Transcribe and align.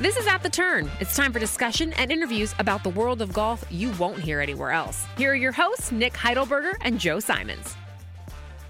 This 0.00 0.16
is 0.16 0.26
At 0.26 0.42
the 0.42 0.48
Turn. 0.48 0.90
It's 0.98 1.14
time 1.14 1.30
for 1.30 1.38
discussion 1.38 1.92
and 1.92 2.10
interviews 2.10 2.54
about 2.58 2.82
the 2.82 2.88
world 2.88 3.20
of 3.20 3.34
golf 3.34 3.62
you 3.70 3.90
won't 3.98 4.18
hear 4.18 4.40
anywhere 4.40 4.70
else. 4.70 5.04
Here 5.18 5.32
are 5.32 5.34
your 5.34 5.52
hosts, 5.52 5.92
Nick 5.92 6.14
Heidelberger 6.14 6.72
and 6.80 6.98
Joe 6.98 7.20
Simons. 7.20 7.76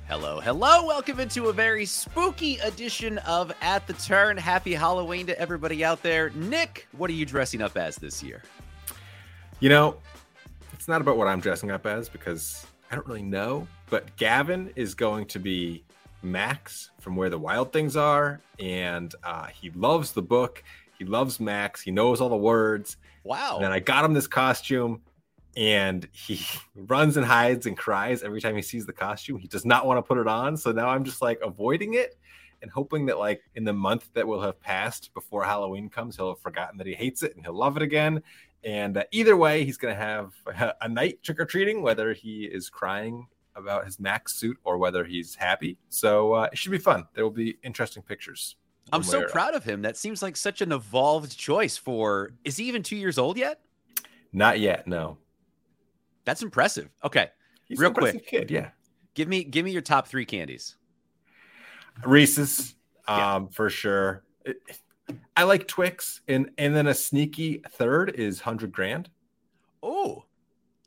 Hello, 0.08 0.41
hello. 0.41 0.84
Welcome 0.84 1.20
into 1.20 1.47
a 1.47 1.53
very 1.53 1.86
spooky 1.86 2.56
edition 2.56 3.19
of 3.19 3.53
At 3.61 3.86
the 3.86 3.92
Turn. 3.92 4.39
Happy 4.39 4.75
Halloween 4.75 5.25
to 5.28 5.39
everybody 5.39 5.84
out 5.84 6.03
there. 6.03 6.31
Nick, 6.31 6.89
what 6.97 7.08
are 7.11 7.12
you 7.12 7.25
dressing 7.25 7.62
up 7.62 7.77
as 7.77 7.95
this 7.95 8.25
year? 8.25 8.42
You 9.61 9.69
know, 9.69 9.98
it's 10.73 10.89
not 10.89 11.01
about 11.01 11.17
what 11.17 11.28
I'm 11.28 11.39
dressing 11.39 11.70
up 11.70 11.86
as 11.86 12.08
because 12.08 12.67
I 12.91 12.97
don't 12.97 13.06
really 13.06 13.23
know, 13.23 13.69
but 13.89 14.17
Gavin 14.17 14.73
is 14.75 14.97
going 14.97 15.27
to 15.27 15.39
be 15.39 15.84
Max 16.23 16.91
from 17.01 17.17
Where 17.17 17.31
the 17.31 17.39
Wild 17.39 17.73
Things 17.73 17.97
Are, 17.97 18.41
and 18.58 19.14
uh, 19.23 19.47
he 19.47 19.70
loves 19.70 20.12
the 20.12 20.23
book. 20.23 20.62
He 21.01 21.06
loves 21.06 21.41
Max. 21.41 21.81
He 21.81 21.91
knows 21.91 22.20
all 22.20 22.29
the 22.29 22.37
words. 22.37 22.98
Wow. 23.25 23.61
And 23.62 23.73
I 23.73 23.81
got 23.81 24.05
him 24.05 24.12
this 24.12 24.27
costume, 24.27 25.01
and 25.57 26.07
he 26.13 26.45
runs 26.74 27.17
and 27.17 27.24
hides 27.24 27.64
and 27.64 27.74
cries 27.74 28.23
every 28.23 28.42
time 28.42 28.55
he 28.55 28.61
sees 28.61 28.85
the 28.85 28.92
costume. 28.92 29.39
He 29.39 29.48
does 29.48 29.64
not 29.64 29.86
want 29.86 29.97
to 29.97 30.02
put 30.02 30.19
it 30.19 30.27
on. 30.27 30.58
So 30.58 30.73
now 30.73 30.89
I'm 30.89 31.05
just 31.05 31.23
like 31.23 31.41
avoiding 31.42 31.95
it 31.95 32.19
and 32.61 32.70
hoping 32.70 33.07
that, 33.07 33.19
like, 33.19 33.41
in 33.55 33.64
the 33.64 33.73
month 33.73 34.11
that 34.13 34.29
will 34.29 34.42
have 34.42 34.61
passed 34.61 35.14
before 35.14 35.42
Halloween 35.42 35.89
comes, 35.89 36.17
he'll 36.17 36.35
have 36.35 36.41
forgotten 36.41 36.77
that 36.77 36.86
he 36.86 36.92
hates 36.92 37.23
it 37.23 37.35
and 37.35 37.47
he'll 37.47 37.57
love 37.57 37.79
it 37.79 37.83
again. 37.83 38.23
And 38.63 38.98
uh, 38.98 39.05
either 39.11 39.39
way, 39.39 39.64
he's 39.64 39.79
going 39.79 39.95
to 39.95 39.98
have 39.98 40.35
a 40.83 40.89
night 40.89 41.23
trick 41.23 41.41
or 41.41 41.47
treating, 41.47 41.80
whether 41.80 42.13
he 42.13 42.45
is 42.45 42.69
crying 42.69 43.27
about 43.57 43.86
his 43.86 43.98
Max 43.98 44.35
suit 44.35 44.58
or 44.64 44.77
whether 44.77 45.03
he's 45.05 45.35
happy. 45.35 45.79
So 45.89 46.35
uh, 46.35 46.48
it 46.53 46.58
should 46.58 46.73
be 46.73 46.79
fun. 46.79 47.07
There 47.14 47.24
will 47.24 47.30
be 47.30 47.57
interesting 47.63 48.03
pictures. 48.03 48.57
I'm 48.92 49.02
so 49.02 49.24
proud 49.27 49.55
of 49.55 49.64
him. 49.64 49.83
That 49.83 49.96
seems 49.96 50.23
like 50.23 50.36
such 50.36 50.61
an 50.61 50.73
evolved 50.73 51.36
choice 51.36 51.77
for. 51.77 52.33
Is 52.45 52.56
he 52.56 52.64
even 52.64 52.83
two 52.83 52.96
years 52.96 53.18
old 53.18 53.36
yet? 53.36 53.61
Not 54.33 54.61
yet. 54.61 54.86
No. 54.86 55.18
That's 56.24 56.42
impressive. 56.42 56.89
Okay, 57.05 57.29
He's 57.67 57.79
real 57.79 57.92
quick, 57.92 58.27
kid. 58.27 58.50
Yeah. 58.50 58.70
give 59.14 59.27
me 59.29 59.42
give 59.45 59.64
me 59.64 59.70
your 59.73 59.83
top 59.83 60.06
three 60.06 60.24
candies. 60.24 60.77
Reese's, 62.05 62.74
um, 63.08 63.18
Yeah. 63.18 63.46
for 63.52 63.70
sure. 63.70 64.24
It- 64.45 64.58
I 65.36 65.42
like 65.42 65.67
Twix, 65.67 66.20
and 66.29 66.50
and 66.56 66.74
then 66.77 66.86
a 66.86 66.95
sneaky 66.95 67.62
third 67.73 68.11
is 68.11 68.40
hundred 68.42 68.70
grand. 68.70 69.11
Oh, 69.83 70.24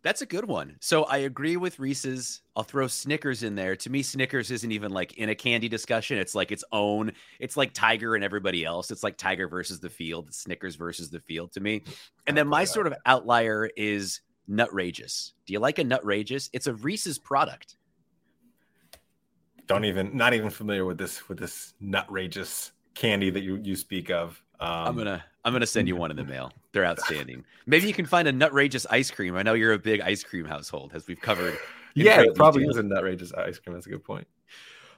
that's 0.03 0.21
a 0.21 0.25
good 0.25 0.45
one. 0.45 0.75
So 0.81 1.05
I 1.05 1.19
agree 1.19 1.55
with 1.55 1.79
Reese's. 1.79 2.41
I'll 2.57 2.63
throw 2.63 2.87
Snickers 2.87 3.41
in 3.41 3.55
there. 3.55 3.75
To 3.77 3.89
me, 3.89 4.03
Snickers 4.03 4.51
isn't 4.51 4.71
even 4.71 4.91
like 4.91 5.13
in 5.13 5.29
a 5.29 5.35
candy 5.35 5.69
discussion. 5.69 6.17
It's 6.17 6.35
like 6.35 6.51
its 6.51 6.63
own. 6.73 7.13
It's 7.39 7.55
like 7.55 7.73
Tiger 7.73 8.13
and 8.15 8.23
everybody 8.23 8.65
else. 8.65 8.91
It's 8.91 9.01
like 9.01 9.17
Tiger 9.17 9.47
versus 9.47 9.79
the 9.79 9.89
field. 9.89 10.27
It's 10.27 10.39
Snickers 10.39 10.75
versus 10.75 11.09
the 11.09 11.21
field 11.21 11.53
to 11.53 11.61
me. 11.61 11.83
And 12.27 12.37
then 12.37 12.47
my 12.47 12.65
sort 12.65 12.85
of 12.85 12.93
outlier 13.05 13.69
is 13.77 14.19
Nutrageous. 14.49 15.31
Do 15.45 15.53
you 15.53 15.59
like 15.59 15.79
a 15.79 15.85
Nutrageous? 15.85 16.49
It's 16.51 16.67
a 16.67 16.73
Reese's 16.73 17.17
product. 17.17 17.77
Don't 19.67 19.85
even, 19.85 20.17
not 20.17 20.33
even 20.33 20.49
familiar 20.49 20.83
with 20.83 20.97
this 20.97 21.29
with 21.29 21.39
this 21.39 21.73
nutrageous 21.81 22.71
candy 22.93 23.29
that 23.29 23.43
you 23.43 23.61
you 23.63 23.77
speak 23.77 24.09
of. 24.09 24.43
Um, 24.59 24.69
I'm 24.69 24.97
gonna 24.97 25.23
I'm 25.45 25.53
gonna 25.53 25.67
send 25.67 25.87
you 25.87 25.95
one 25.95 26.09
in 26.11 26.17
the 26.17 26.23
mail. 26.23 26.51
They're 26.71 26.85
outstanding. 26.85 27.43
Maybe 27.65 27.87
you 27.87 27.93
can 27.93 28.05
find 28.05 28.27
a 28.27 28.33
Nutrageous 28.33 28.85
ice 28.89 29.11
cream. 29.11 29.35
I 29.35 29.43
know 29.43 29.53
you're 29.53 29.73
a 29.73 29.79
big 29.79 30.01
ice 30.01 30.23
cream 30.23 30.45
household, 30.45 30.91
as 30.93 31.07
we've 31.07 31.19
covered. 31.19 31.57
yeah, 31.95 32.21
it 32.21 32.35
probably 32.35 32.61
detail. 32.65 32.71
is 32.71 32.77
a 32.77 32.83
nutrageous 32.83 33.37
ice 33.37 33.59
cream. 33.59 33.73
That's 33.73 33.85
a 33.85 33.89
good 33.89 34.03
point. 34.03 34.27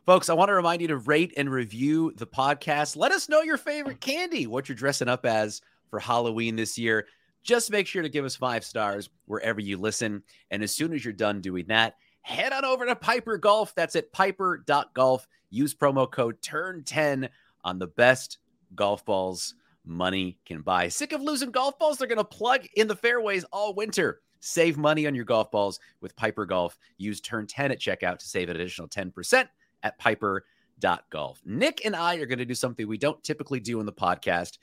Folks, 0.05 0.29
I 0.29 0.33
want 0.33 0.49
to 0.49 0.53
remind 0.53 0.81
you 0.81 0.87
to 0.89 0.97
rate 0.97 1.33
and 1.35 1.49
review 1.49 2.13
the 2.15 2.27
podcast. 2.27 2.95
Let 2.95 3.11
us 3.11 3.27
know 3.27 3.41
your 3.41 3.57
favorite 3.57 3.99
candy, 4.01 4.45
what 4.45 4.69
you're 4.69 4.75
dressing 4.75 5.07
up 5.07 5.25
as 5.25 5.61
for 5.89 5.99
Halloween 5.99 6.55
this 6.55 6.77
year. 6.77 7.07
Just 7.41 7.71
make 7.71 7.87
sure 7.87 8.03
to 8.03 8.09
give 8.09 8.23
us 8.23 8.35
five 8.35 8.63
stars 8.63 9.09
wherever 9.25 9.59
you 9.59 9.77
listen. 9.77 10.21
And 10.51 10.61
as 10.61 10.75
soon 10.75 10.93
as 10.93 11.03
you're 11.03 11.13
done 11.13 11.41
doing 11.41 11.65
that, 11.69 11.95
head 12.21 12.53
on 12.53 12.65
over 12.65 12.85
to 12.85 12.95
Piper 12.95 13.39
Golf. 13.39 13.73
That's 13.73 13.95
at 13.95 14.11
piper.golf. 14.11 15.27
Use 15.49 15.73
promo 15.73 16.09
code 16.09 16.39
TURN10 16.41 17.29
on 17.63 17.79
the 17.79 17.87
best 17.87 18.37
golf 18.75 19.03
balls 19.05 19.55
money 19.85 20.37
can 20.45 20.61
buy. 20.61 20.87
Sick 20.87 21.11
of 21.11 21.21
losing 21.21 21.51
golf 21.51 21.77
balls? 21.79 21.97
They're 21.97 22.07
going 22.07 22.17
to 22.17 22.23
plug 22.23 22.65
in 22.75 22.87
the 22.87 22.95
fairways 22.95 23.43
all 23.45 23.73
winter. 23.73 24.21
Save 24.39 24.77
money 24.77 25.07
on 25.07 25.15
your 25.15 25.25
golf 25.25 25.49
balls 25.49 25.79
with 26.01 26.15
Piper 26.15 26.45
Golf. 26.45 26.77
Use 26.97 27.19
turn 27.19 27.47
10 27.47 27.71
at 27.71 27.79
checkout 27.79 28.19
to 28.19 28.27
save 28.27 28.49
an 28.49 28.55
additional 28.55 28.87
10% 28.87 29.47
at 29.83 29.97
piper.golf. 29.97 31.41
Nick 31.45 31.85
and 31.85 31.95
I 31.95 32.15
are 32.15 32.25
going 32.25 32.39
to 32.39 32.45
do 32.45 32.55
something 32.55 32.87
we 32.87 32.97
don't 32.97 33.23
typically 33.23 33.59
do 33.59 33.79
in 33.79 33.85
the 33.85 33.93
podcast, 33.93 34.57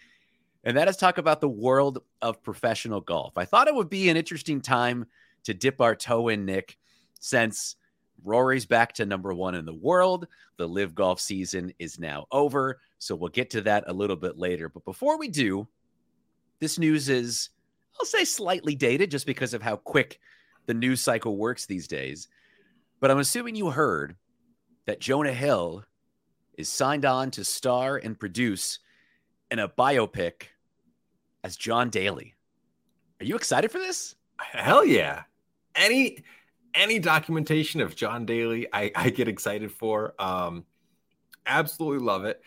and 0.65 0.77
that 0.77 0.89
is 0.89 0.97
talk 0.97 1.19
about 1.19 1.41
the 1.41 1.49
world 1.49 1.99
of 2.21 2.43
professional 2.43 3.01
golf. 3.01 3.37
I 3.37 3.45
thought 3.45 3.69
it 3.69 3.75
would 3.75 3.91
be 3.91 4.09
an 4.09 4.17
interesting 4.17 4.61
time 4.61 5.07
to 5.45 5.55
dip 5.55 5.81
our 5.81 5.97
toe 5.97 6.29
in, 6.29 6.45
Nick, 6.45 6.79
since 7.19 7.77
Rory's 8.25 8.67
back 8.67 8.93
to 8.95 9.07
number 9.07 9.35
one 9.35 9.55
in 9.55 9.65
the 9.65 9.75
world. 9.75 10.27
The 10.57 10.69
LIV 10.69 10.95
golf 10.95 11.21
season 11.21 11.73
is 11.79 11.99
now 11.99 12.27
over. 12.31 12.81
So 12.99 13.15
we'll 13.15 13.31
get 13.31 13.51
to 13.51 13.61
that 13.63 13.85
a 13.87 13.93
little 13.93 14.17
bit 14.17 14.39
later. 14.39 14.69
But 14.69 14.85
before 14.85 15.19
we 15.19 15.29
do, 15.29 15.67
this 16.61 16.79
news 16.79 17.09
is, 17.09 17.51
I'll 17.99 18.07
say, 18.07 18.25
slightly 18.25 18.75
dated 18.75 19.11
just 19.11 19.27
because 19.27 19.55
of 19.55 19.63
how 19.63 19.77
quick 19.77 20.21
the 20.67 20.75
news 20.75 21.01
cycle 21.01 21.37
works 21.37 21.67
these 21.67 21.89
days. 21.89 22.29
But 23.01 23.11
I'm 23.11 23.19
assuming 23.19 23.57
you 23.57 23.71
heard 23.71 24.17
that 24.87 25.01
Jonah 25.01 25.33
Hill 25.33 25.85
is 26.57 26.69
signed 26.69 27.05
on 27.05 27.31
to 27.33 27.45
star 27.45 27.97
and 27.97 28.19
produce 28.19 28.79
in 29.51 29.59
a 29.59 29.69
biopic 29.69 30.45
as 31.43 31.57
John 31.57 31.91
Daly. 31.91 32.35
Are 33.21 33.25
you 33.25 33.37
excited 33.37 33.71
for 33.71 33.79
this? 33.79 34.15
Hell 34.39 34.85
yeah! 34.85 35.23
Any 35.75 36.19
any 36.75 36.99
documentation 36.99 37.81
of 37.81 37.95
John 37.97 38.27
Daly, 38.27 38.67
I, 38.73 38.91
I 38.95 39.11
get 39.11 39.29
excited 39.29 39.73
for. 39.73 40.15
Um, 40.19 40.65
absolutely 41.47 42.05
love 42.05 42.25
it. 42.25 42.41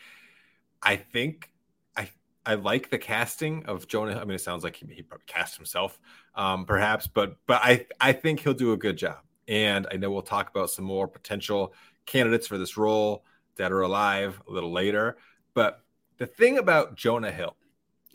I 0.82 0.96
think 0.96 1.52
I 1.96 2.10
I 2.46 2.56
like 2.56 2.90
the 2.90 2.98
casting 2.98 3.66
of 3.66 3.88
Jonah. 3.88 4.20
I 4.20 4.26
mean, 4.26 4.36
it 4.36 4.42
sounds 4.42 4.64
like 4.64 4.76
he, 4.76 4.86
he 4.94 5.02
probably 5.02 5.26
cast 5.28 5.56
himself, 5.56 6.00
um, 6.36 6.66
perhaps, 6.66 7.08
but 7.08 7.38
but 7.48 7.62
I 7.64 7.88
I 8.00 8.14
think 8.14 8.42
he'll 8.42 8.54
do 8.54 8.74
a 8.74 8.78
good 8.78 8.98
job. 8.98 9.20
And 9.48 9.88
I 9.92 9.98
know 9.98 10.10
we'll 10.10 10.24
talk 10.24 10.50
about 10.50 10.72
some 10.72 10.86
more 10.86 11.08
potential 11.08 11.74
candidates 12.06 12.48
for 12.48 12.58
this 12.58 12.78
role 12.78 13.24
Dead 13.56 13.72
or 13.72 13.82
Alive 13.82 14.42
a 14.48 14.52
little 14.52 14.72
later. 14.72 15.18
But 15.54 15.82
the 16.18 16.26
thing 16.26 16.58
about 16.58 16.96
Jonah 16.96 17.32
Hill 17.32 17.56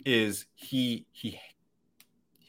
is 0.05 0.45
he 0.55 1.05
he 1.11 1.39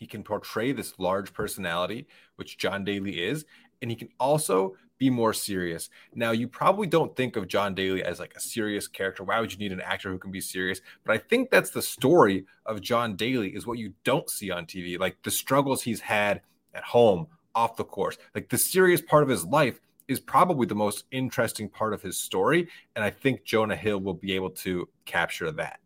he 0.02 0.06
can 0.08 0.24
portray 0.24 0.72
this 0.72 0.98
large 0.98 1.32
personality, 1.32 2.08
which 2.34 2.58
John 2.58 2.82
Daly 2.82 3.22
is, 3.22 3.44
and 3.80 3.88
he 3.88 3.96
can 3.96 4.08
also 4.18 4.74
be 4.98 5.08
more 5.08 5.32
serious. 5.32 5.90
Now, 6.12 6.32
you 6.32 6.48
probably 6.48 6.88
don't 6.88 7.14
think 7.14 7.36
of 7.36 7.46
John 7.46 7.72
Daly 7.72 8.02
as 8.02 8.18
like 8.18 8.34
a 8.34 8.40
serious 8.40 8.88
character. 8.88 9.22
Why 9.22 9.38
would 9.38 9.52
you 9.52 9.60
need 9.60 9.70
an 9.70 9.80
actor 9.80 10.10
who 10.10 10.18
can 10.18 10.32
be 10.32 10.40
serious? 10.40 10.80
But 11.04 11.14
I 11.14 11.18
think 11.18 11.50
that's 11.50 11.70
the 11.70 11.82
story 11.82 12.46
of 12.66 12.80
John 12.80 13.14
Daly 13.14 13.50
is 13.50 13.64
what 13.64 13.78
you 13.78 13.92
don't 14.02 14.28
see 14.28 14.50
on 14.50 14.66
TV, 14.66 14.98
like 14.98 15.18
the 15.22 15.30
struggles 15.30 15.82
he's 15.82 16.00
had 16.00 16.40
at 16.74 16.82
home, 16.82 17.28
off 17.54 17.76
the 17.76 17.84
course. 17.84 18.18
Like 18.34 18.48
the 18.48 18.58
serious 18.58 19.00
part 19.00 19.22
of 19.22 19.28
his 19.28 19.44
life 19.44 19.80
is 20.08 20.18
probably 20.18 20.66
the 20.66 20.74
most 20.74 21.04
interesting 21.12 21.68
part 21.68 21.94
of 21.94 22.02
his 22.02 22.18
story, 22.18 22.68
and 22.96 23.04
I 23.04 23.10
think 23.10 23.44
Jonah 23.44 23.76
Hill 23.76 24.00
will 24.00 24.14
be 24.14 24.32
able 24.32 24.50
to 24.50 24.88
capture 25.04 25.52
that. 25.52 25.78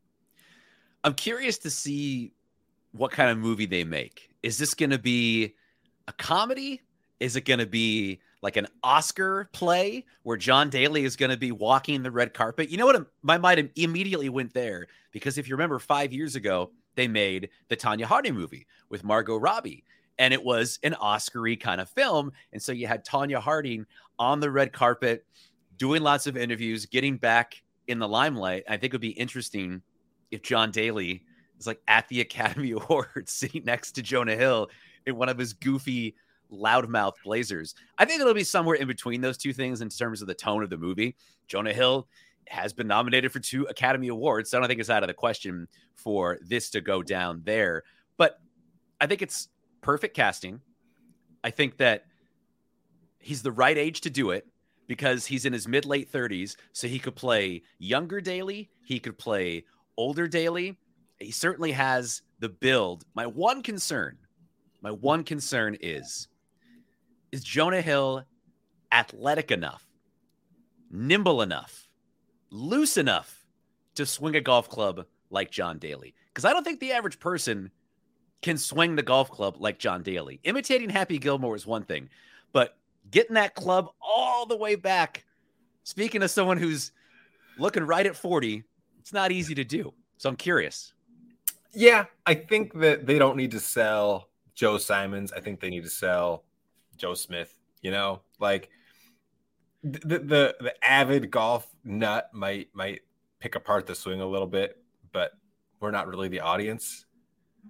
I'm 1.05 1.12
curious 1.12 1.59
to 1.59 1.71
see 1.71 2.33
what 2.97 3.11
kind 3.13 3.31
of 3.31 3.39
movie 3.39 3.67
they 3.67 3.85
make. 3.85 4.31
Is 4.43 4.59
this 4.59 4.75
going 4.75 4.91
to 4.91 4.99
be 4.99 5.55
a 6.09 6.13
comedy? 6.13 6.81
Is 7.21 7.37
it 7.37 7.43
going 7.43 7.61
to 7.61 7.67
be 7.67 8.21
like 8.43 8.57
an 8.57 8.69
Oscar 8.85 9.49
play 9.53 10.05
where 10.23 10.37
John 10.37 10.71
Daly 10.71 11.05
is 11.05 11.17
going 11.17 11.31
to 11.31 11.37
be 11.37 11.53
walking 11.53 12.03
the 12.03 12.11
red 12.13 12.35
carpet. 12.35 12.71
You 12.71 12.77
know 12.77 12.87
what? 12.87 13.07
My 13.23 13.39
mind 13.39 13.71
immediately 13.75 14.29
went 14.29 14.55
there 14.55 14.87
because 15.11 15.39
if 15.39 15.49
you 15.49 15.55
remember, 15.55 15.79
five 15.79 16.13
years 16.13 16.37
ago, 16.37 16.71
they 16.95 17.09
made 17.09 17.49
the 17.69 17.77
Tonya 17.77 18.05
Harding 18.05 18.35
movie 18.35 18.67
with 18.89 19.03
Margot 19.03 19.37
Robbie, 19.37 19.85
and 20.19 20.33
it 20.33 20.45
was 20.45 20.79
an 20.83 20.95
Oscar 20.95 21.57
kind 21.57 21.81
of 21.81 21.91
film. 21.91 22.31
And 22.53 22.63
so 22.63 22.73
you 22.73 22.87
had 22.87 23.05
Tonya 23.05 23.41
Harding 23.41 23.85
on 24.19 24.41
the 24.41 24.51
red 24.51 24.73
carpet 24.73 25.27
doing 25.77 26.03
lots 26.03 26.29
of 26.29 26.37
interviews, 26.37 26.87
getting 26.87 27.17
back 27.17 27.63
in 27.89 27.99
the 27.99 28.09
limelight. 28.09 28.65
I 28.69 28.77
think 28.77 28.85
it 28.85 28.93
would 28.93 29.01
be 29.01 29.11
interesting 29.11 29.83
if 30.31 30.43
John 30.43 30.71
Daly 30.71 31.25
is 31.58 31.67
like 31.67 31.81
at 31.88 32.08
the 32.08 32.20
Academy 32.20 32.70
Awards 32.73 33.32
sitting 33.32 33.64
next 33.64 33.93
to 33.93 34.03
Jonah 34.03 34.37
Hill 34.37 34.69
in 35.06 35.17
one 35.17 35.29
of 35.29 35.38
his 35.38 35.53
goofy 35.53 36.14
loudmouth 36.53 37.14
blazers. 37.25 37.75
I 37.99 38.05
think 38.05 38.20
it'll 38.20 38.35
be 38.35 38.44
somewhere 38.44 38.76
in 38.76 38.87
between 38.87 39.20
those 39.20 39.37
two 39.37 39.53
things 39.53 39.81
in 39.81 39.88
terms 39.88 40.23
of 40.23 40.29
the 40.29 40.35
tone 40.35 40.62
of 40.62 40.70
the 40.70 40.76
movie. 40.76 41.17
Jonah 41.49 41.73
Hill 41.73 42.08
has 42.49 42.73
been 42.73 42.87
nominated 42.87 43.32
for 43.32 43.41
two 43.41 43.64
Academy 43.64 44.08
Awards, 44.08 44.50
so 44.50 44.58
I 44.58 44.61
don't 44.61 44.69
think 44.69 44.81
it's 44.81 44.91
out 44.91 45.03
of 45.03 45.08
the 45.08 45.14
question 45.14 45.69
for 45.94 46.38
this 46.43 46.70
to 46.70 46.81
go 46.81 47.03
down 47.03 47.43
there. 47.44 47.82
But 48.17 48.38
I 49.00 49.06
think 49.06 49.23
it's 49.23 49.49
perfect 49.81 50.14
casting. 50.14 50.61
I 51.43 51.50
think 51.50 51.79
that 51.79 52.05
he's 53.19 53.43
the 53.43 53.52
right 53.52 53.76
age 53.76 54.00
to 54.02 54.11
do 54.11 54.31
it 54.31 54.47
because 54.87 55.26
he's 55.26 55.44
in 55.44 55.52
his 55.52 55.67
mid 55.67 55.85
late 55.85 56.11
30s, 56.11 56.56
so 56.73 56.87
he 56.87 56.99
could 56.99 57.17
play 57.17 57.62
younger 57.79 58.20
Daly, 58.20 58.70
he 58.85 59.00
could 59.00 59.19
play 59.19 59.64
older 59.97 60.29
Daly. 60.29 60.79
He 61.19 61.31
certainly 61.31 61.73
has 61.73 62.23
the 62.39 62.49
build. 62.49 63.05
My 63.15 63.27
one 63.27 63.63
concern, 63.63 64.19
my 64.83 64.91
one 64.91 65.25
concern 65.25 65.77
is 65.81 66.29
is 67.33 67.43
Jonah 67.43 67.81
Hill 67.81 68.25
athletic 68.93 69.51
enough, 69.51 69.85
nimble 70.91 71.43
enough, 71.43 71.89
loose 72.51 72.97
enough 72.97 73.45
to 73.95 74.07
swing 74.07 74.37
a 74.37 74.41
golf 74.41 74.69
club 74.69 75.07
like 75.31 75.51
John 75.51 75.79
Daly? 75.79 76.15
Because 76.29 76.45
I 76.45 76.53
don't 76.53 76.65
think 76.65 76.81
the 76.81 76.93
average 76.93 77.19
person 77.19 77.71
can 78.43 78.59
swing 78.59 78.95
the 78.95 79.03
golf 79.03 79.31
club 79.31 79.57
like 79.59 79.79
John 79.79 80.03
Daly. 80.03 80.41
Imitating 80.45 80.91
Happy 80.91 81.19
Gilmore 81.19 81.57
is 81.57 81.67
one 81.67 81.83
thing, 81.83 82.09
but 82.53 82.77
getting 83.11 83.35
that 83.35 83.55
club 83.55 83.89
all 84.01 84.47
the 84.47 84.57
way 84.57 84.77
back, 84.77 85.25
speaking 85.83 86.23
of 86.23 86.31
someone 86.31 86.59
who's 86.59 86.93
looking 87.59 87.83
right 87.83 88.07
at 88.07 88.17
40, 88.17 88.62
it's 89.01 89.12
not 89.12 89.33
easy 89.33 89.55
to 89.55 89.65
do. 89.65 89.93
So 90.19 90.29
I'm 90.29 90.37
curious. 90.37 90.93
Yeah, 91.76 92.06
I 92.25 92.32
think 92.32 92.73
that 92.81 93.06
they 93.06 93.19
don't 93.19 93.37
need 93.37 93.50
to 93.50 93.61
sell 93.61 94.31
Joe 94.55 94.78
Simons. 94.78 95.31
I 95.31 95.40
think 95.40 95.61
they 95.61 95.69
need 95.69 95.84
to 95.84 95.90
sell 95.90 96.44
Joe 96.96 97.12
Smith. 97.12 97.55
You 97.82 97.90
know, 97.90 98.23
like 98.40 98.70
the 99.84 100.19
the 100.19 100.56
the 100.58 100.75
avid 100.82 101.31
golf 101.31 101.69
nut 101.84 102.31
might 102.32 102.75
might 102.75 103.02
pick 103.40 103.56
apart 103.56 103.87
the 103.87 103.94
swing 103.94 104.23
a 104.23 104.26
little 104.26 104.46
bit, 104.46 104.82
but 105.12 105.32
we're 105.78 105.90
not 105.90 106.08
really 106.08 106.28
the 106.28 106.40
audience. 106.40 107.05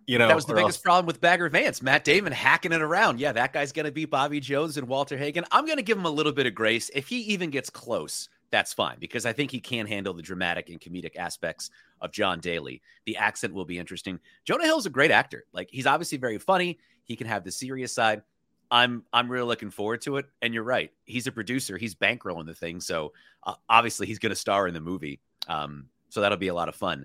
You 0.06 0.18
know, 0.18 0.28
that 0.28 0.36
was 0.36 0.46
the 0.46 0.54
biggest 0.54 0.78
else... 0.78 0.82
problem 0.82 1.06
with 1.06 1.20
Bagger 1.20 1.48
Vance. 1.48 1.82
Matt 1.82 2.04
Damon 2.04 2.32
hacking 2.32 2.70
it 2.70 2.82
around. 2.82 3.18
Yeah, 3.18 3.32
that 3.32 3.52
guy's 3.52 3.72
going 3.72 3.86
to 3.86 3.92
beat 3.92 4.10
Bobby 4.10 4.38
Jones 4.38 4.76
and 4.76 4.86
Walter 4.86 5.16
Hagen. 5.16 5.44
I'm 5.50 5.66
going 5.66 5.78
to 5.78 5.82
give 5.82 5.98
him 5.98 6.04
a 6.04 6.10
little 6.10 6.32
bit 6.32 6.46
of 6.46 6.54
grace. 6.54 6.92
If 6.94 7.08
he 7.08 7.22
even 7.22 7.50
gets 7.50 7.70
close, 7.70 8.28
that's 8.56 8.72
fine 8.72 8.96
because 8.98 9.26
I 9.26 9.34
think 9.34 9.50
he 9.50 9.60
can 9.60 9.86
handle 9.86 10.14
the 10.14 10.22
dramatic 10.22 10.70
and 10.70 10.80
comedic 10.80 11.16
aspects 11.16 11.68
of 12.00 12.10
John 12.10 12.40
Daly. 12.40 12.80
The 13.04 13.18
accent 13.18 13.52
will 13.52 13.66
be 13.66 13.78
interesting. 13.78 14.18
Jonah 14.46 14.64
Hill's 14.64 14.86
a 14.86 14.90
great 14.90 15.10
actor. 15.10 15.44
Like 15.52 15.68
he's 15.70 15.86
obviously 15.86 16.16
very 16.16 16.38
funny. 16.38 16.78
He 17.04 17.16
can 17.16 17.26
have 17.26 17.44
the 17.44 17.52
serious 17.52 17.92
side. 17.92 18.22
I'm 18.70 19.04
I'm 19.12 19.30
really 19.30 19.46
looking 19.46 19.68
forward 19.68 20.00
to 20.02 20.16
it. 20.16 20.24
And 20.40 20.54
you're 20.54 20.62
right. 20.62 20.90
He's 21.04 21.26
a 21.26 21.32
producer. 21.32 21.76
He's 21.76 21.94
bankrolling 21.94 22.46
the 22.46 22.54
thing, 22.54 22.80
so 22.80 23.12
uh, 23.42 23.54
obviously 23.68 24.06
he's 24.06 24.18
going 24.18 24.30
to 24.30 24.36
star 24.36 24.66
in 24.66 24.72
the 24.72 24.80
movie. 24.80 25.20
Um, 25.48 25.90
so 26.08 26.22
that'll 26.22 26.38
be 26.38 26.48
a 26.48 26.54
lot 26.54 26.70
of 26.70 26.74
fun. 26.74 27.04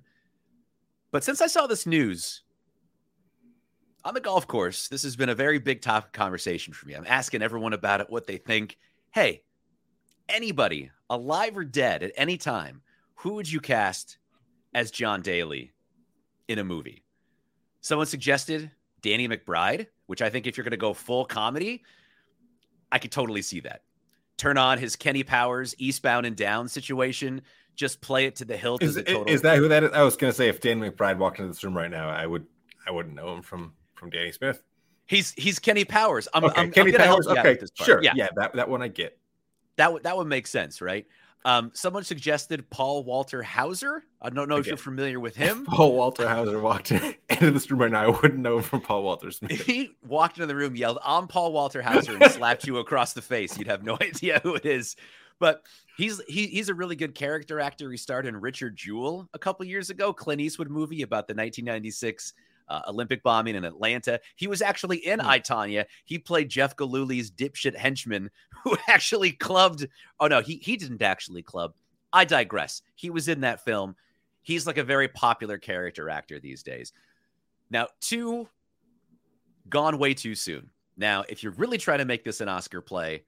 But 1.12 1.26
since 1.26 1.42
I 1.42 1.48
saw 1.48 1.68
this 1.68 1.86
news 1.86 2.44
on 4.06 4.14
the 4.14 4.22
golf 4.22 4.48
course, 4.48 4.88
this 4.88 5.04
has 5.04 5.18
been 5.18 5.28
a 5.28 5.36
very 5.36 5.60
big 5.60 5.82
topic 5.82 6.14
conversation 6.14 6.74
for 6.74 6.88
me. 6.88 6.94
I'm 6.94 7.06
asking 7.06 7.42
everyone 7.42 7.74
about 7.74 8.00
it, 8.00 8.10
what 8.10 8.26
they 8.26 8.38
think. 8.38 8.78
Hey, 9.12 9.44
anybody 10.34 10.92
alive 11.10 11.58
or 11.58 11.64
dead 11.64 12.04
at 12.04 12.12
any 12.16 12.38
time, 12.38 12.82
who 13.16 13.34
would 13.34 13.52
you 13.52 13.60
cast 13.60 14.18
as 14.74 14.92
John 14.92 15.22
Daly 15.22 15.72
in 16.48 16.60
a 16.60 16.64
movie? 16.64 17.04
Someone 17.82 18.08
suggested 18.08 18.72
Danny 19.02 19.28
McBride, 19.28 19.88
which 20.08 20.22
I 20.22 20.30
think 20.30 20.48
if 20.48 20.58
you're 20.58 20.64
going 20.64 20.72
to 20.72 20.78
go 20.78 20.94
full 20.94 21.26
comedy, 21.26 21.84
I 22.92 23.00
could 23.00 23.12
totally 23.12 23.42
see 23.42 23.60
that. 23.62 23.84
Turn 24.38 24.58
on 24.58 24.78
his 24.78 24.96
Kenny 24.96 25.24
Powers 25.24 25.76
Eastbound 25.78 26.26
and 26.26 26.36
Down 26.36 26.68
situation, 26.68 27.42
just 27.76 28.02
play 28.02 28.26
it 28.26 28.36
to 28.38 28.46
the 28.46 28.58
hilt. 28.58 28.82
Is, 28.84 28.96
total- 28.96 29.26
is 29.26 29.42
that 29.44 29.58
who 29.58 29.68
that 29.68 29.84
is? 29.84 29.92
I 29.92 30.04
was 30.04 30.16
going 30.16 30.32
to 30.32 30.38
say 30.38 30.50
if 30.50 30.62
Danny 30.62 30.90
McBride 30.90 31.18
walked 31.18 31.40
into 31.40 31.52
this 31.52 31.64
room 31.64 31.78
right 31.78 31.92
now, 31.92 32.10
I 32.10 32.26
would 32.26 32.46
I 32.88 32.92
wouldn't 32.92 33.16
know 33.16 33.34
him 33.34 33.42
from 33.42 33.74
from 33.94 34.10
Danny 34.10 34.32
Smith. 34.32 34.64
He's 35.06 35.34
he's 35.34 35.60
Kenny 35.60 35.86
Powers. 35.86 36.28
I'm, 36.34 36.46
okay, 36.46 36.62
I'm 36.62 36.72
Kenny 36.72 36.96
I'm 36.96 37.02
Powers. 37.02 37.28
Okay, 37.28 37.60
sure. 37.76 38.02
Yeah. 38.02 38.14
yeah, 38.16 38.30
that 38.36 38.54
that 38.54 38.70
one 38.70 38.82
I 38.82 38.88
get. 38.88 39.18
That 39.82 39.94
would 39.94 40.04
that 40.04 40.16
would 40.16 40.28
make 40.28 40.46
sense, 40.46 40.80
right? 40.80 41.08
Um, 41.44 41.72
someone 41.74 42.04
suggested 42.04 42.70
Paul 42.70 43.04
Walter 43.04 43.42
Hauser. 43.42 44.04
I 44.22 44.30
don't 44.30 44.48
know 44.48 44.58
if 44.58 44.68
you're 44.68 44.78
familiar 44.78 45.20
with 45.20 45.36
him. 45.36 45.66
Paul 45.66 45.94
Walter 45.96 46.30
Hauser 46.30 46.60
walked 46.60 46.92
in, 46.92 47.16
into 47.32 47.50
this 47.50 47.72
room 47.72 47.82
right 47.82 47.92
now. 47.92 48.04
I 48.04 48.10
wouldn't 48.10 48.38
know 48.38 48.62
from 48.62 48.82
Paul 48.82 49.02
Walter 49.02 49.32
Smith. 49.32 49.60
He 49.60 49.90
walked 50.08 50.38
into 50.38 50.46
the 50.46 50.56
room, 50.56 50.76
yelled, 50.76 51.00
"I'm 51.04 51.28
Paul 51.28 51.52
Walter 51.52 51.82
Hauser," 51.82 52.16
and 52.16 52.32
slapped 52.32 52.68
you 52.68 52.78
across 52.78 53.14
the 53.14 53.24
face. 53.24 53.58
You'd 53.58 53.70
have 53.70 53.82
no 53.82 53.98
idea 54.02 54.40
who 54.44 54.54
it 54.54 54.68
is. 54.68 54.96
But 55.40 55.64
he's 55.98 56.22
he, 56.28 56.46
he's 56.46 56.70
a 56.70 56.76
really 56.76 56.96
good 56.96 57.16
character 57.16 57.60
actor. 57.60 57.90
He 57.90 57.98
starred 57.98 58.28
in 58.28 58.38
Richard 58.38 58.76
Jewell 58.76 59.28
a 59.34 59.40
couple 59.40 59.66
years 59.66 59.90
ago, 59.90 60.14
Clint 60.14 60.42
Eastwood 60.42 60.70
movie 60.70 61.02
about 61.02 61.28
the 61.28 61.34
1996 61.34 62.34
uh, 62.72 62.82
Olympic 62.88 63.22
bombing 63.22 63.56
in 63.56 63.66
Atlanta. 63.66 64.20
He 64.36 64.48
was 64.48 64.62
actually 64.62 64.98
in 65.06 65.20
mm. 65.20 65.26
I, 65.52 65.86
He 66.06 66.18
played 66.18 66.50
Jeff 66.50 66.76
Gillooly's 66.78 67.30
dipshit 67.30 67.76
henchman 67.76 68.32
who 68.64 68.78
actually 68.88 69.34
clubbed. 69.34 69.88
Oh, 70.20 70.28
no, 70.28 70.42
he, 70.42 70.56
he 70.56 70.78
didn't 70.78 71.02
actually 71.02 71.44
club. 71.44 71.74
I 72.14 72.26
digress. 72.26 72.82
He 72.96 73.10
was 73.10 73.28
in 73.28 73.42
that 73.42 73.64
film. 73.64 73.96
He's 74.42 74.66
like 74.66 74.78
a 74.78 74.84
very 74.84 75.08
popular 75.08 75.58
character 75.58 76.10
actor 76.10 76.40
these 76.40 76.64
days. 76.64 76.94
Now, 77.70 77.88
two 78.00 78.48
gone 79.70 79.98
way 79.98 80.14
too 80.14 80.36
soon. 80.36 80.70
Now, 80.98 81.24
if 81.30 81.44
you're 81.44 81.54
really 81.54 81.78
trying 81.78 82.00
to 82.00 82.06
make 82.06 82.24
this 82.24 82.42
an 82.42 82.50
Oscar 82.50 82.82
play, 82.82 83.24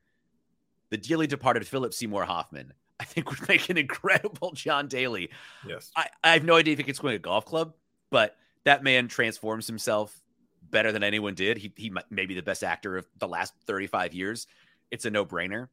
the 0.90 0.98
dearly 0.98 1.28
departed 1.28 1.68
Philip 1.68 1.94
Seymour 1.94 2.26
Hoffman, 2.26 2.74
I 3.00 3.06
think 3.06 3.30
would 3.30 3.48
make 3.48 3.70
an 3.70 3.78
incredible 3.78 4.52
John 4.54 4.88
Daly. 4.88 5.30
Yes. 5.68 5.92
I, 5.96 6.08
I 6.24 6.32
have 6.34 6.44
no 6.44 6.56
idea 6.56 6.74
if 6.74 6.80
he 6.80 6.84
could 6.84 6.96
swing 6.96 7.16
a 7.16 7.20
golf 7.20 7.46
club, 7.46 7.74
but 8.10 8.36
that 8.66 8.84
man 8.84 9.08
transforms 9.08 9.68
himself 9.68 10.22
better 10.70 10.92
than 10.92 11.04
anyone 11.04 11.36
did. 11.36 11.58
He, 11.58 11.72
he 11.76 11.94
may 12.10 12.26
be 12.26 12.34
the 12.34 12.42
best 12.42 12.64
actor 12.64 12.98
of 12.98 13.06
the 13.18 13.28
last 13.28 13.54
35 13.66 14.14
years. 14.14 14.48
It's 14.92 15.06
a 15.06 15.12
no 15.12 15.26
brainer. 15.26 15.68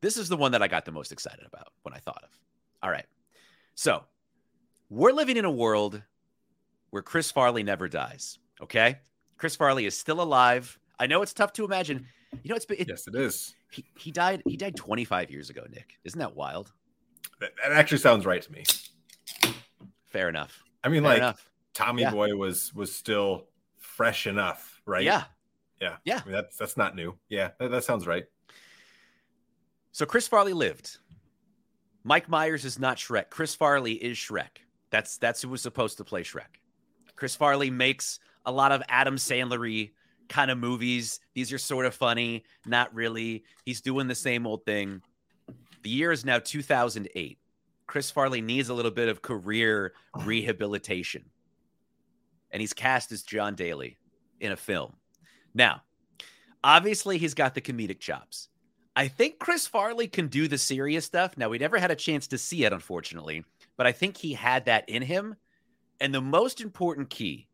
This 0.00 0.16
is 0.16 0.28
the 0.28 0.36
one 0.36 0.52
that 0.52 0.62
I 0.62 0.68
got 0.68 0.84
the 0.84 0.92
most 0.92 1.12
excited 1.12 1.46
about 1.46 1.68
when 1.82 1.94
I 1.94 1.98
thought 1.98 2.22
of. 2.22 2.30
All 2.82 2.90
right. 2.90 3.06
So 3.74 4.04
we're 4.90 5.12
living 5.12 5.36
in 5.36 5.44
a 5.44 5.50
world 5.50 6.02
where 6.90 7.02
Chris 7.02 7.30
Farley 7.30 7.62
never 7.62 7.88
dies. 7.88 8.38
Okay. 8.60 8.98
Chris 9.38 9.56
Farley 9.56 9.86
is 9.86 9.98
still 9.98 10.20
alive. 10.20 10.78
I 10.98 11.06
know 11.06 11.22
it's 11.22 11.32
tough 11.32 11.52
to 11.54 11.64
imagine. 11.64 12.06
You 12.42 12.50
know, 12.50 12.56
it's 12.56 12.66
it, 12.68 12.88
yes, 12.88 13.08
it 13.08 13.14
is. 13.14 13.54
He, 13.70 13.84
he 13.98 14.10
died. 14.10 14.42
He 14.46 14.56
died 14.56 14.76
25 14.76 15.30
years 15.30 15.50
ago. 15.50 15.64
Nick, 15.70 15.98
isn't 16.04 16.18
that 16.18 16.36
wild? 16.36 16.72
That, 17.40 17.52
that 17.62 17.72
actually 17.72 17.98
sounds 17.98 18.26
right 18.26 18.42
to 18.42 18.52
me. 18.52 18.64
Fair 20.06 20.28
enough. 20.28 20.62
I 20.84 20.88
mean, 20.88 21.02
Fair 21.02 21.10
like 21.10 21.18
enough. 21.18 21.50
Tommy 21.74 22.02
yeah. 22.02 22.10
Boy 22.10 22.34
was 22.36 22.72
was 22.74 22.94
still 22.94 23.46
fresh 23.78 24.26
enough, 24.26 24.80
right? 24.86 25.04
Yeah, 25.04 25.24
yeah, 25.80 25.96
yeah. 26.04 26.20
I 26.22 26.24
mean, 26.24 26.32
that's 26.32 26.56
that's 26.56 26.76
not 26.76 26.96
new. 26.96 27.14
Yeah, 27.28 27.50
that, 27.58 27.70
that 27.70 27.84
sounds 27.84 28.06
right. 28.06 28.24
So 29.92 30.06
Chris 30.06 30.26
Farley 30.26 30.52
lived 30.52 30.98
Mike 32.04 32.28
Myers 32.28 32.64
is 32.64 32.78
not 32.78 32.98
Shrek. 32.98 33.30
Chris 33.30 33.54
Farley 33.54 33.94
is 33.94 34.16
Shrek. 34.16 34.58
That's 34.90 35.16
that's 35.16 35.42
who 35.42 35.48
was 35.48 35.62
supposed 35.62 35.96
to 35.98 36.04
play 36.04 36.22
Shrek. 36.22 36.60
Chris 37.16 37.34
Farley 37.34 37.70
makes 37.70 38.20
a 38.44 38.52
lot 38.52 38.72
of 38.72 38.82
Adam 38.88 39.16
Sandlery 39.16 39.92
kind 40.28 40.50
of 40.50 40.58
movies. 40.58 41.20
These 41.34 41.52
are 41.52 41.58
sort 41.58 41.86
of 41.86 41.94
funny, 41.94 42.44
not 42.66 42.94
really. 42.94 43.44
He's 43.64 43.80
doing 43.80 44.06
the 44.06 44.14
same 44.14 44.46
old 44.46 44.64
thing. 44.64 45.02
The 45.82 45.90
year 45.90 46.12
is 46.12 46.24
now 46.24 46.38
2008. 46.38 47.38
Chris 47.86 48.10
Farley 48.10 48.40
needs 48.40 48.68
a 48.68 48.74
little 48.74 48.90
bit 48.90 49.08
of 49.08 49.22
career 49.22 49.94
rehabilitation. 50.24 51.24
And 52.54 52.60
he's 52.60 52.72
cast 52.72 53.12
as 53.12 53.22
John 53.22 53.54
Daly 53.54 53.98
in 54.40 54.52
a 54.52 54.56
film. 54.56 54.94
Now, 55.52 55.82
obviously, 56.62 57.18
he's 57.18 57.34
got 57.34 57.54
the 57.54 57.60
comedic 57.60 58.00
chops. 58.00 58.48
I 58.96 59.08
think 59.08 59.40
Chris 59.40 59.66
Farley 59.66 60.06
can 60.06 60.28
do 60.28 60.48
the 60.48 60.56
serious 60.56 61.04
stuff. 61.04 61.36
Now, 61.36 61.50
we 61.50 61.58
never 61.58 61.78
had 61.78 61.90
a 61.90 61.96
chance 61.96 62.28
to 62.28 62.38
see 62.38 62.64
it, 62.64 62.72
unfortunately, 62.72 63.44
but 63.76 63.86
I 63.86 63.92
think 63.92 64.16
he 64.16 64.32
had 64.32 64.64
that 64.64 64.88
in 64.88 65.02
him. 65.02 65.34
And 66.00 66.14
the 66.14 66.22
most 66.22 66.62
important 66.62 67.10
key 67.10 67.48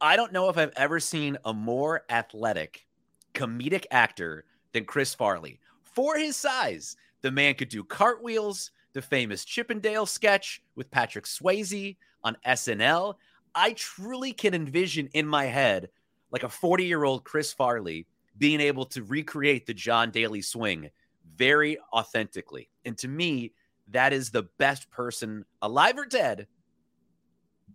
I 0.00 0.16
don't 0.16 0.32
know 0.32 0.50
if 0.50 0.58
I've 0.58 0.72
ever 0.76 1.00
seen 1.00 1.38
a 1.46 1.54
more 1.54 2.02
athletic 2.10 2.86
comedic 3.32 3.86
actor 3.90 4.44
than 4.72 4.84
Chris 4.84 5.14
Farley. 5.14 5.60
For 5.82 6.18
his 6.18 6.36
size, 6.36 6.96
the 7.22 7.30
man 7.30 7.54
could 7.54 7.70
do 7.70 7.82
cartwheels, 7.82 8.70
the 8.92 9.00
famous 9.00 9.46
Chippendale 9.46 10.04
sketch 10.04 10.62
with 10.74 10.90
Patrick 10.90 11.24
Swayze 11.24 11.96
on 12.22 12.36
SNL. 12.46 13.14
I 13.54 13.72
truly 13.72 14.32
can 14.32 14.54
envision 14.54 15.08
in 15.12 15.26
my 15.26 15.44
head 15.44 15.88
like 16.30 16.42
a 16.42 16.48
40 16.48 16.84
year 16.84 17.04
old 17.04 17.24
Chris 17.24 17.52
Farley 17.52 18.06
being 18.36 18.60
able 18.60 18.84
to 18.86 19.02
recreate 19.04 19.66
the 19.66 19.74
John 19.74 20.10
Daly 20.10 20.42
swing 20.42 20.90
very 21.36 21.78
authentically. 21.92 22.68
And 22.84 22.98
to 22.98 23.08
me, 23.08 23.52
that 23.88 24.12
is 24.12 24.30
the 24.30 24.44
best 24.58 24.90
person, 24.90 25.44
alive 25.62 25.98
or 25.98 26.06
dead, 26.06 26.46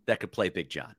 that 0.06 0.20
could 0.20 0.32
play 0.32 0.50
Big 0.50 0.70
John. 0.70 0.96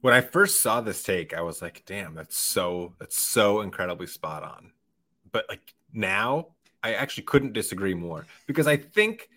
When 0.00 0.12
I 0.12 0.20
first 0.20 0.62
saw 0.62 0.80
this 0.80 1.02
take, 1.02 1.34
I 1.34 1.40
was 1.40 1.62
like, 1.62 1.82
damn, 1.86 2.14
that's 2.14 2.36
so 2.36 2.94
that's 2.98 3.18
so 3.18 3.62
incredibly 3.62 4.06
spot 4.06 4.42
on. 4.42 4.72
But 5.32 5.46
like 5.48 5.74
now, 5.92 6.48
I 6.82 6.94
actually 6.94 7.24
couldn't 7.24 7.52
disagree 7.52 7.94
more 7.94 8.26
because 8.46 8.66
I 8.66 8.76
think 8.76 9.28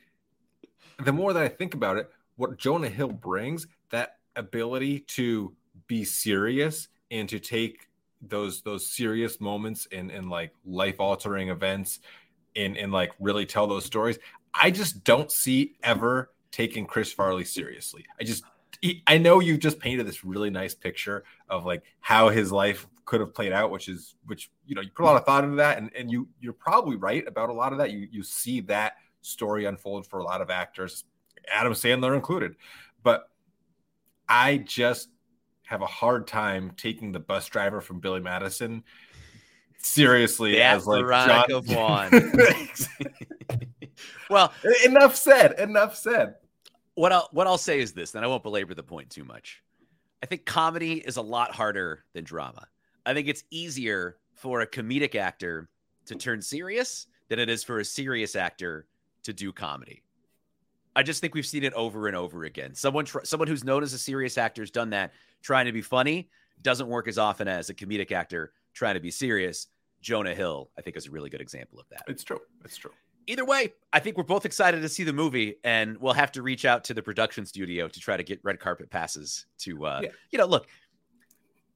the 1.04 1.14
more 1.14 1.34
that 1.34 1.42
I 1.42 1.48
think 1.48 1.74
about 1.74 1.98
it, 1.98 2.12
what 2.40 2.58
Jonah 2.58 2.88
Hill 2.88 3.10
brings, 3.10 3.68
that 3.90 4.16
ability 4.38 5.02
to 5.02 5.54
be 5.88 6.06
serious 6.06 6.88
and 7.12 7.28
to 7.28 7.38
take 7.38 7.90
those 8.22 8.62
those 8.62 8.88
serious 8.88 9.42
moments 9.42 9.86
in 9.88 10.10
in 10.10 10.30
like 10.30 10.54
life 10.66 11.00
altering 11.00 11.50
events 11.50 12.00
and 12.56 12.78
and 12.78 12.94
like 12.94 13.12
really 13.20 13.46
tell 13.46 13.68
those 13.68 13.84
stories. 13.84 14.18
I 14.54 14.72
just 14.72 15.04
don't 15.04 15.30
see 15.30 15.76
ever 15.84 16.32
taking 16.52 16.86
Chris 16.86 17.12
Farley 17.12 17.44
seriously. 17.44 18.06
I 18.20 18.24
just 18.24 18.44
he, 18.82 19.04
I 19.06 19.18
know 19.18 19.42
you 19.42 19.58
just 19.58 19.78
painted 19.78 20.08
this 20.08 20.24
really 20.24 20.50
nice 20.50 20.74
picture 20.74 21.26
of 21.50 21.66
like 21.66 21.84
how 22.00 22.30
his 22.30 22.54
life 22.54 22.88
could 23.04 23.20
have 23.20 23.34
played 23.34 23.52
out, 23.52 23.70
which 23.70 23.90
is 23.90 24.16
which 24.28 24.50
you 24.66 24.76
know 24.76 24.82
you 24.82 24.92
put 24.96 25.04
a 25.04 25.08
lot 25.08 25.18
of 25.18 25.26
thought 25.26 25.44
into 25.44 25.58
that, 25.58 25.78
and 25.78 25.92
and 25.94 26.10
you 26.10 26.30
you're 26.40 26.54
probably 26.54 26.96
right 26.96 27.28
about 27.28 27.50
a 27.50 27.54
lot 27.54 27.74
of 27.74 27.80
that. 27.80 27.92
You 27.92 28.08
you 28.10 28.24
see 28.24 28.62
that 28.62 28.94
story 29.22 29.66
unfold 29.66 30.08
for 30.08 30.20
a 30.20 30.24
lot 30.24 30.40
of 30.40 30.50
actors, 30.50 31.04
Adam 31.52 31.74
Sandler 31.74 32.16
included, 32.16 32.56
but 33.04 33.30
I 34.28 34.58
just 34.58 35.10
have 35.66 35.82
a 35.82 35.88
hard 35.88 36.28
time 36.28 36.72
taking 36.78 37.12
the 37.12 37.20
bus 37.20 37.48
driver 37.48 37.82
from 37.82 38.00
Billy 38.00 38.22
Madison 38.22 38.84
seriously 39.82 40.54
the 40.54 40.64
as 40.64 40.86
like 40.86 41.06
John... 41.06 41.64
Vaughn. 41.64 42.12
well, 44.30 44.54
enough 44.86 45.16
said. 45.16 45.60
Enough 45.60 45.96
said. 45.96 46.36
What 46.96 47.12
I'll 47.12 47.30
what 47.32 47.48
I'll 47.48 47.58
say 47.58 47.80
is 47.80 47.94
this, 47.94 48.14
and 48.14 48.24
I 48.24 48.28
won't 48.28 48.44
belabor 48.44 48.74
the 48.74 48.84
point 48.84 49.10
too 49.10 49.24
much. 49.24 49.64
I 50.22 50.26
think 50.26 50.46
comedy 50.46 50.94
is 50.96 51.18
a 51.18 51.22
lot 51.22 51.54
harder 51.54 52.04
than 52.14 52.26
drama. 52.26 52.68
I 53.06 53.14
think 53.14 53.28
it's 53.28 53.44
easier 53.52 54.18
for 54.36 54.62
a 54.62 54.68
comedic 54.68 55.16
actor 55.16 55.70
to 56.08 56.16
turn 56.16 56.42
serious 56.42 57.08
than 57.30 57.40
it 57.40 57.50
is 57.50 57.64
for 57.64 57.80
a 57.80 57.86
serious 57.86 58.36
actor 58.36 58.88
to 59.24 59.34
do 59.34 59.54
comedy. 59.54 60.04
I 61.00 61.02
just 61.02 61.22
think 61.22 61.34
we've 61.34 61.46
seen 61.46 61.64
it 61.64 61.72
over 61.76 62.08
and 62.08 62.16
over 62.18 62.44
again. 62.44 62.76
Someone 62.76 63.06
tr- 63.06 63.24
someone 63.24 63.48
who's 63.48 63.64
known 63.64 63.84
as 63.84 63.94
a 63.94 63.98
serious 63.98 64.38
actor 64.38 64.62
has 64.64 64.70
done 64.70 64.90
that 64.90 65.14
trying 65.42 65.66
to 65.68 65.72
be 65.72 65.82
funny 65.82 66.30
doesn't 66.62 66.90
work 66.90 67.08
as 67.08 67.18
often 67.18 67.48
as 67.48 67.70
a 67.70 67.74
comedic 67.74 68.12
actor 68.12 68.52
trying 68.74 68.96
to 68.96 69.00
be 69.00 69.10
serious. 69.10 69.68
Jonah 70.02 70.36
Hill, 70.36 70.70
I 70.78 70.82
think, 70.82 70.98
is 70.98 71.08
a 71.08 71.12
really 71.12 71.30
good 71.30 71.40
example 71.40 71.80
of 71.80 71.88
that. 71.88 72.04
It's 72.10 72.26
true. 72.26 72.42
It's 72.66 72.76
true. 72.76 72.92
Either 73.28 73.46
way, 73.46 73.72
I 73.94 74.02
think 74.02 74.18
we're 74.18 74.26
both 74.26 74.46
excited 74.46 74.82
to 74.82 74.90
see 74.90 75.06
the 75.06 75.14
movie, 75.14 75.56
and 75.64 75.98
we'll 76.00 76.12
have 76.12 76.34
to 76.34 76.42
reach 76.42 76.66
out 76.66 76.84
to 76.86 76.94
the 76.94 77.02
production 77.02 77.46
studio 77.46 77.88
to 77.88 78.00
try 78.02 78.18
to 78.18 78.24
get 78.24 78.42
red 78.44 78.60
carpet 78.60 78.90
passes 78.90 79.46
to, 79.60 79.86
uh, 79.86 80.02
yeah. 80.04 80.10
you 80.32 80.38
know, 80.38 80.48
look, 80.48 80.68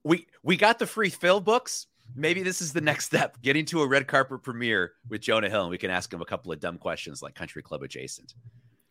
we 0.04 0.28
we 0.44 0.58
got 0.58 0.80
the 0.80 0.86
free 0.86 1.10
Phil 1.10 1.40
books. 1.40 1.88
Maybe 2.14 2.44
this 2.44 2.62
is 2.62 2.74
the 2.74 2.82
next 2.82 3.06
step, 3.06 3.42
getting 3.42 3.64
to 3.68 3.84
a 3.84 3.88
red 3.88 4.06
carpet 4.06 4.44
premiere 4.44 4.96
with 5.08 5.22
Jonah 5.22 5.50
Hill, 5.50 5.62
and 5.62 5.70
we 5.70 5.78
can 5.78 5.92
ask 5.92 6.12
him 6.12 6.22
a 6.22 6.26
couple 6.26 6.52
of 6.52 6.60
dumb 6.60 6.78
questions 6.78 7.22
like 7.22 7.36
Country 7.36 7.64
Club 7.64 7.84
adjacent. 7.84 8.34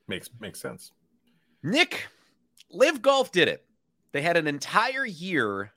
Makes 0.08 0.30
makes 0.40 0.60
sense. 0.60 0.92
Nick, 1.62 2.08
LIV 2.70 3.02
Golf 3.02 3.32
did 3.32 3.48
it. 3.48 3.64
They 4.12 4.22
had 4.22 4.36
an 4.36 4.46
entire 4.46 5.06
year 5.06 5.72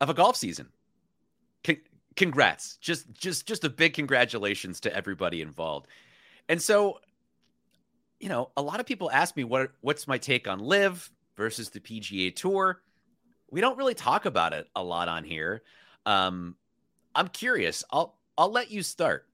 of 0.00 0.10
a 0.10 0.14
golf 0.14 0.36
season. 0.36 0.68
Con- 1.64 1.80
congrats. 2.16 2.76
Just 2.76 3.12
just 3.14 3.46
just 3.46 3.64
a 3.64 3.70
big 3.70 3.94
congratulations 3.94 4.80
to 4.80 4.94
everybody 4.94 5.40
involved. 5.40 5.86
And 6.48 6.60
so 6.60 6.98
you 8.20 8.28
know, 8.28 8.50
a 8.56 8.62
lot 8.62 8.78
of 8.78 8.86
people 8.86 9.10
ask 9.10 9.36
me 9.36 9.44
what 9.44 9.72
what's 9.80 10.06
my 10.06 10.18
take 10.18 10.46
on 10.46 10.60
LIV 10.60 11.10
versus 11.36 11.70
the 11.70 11.80
PGA 11.80 12.34
Tour. 12.34 12.80
We 13.50 13.60
don't 13.60 13.76
really 13.76 13.94
talk 13.94 14.26
about 14.26 14.52
it 14.52 14.68
a 14.76 14.82
lot 14.82 15.08
on 15.08 15.24
here. 15.24 15.62
Um, 16.06 16.56
I'm 17.14 17.28
curious. 17.28 17.84
I'll 17.90 18.16
I'll 18.38 18.50
let 18.50 18.70
you 18.70 18.82
start. 18.82 19.26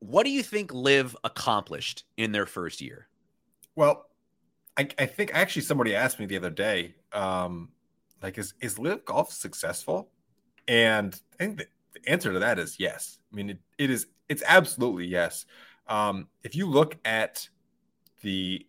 What 0.00 0.24
do 0.24 0.30
you 0.30 0.42
think 0.42 0.72
LIV 0.72 1.16
accomplished 1.24 2.04
in 2.16 2.32
their 2.32 2.46
first 2.46 2.80
year? 2.80 3.08
Well, 3.74 4.06
I, 4.76 4.88
I 4.98 5.06
think 5.06 5.30
actually 5.34 5.62
somebody 5.62 5.94
asked 5.94 6.20
me 6.20 6.26
the 6.26 6.36
other 6.36 6.50
day, 6.50 6.94
um, 7.12 7.70
like, 8.22 8.38
is 8.38 8.54
is 8.60 8.78
LIV 8.78 9.04
golf 9.04 9.32
successful? 9.32 10.10
And 10.66 11.20
I 11.34 11.44
think 11.44 11.58
the, 11.58 11.66
the 11.94 12.08
answer 12.08 12.32
to 12.32 12.38
that 12.38 12.58
is 12.58 12.78
yes. 12.78 13.18
I 13.32 13.36
mean, 13.36 13.50
it, 13.50 13.58
it 13.76 13.90
is. 13.90 14.06
It's 14.28 14.42
absolutely 14.46 15.06
yes. 15.06 15.46
Um, 15.86 16.28
if 16.42 16.54
you 16.54 16.66
look 16.66 16.96
at 17.04 17.48
the 18.22 18.66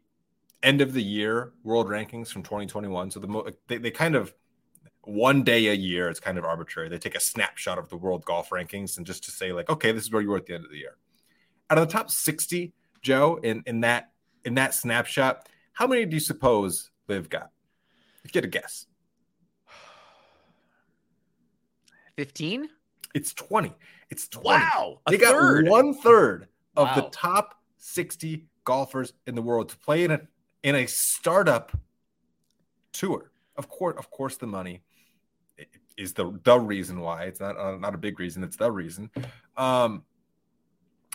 end 0.64 0.82
of 0.82 0.94
the 0.94 1.04
year 1.04 1.54
world 1.64 1.88
rankings 1.88 2.30
from 2.30 2.44
2021, 2.44 3.12
so 3.12 3.20
the 3.20 3.28
mo- 3.28 3.48
they, 3.68 3.78
they 3.78 3.92
kind 3.92 4.16
of 4.16 4.34
one 5.04 5.44
day 5.44 5.68
a 5.68 5.74
year. 5.74 6.10
It's 6.10 6.20
kind 6.20 6.38
of 6.38 6.46
arbitrary. 6.46 6.90
They 6.90 6.98
take 6.98 7.16
a 7.16 7.20
snapshot 7.20 7.78
of 7.78 7.90
the 7.90 7.98
world 7.98 8.26
golf 8.26 8.50
rankings 8.50 8.98
and 8.98 9.06
just 9.06 9.24
to 9.26 9.32
say 9.32 9.52
like, 9.52 9.70
okay, 9.70 9.92
this 9.92 10.04
is 10.04 10.12
where 10.12 10.22
you 10.22 10.30
were 10.30 10.38
at 10.38 10.46
the 10.46 10.56
end 10.56 10.66
of 10.66 10.72
the 10.72 10.78
year. 10.78 10.98
Out 11.70 11.78
of 11.78 11.88
the 11.88 11.92
top 11.94 12.10
60, 12.10 12.74
Joe, 13.02 13.40
in 13.44 13.64
in 13.66 13.82
that 13.82 14.12
in 14.46 14.56
that 14.56 14.74
snapshot, 14.74 15.48
how 15.74 15.88
many 15.88 16.06
do 16.06 16.16
you 16.16 16.20
suppose 16.20 16.90
LIV 17.08 17.30
got? 17.30 17.52
Get 18.32 18.44
a 18.44 18.48
guess. 18.48 18.86
15? 22.16 22.70
It's 23.16 23.34
20. 23.34 23.74
It's 24.10 24.28
20. 24.28 24.48
Wow. 24.48 25.00
They 25.10 25.18
got 25.18 25.32
third. 25.32 25.68
one 25.68 25.94
third 25.94 26.48
of 26.76 26.88
Wow. 26.90 26.96
the 26.96 27.10
top 27.12 27.56
60 27.78 28.46
golfers 28.66 29.14
in 29.26 29.36
the 29.36 29.42
world 29.42 29.70
to 29.70 29.78
play 29.78 30.04
in 30.04 30.12
a 30.12 30.22
in 30.64 30.76
a 30.76 30.86
startup 30.86 31.72
tour. 32.92 33.32
Of 33.56 33.70
course, 33.70 33.96
of 33.98 34.12
course, 34.12 34.38
the 34.38 34.48
money 34.48 34.82
is 35.98 36.14
the 36.14 36.38
the 36.44 36.60
reason 36.60 37.00
why. 37.00 37.24
It's 37.24 37.40
not 37.40 37.58
uh, 37.58 37.78
not 37.78 37.96
a 37.96 37.98
big 37.98 38.20
reason. 38.20 38.44
It's 38.44 38.58
the 38.58 38.72
reason. 38.72 39.10
Um, 39.58 40.04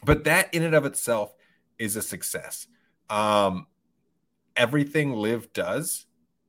but 0.03 0.25
that 0.25 0.53
in 0.55 0.63
and 0.63 0.75
of 0.75 0.85
itself 0.85 1.35
is 1.79 1.97
a 1.97 2.03
success. 2.03 2.67
Um, 3.11 3.67
everything 4.57 5.13
LIV 5.13 5.53
does 5.53 6.07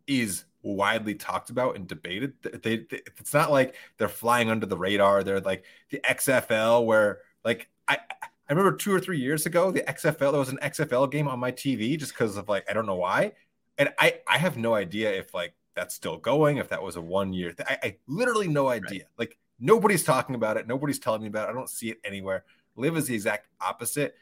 is 0.07 0.45
widely 0.61 1.15
talked 1.15 1.49
about 1.49 1.75
and 1.75 1.87
debated. 1.87 2.33
They, 2.41 2.77
they, 2.77 3.01
it's 3.17 3.33
not 3.33 3.51
like 3.51 3.75
they're 3.97 4.07
flying 4.07 4.49
under 4.49 4.65
the 4.65 4.77
radar. 4.77 5.23
They're 5.23 5.39
like 5.39 5.63
the 5.89 5.99
XFL, 5.99 6.85
where 6.85 7.19
like 7.43 7.69
I 7.87 7.99
I 8.21 8.53
remember 8.53 8.75
two 8.75 8.93
or 8.93 8.99
three 8.99 9.19
years 9.19 9.45
ago 9.45 9.71
the 9.71 9.81
XFL 9.81 10.31
there 10.31 10.39
was 10.39 10.49
an 10.49 10.59
XFL 10.61 11.11
game 11.11 11.27
on 11.27 11.39
my 11.39 11.51
TV 11.51 11.97
just 11.97 12.13
because 12.13 12.37
of 12.37 12.49
like 12.49 12.65
I 12.69 12.73
don't 12.73 12.85
know 12.85 12.95
why, 12.95 13.33
and 13.77 13.89
I 13.99 14.19
I 14.27 14.37
have 14.37 14.57
no 14.57 14.73
idea 14.73 15.11
if 15.11 15.33
like 15.33 15.53
that's 15.75 15.93
still 15.93 16.17
going 16.17 16.57
if 16.57 16.69
that 16.69 16.81
was 16.81 16.95
a 16.95 17.01
one 17.01 17.33
year. 17.33 17.51
Th- 17.51 17.67
I, 17.69 17.87
I 17.87 17.97
literally 18.07 18.47
no 18.47 18.67
idea. 18.67 19.03
Right. 19.03 19.19
Like 19.19 19.37
nobody's 19.59 20.03
talking 20.03 20.35
about 20.35 20.57
it. 20.57 20.67
Nobody's 20.67 20.99
telling 20.99 21.21
me 21.21 21.27
about 21.27 21.47
it. 21.47 21.51
I 21.51 21.55
don't 21.55 21.69
see 21.69 21.89
it 21.89 21.97
anywhere. 22.03 22.43
LIV 22.75 22.97
is 22.97 23.07
the 23.07 23.15
exact 23.15 23.47
opposite. 23.61 24.15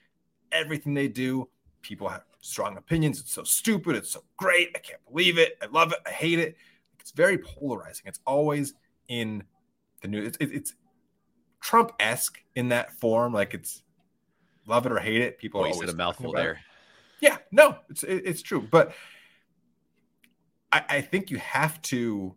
Everything 0.51 0.93
they 0.93 1.07
do, 1.07 1.49
people 1.81 2.07
have 2.09 2.23
strong 2.41 2.77
opinions. 2.77 3.19
It's 3.19 3.33
so 3.33 3.43
stupid. 3.43 3.95
It's 3.95 4.11
so 4.11 4.23
great. 4.37 4.71
I 4.75 4.79
can't 4.79 5.01
believe 5.09 5.37
it. 5.37 5.57
I 5.61 5.67
love 5.67 5.91
it. 5.91 5.99
I 6.05 6.11
hate 6.11 6.39
it. 6.39 6.55
It's 6.99 7.11
very 7.11 7.37
polarizing. 7.37 8.03
It's 8.05 8.19
always 8.25 8.73
in 9.07 9.43
the 10.01 10.07
news. 10.07 10.35
It's, 10.39 10.51
it's 10.51 10.75
Trump 11.61 11.91
esque 11.99 12.39
in 12.55 12.69
that 12.69 12.93
form. 12.99 13.33
Like 13.33 13.53
it's 13.53 13.83
love 14.67 14.85
it 14.85 14.91
or 14.91 14.99
hate 14.99 15.21
it. 15.21 15.37
People 15.37 15.61
Boy, 15.61 15.65
are 15.65 15.67
you 15.69 15.73
always 15.73 15.89
said 15.89 15.95
a 15.95 15.97
mouthful 15.97 16.31
there. 16.31 16.53
it. 16.53 16.57
Yeah, 17.21 17.37
no, 17.51 17.77
it's 17.89 18.03
it, 18.03 18.23
it's 18.25 18.41
true, 18.41 18.67
but 18.69 18.93
I, 20.73 20.83
I 20.89 21.01
think 21.01 21.31
you 21.31 21.37
have 21.37 21.81
to, 21.83 22.35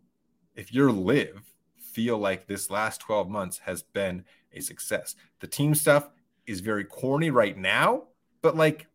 if 0.55 0.73
you're 0.73 0.91
LIV, 0.91 1.41
feel 1.77 2.17
like 2.17 2.47
this 2.47 2.69
last 2.69 3.01
12 3.01 3.29
months 3.29 3.57
has 3.59 3.81
been 3.81 4.23
a 4.53 4.61
success. 4.61 5.15
The 5.39 5.47
team 5.47 5.75
stuff 5.75 6.09
is 6.45 6.61
very 6.61 6.83
corny 6.85 7.29
right 7.29 7.57
now, 7.57 8.03
but 8.41 8.55
like 8.55 8.87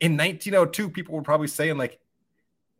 in 0.00 0.16
1902, 0.16 0.90
people 0.90 1.14
were 1.14 1.22
probably 1.22 1.48
saying 1.48 1.76
like 1.76 1.98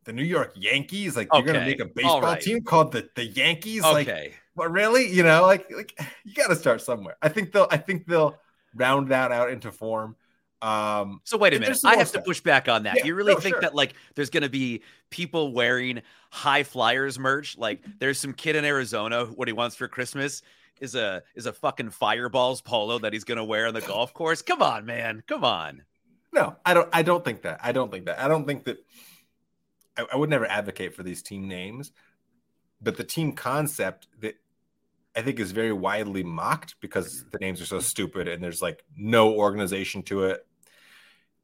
the 0.04 0.12
New 0.12 0.22
York 0.22 0.52
Yankees, 0.54 1.16
like 1.16 1.28
you're 1.32 1.42
gonna 1.42 1.60
make 1.60 1.80
a 1.80 1.86
baseball 1.86 2.20
right. 2.20 2.40
team 2.40 2.62
called 2.62 2.92
the 2.92 3.08
the 3.14 3.24
Yankees. 3.24 3.82
Like, 3.82 4.08
Okay. 4.08 4.34
but 4.54 4.70
really, 4.70 5.10
you 5.10 5.22
know, 5.22 5.42
like 5.42 5.70
like 5.70 5.98
you 6.24 6.34
got 6.34 6.48
to 6.48 6.56
start 6.56 6.80
somewhere. 6.82 7.16
I 7.22 7.28
think 7.28 7.52
they'll 7.52 7.68
I 7.70 7.78
think 7.78 8.06
they'll 8.06 8.36
round 8.74 9.08
that 9.08 9.32
out 9.32 9.50
into 9.50 9.72
form. 9.72 10.16
Um, 10.62 11.20
So 11.24 11.36
wait 11.36 11.54
a 11.54 11.60
minute. 11.60 11.78
I 11.84 11.96
have 11.96 12.12
to 12.12 12.22
push 12.22 12.40
back 12.40 12.68
on 12.68 12.84
that. 12.84 12.96
Yeah, 12.96 13.06
you 13.06 13.14
really 13.14 13.34
no, 13.34 13.40
think 13.40 13.54
sure. 13.56 13.60
that 13.62 13.74
like 13.74 13.94
there's 14.14 14.30
gonna 14.30 14.48
be 14.48 14.82
people 15.10 15.52
wearing 15.52 16.02
HyFlyers 16.32 17.18
merch? 17.18 17.56
Like 17.58 17.82
there's 17.98 18.18
some 18.18 18.32
kid 18.32 18.56
in 18.56 18.64
Arizona 18.64 19.24
what 19.26 19.48
he 19.48 19.52
wants 19.52 19.76
for 19.76 19.88
Christmas 19.88 20.42
is 20.80 20.94
a 20.94 21.22
is 21.34 21.46
a 21.46 21.52
fucking 21.52 21.90
fireballs 21.90 22.60
polo 22.60 22.98
that 22.98 23.12
he's 23.12 23.24
gonna 23.24 23.44
wear 23.44 23.66
on 23.66 23.74
the 23.74 23.80
golf 23.80 24.12
course. 24.14 24.42
Come 24.42 24.62
on, 24.62 24.84
man. 24.84 25.22
Come 25.26 25.44
on. 25.44 25.82
No, 26.32 26.56
I 26.66 26.74
don't. 26.74 26.88
I 26.92 27.02
don't 27.02 27.24
think 27.24 27.42
that. 27.42 27.60
I 27.62 27.72
don't 27.72 27.90
think 27.92 28.06
that. 28.06 28.18
I 28.18 28.28
don't 28.28 28.46
think 28.46 28.64
that. 28.64 28.78
I, 29.96 30.06
I 30.12 30.16
would 30.16 30.30
never 30.30 30.46
advocate 30.46 30.94
for 30.94 31.02
these 31.02 31.22
team 31.22 31.46
names, 31.46 31.92
but 32.82 32.96
the 32.96 33.04
team 33.04 33.32
concept 33.32 34.08
that 34.20 34.34
I 35.16 35.22
think 35.22 35.38
is 35.38 35.52
very 35.52 35.72
widely 35.72 36.24
mocked 36.24 36.76
because 36.80 37.20
mm-hmm. 37.20 37.28
the 37.30 37.38
names 37.38 37.60
are 37.60 37.66
so 37.66 37.80
stupid 37.80 38.28
and 38.28 38.42
there's 38.42 38.62
like 38.62 38.84
no 38.96 39.32
organization 39.34 40.02
to 40.04 40.24
it. 40.24 40.44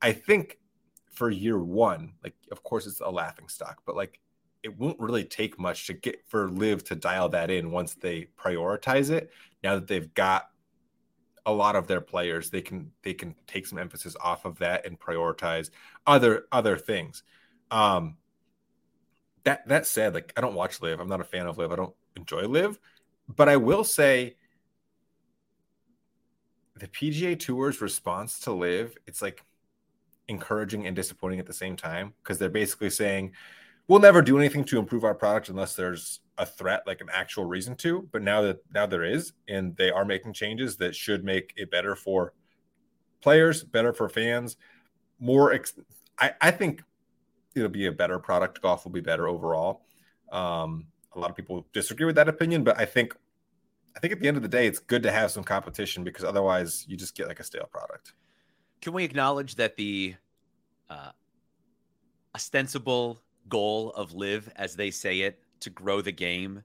I 0.03 0.13
think 0.13 0.59
for 1.13 1.31
year 1.31 1.59
one, 1.59 2.15
like 2.25 2.35
of 2.51 2.63
course 2.63 2.87
it's 2.87 3.01
a 3.01 3.11
laughing 3.11 3.49
stock, 3.49 3.83
but 3.87 3.95
like 3.95 4.19
it 4.63 4.79
won't 4.79 5.01
really 5.01 5.25
take 5.25 5.59
much 5.59 5.87
to 5.87 5.95
get 5.95 6.23
for 6.27 6.51
LIV 6.51 6.85
to 6.85 6.95
dial 6.95 7.29
that 7.31 7.51
in 7.51 7.71
once 7.71 7.95
they 7.95 8.29
prioritize 8.39 9.11
it. 9.11 9.31
Now 9.63 9.77
that 9.77 9.87
they've 9.87 10.13
got 10.15 10.51
a 11.47 11.53
lot 11.53 11.75
of 11.75 11.87
their 11.87 12.03
players 12.03 12.51
they 12.51 12.61
can 12.61 12.93
they 13.03 13.15
can 13.15 13.35
take 13.47 13.67
some 13.67 13.79
emphasis 13.79 14.15
off 14.21 14.45
of 14.45 14.59
that 14.59 14.85
and 14.85 15.01
prioritize 15.01 15.71
other 16.07 16.45
other 16.53 16.77
things. 16.77 17.23
Um 17.71 18.17
that 19.45 19.67
that 19.69 19.87
said 19.87 20.15
like 20.15 20.33
i 20.37 20.41
don't 20.41 20.55
watch 20.55 20.81
LIV 20.83 21.01
i'm 21.01 21.09
not 21.09 21.21
a 21.21 21.25
fan 21.25 21.47
of 21.47 21.59
LIV 21.59 21.73
i 21.73 21.77
don't 21.77 21.95
enjoy 22.17 22.47
LIV 22.47 22.79
but 23.29 23.49
i 23.49 23.57
will 23.57 23.85
say 23.85 24.37
the 26.77 26.89
pga 26.89 27.39
tour's 27.39 27.81
response 27.81 28.39
to 28.41 28.53
LIV 28.53 28.97
it's 29.07 29.23
like 29.23 29.45
encouraging 30.29 30.87
and 30.87 30.95
disappointing 30.95 31.39
at 31.39 31.47
the 31.47 31.53
same 31.53 31.77
time 31.77 32.13
because 32.23 32.39
they're 32.39 32.49
basically 32.49 32.91
saying 32.91 33.33
we'll 33.91 33.99
never 33.99 34.23
do 34.23 34.39
anything 34.39 34.63
to 34.63 34.79
improve 34.79 35.03
our 35.03 35.17
product 35.17 35.49
unless 35.49 35.75
there's 35.75 36.21
a 36.39 36.47
threat 36.47 36.85
like 36.87 37.01
an 37.01 37.09
actual 37.13 37.45
reason 37.45 37.75
to 37.75 38.09
but 38.13 38.23
now 38.23 38.41
that 38.41 38.59
now 38.73 38.87
there 38.87 39.03
is 39.03 39.33
and 39.49 39.77
they 39.77 39.91
are 39.91 40.05
making 40.05 40.33
changes 40.33 40.77
that 40.77 40.95
should 40.95 41.25
make 41.25 41.53
it 41.57 41.73
better 41.73 41.97
for 41.97 42.33
players 43.21 43.65
better 43.65 43.93
for 43.93 44.09
fans 44.09 44.57
more 45.19 45.53
ex- 45.53 45.75
I, 46.21 46.33
I 46.41 46.53
think 46.53 46.85
it'll 47.57 47.69
be 47.69 47.87
a 47.87 47.93
better 47.93 48.21
product 48.21 48.63
golf 48.63 48.85
will 48.85 48.93
be 48.93 49.01
better 49.01 49.27
overall. 49.27 49.83
Um, 50.31 50.87
a 51.17 51.19
lot 51.19 51.29
of 51.29 51.35
people 51.35 51.67
disagree 51.73 52.07
with 52.07 52.15
that 52.15 52.29
opinion 52.29 52.63
but 52.63 52.79
i 52.79 52.85
think 52.85 53.17
i 53.97 53.99
think 53.99 54.13
at 54.13 54.21
the 54.21 54.29
end 54.29 54.37
of 54.37 54.45
the 54.45 54.49
day 54.49 54.69
it's 54.69 54.79
good 54.79 55.03
to 55.03 55.11
have 55.11 55.33
some 55.33 55.43
competition 55.43 56.05
because 56.05 56.23
otherwise 56.23 56.85
you 56.87 56.97
just 56.97 57.17
get 57.17 57.27
like 57.27 57.41
a 57.41 57.45
stale 57.45 57.69
product. 57.69 58.13
Can 58.81 58.93
we 58.93 59.03
acknowledge 59.03 59.57
that 59.57 59.77
the 59.77 60.15
uh, 60.89 61.11
ostensible 62.37 63.21
goal 63.51 63.91
of 63.91 64.15
LIV, 64.15 64.51
as 64.57 64.77
they 64.77 64.91
say 64.91 65.21
it, 65.21 65.43
to 65.61 65.69
grow 65.71 66.01
the 66.01 66.13
game, 66.13 66.63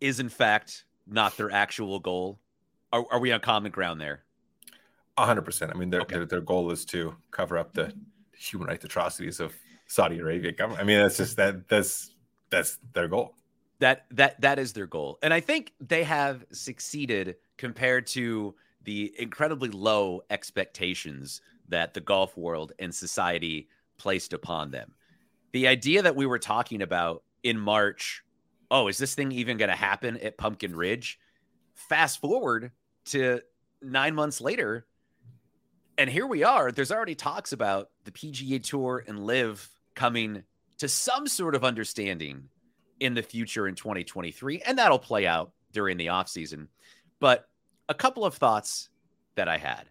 is 0.00 0.20
in 0.20 0.30
fact 0.30 0.84
not 1.06 1.36
their 1.36 1.50
actual 1.50 1.98
goal? 2.00 2.40
Are, 2.92 3.04
are 3.10 3.18
we 3.20 3.32
on 3.32 3.40
common 3.40 3.70
ground 3.72 4.00
there? 4.00 4.22
100% 5.18 5.70
i 5.74 5.78
mean 5.78 5.90
their, 5.90 6.02
Okay. 6.02 6.16
their, 6.16 6.26
their 6.26 6.40
goal 6.42 6.70
is 6.70 6.84
to 6.84 7.14
cover 7.30 7.56
up 7.56 7.72
the 7.72 7.90
human 8.36 8.68
rights 8.68 8.84
atrocities 8.84 9.40
of 9.40 9.54
saudi 9.86 10.18
arabia 10.18 10.52
government 10.52 10.82
i 10.82 10.84
mean 10.84 10.98
that's 10.98 11.16
just 11.16 11.38
that 11.38 11.66
that's 11.68 12.14
that's 12.50 12.78
their 12.92 13.08
goal 13.08 13.34
That 13.78 14.04
that 14.10 14.38
that 14.42 14.58
is 14.58 14.72
their 14.74 14.86
goal, 14.86 15.18
and 15.22 15.32
I 15.34 15.40
think 15.40 15.72
they 15.80 16.04
have 16.04 16.44
succeeded 16.52 17.36
compared 17.58 18.06
to 18.08 18.54
the 18.84 19.12
incredibly 19.18 19.68
low 19.70 20.22
expectations 20.30 21.40
that 21.68 21.92
the 21.94 22.00
golf 22.00 22.36
world 22.36 22.72
and 22.78 22.94
society 22.94 23.68
placed 23.98 24.32
upon 24.32 24.70
them. 24.70 24.94
The 25.56 25.68
idea 25.68 26.02
that 26.02 26.14
we 26.14 26.26
were 26.26 26.38
talking 26.38 26.82
about 26.82 27.22
in 27.42 27.58
March, 27.58 28.22
oh, 28.70 28.88
is 28.88 28.98
this 28.98 29.14
thing 29.14 29.32
even 29.32 29.56
going 29.56 29.70
to 29.70 29.74
happen 29.74 30.18
at 30.18 30.36
Pumpkin 30.36 30.76
Ridge? 30.76 31.18
Fast 31.72 32.20
forward 32.20 32.72
to 33.06 33.40
nine 33.80 34.14
months 34.14 34.42
later, 34.42 34.86
and 35.96 36.10
here 36.10 36.26
we 36.26 36.44
are. 36.44 36.70
There's 36.70 36.92
already 36.92 37.14
talks 37.14 37.54
about 37.54 37.88
the 38.04 38.10
PGA 38.10 38.62
Tour 38.62 39.02
and 39.08 39.24
LIV 39.24 39.70
coming 39.94 40.42
to 40.76 40.88
some 40.88 41.26
sort 41.26 41.54
of 41.54 41.64
understanding 41.64 42.50
in 43.00 43.14
the 43.14 43.22
future 43.22 43.66
in 43.66 43.76
2023, 43.76 44.60
and 44.60 44.76
that'll 44.76 44.98
play 44.98 45.26
out 45.26 45.52
during 45.72 45.96
the 45.96 46.08
offseason. 46.08 46.66
But 47.18 47.48
a 47.88 47.94
couple 47.94 48.26
of 48.26 48.34
thoughts 48.34 48.90
that 49.36 49.48
I 49.48 49.56
had. 49.56 49.88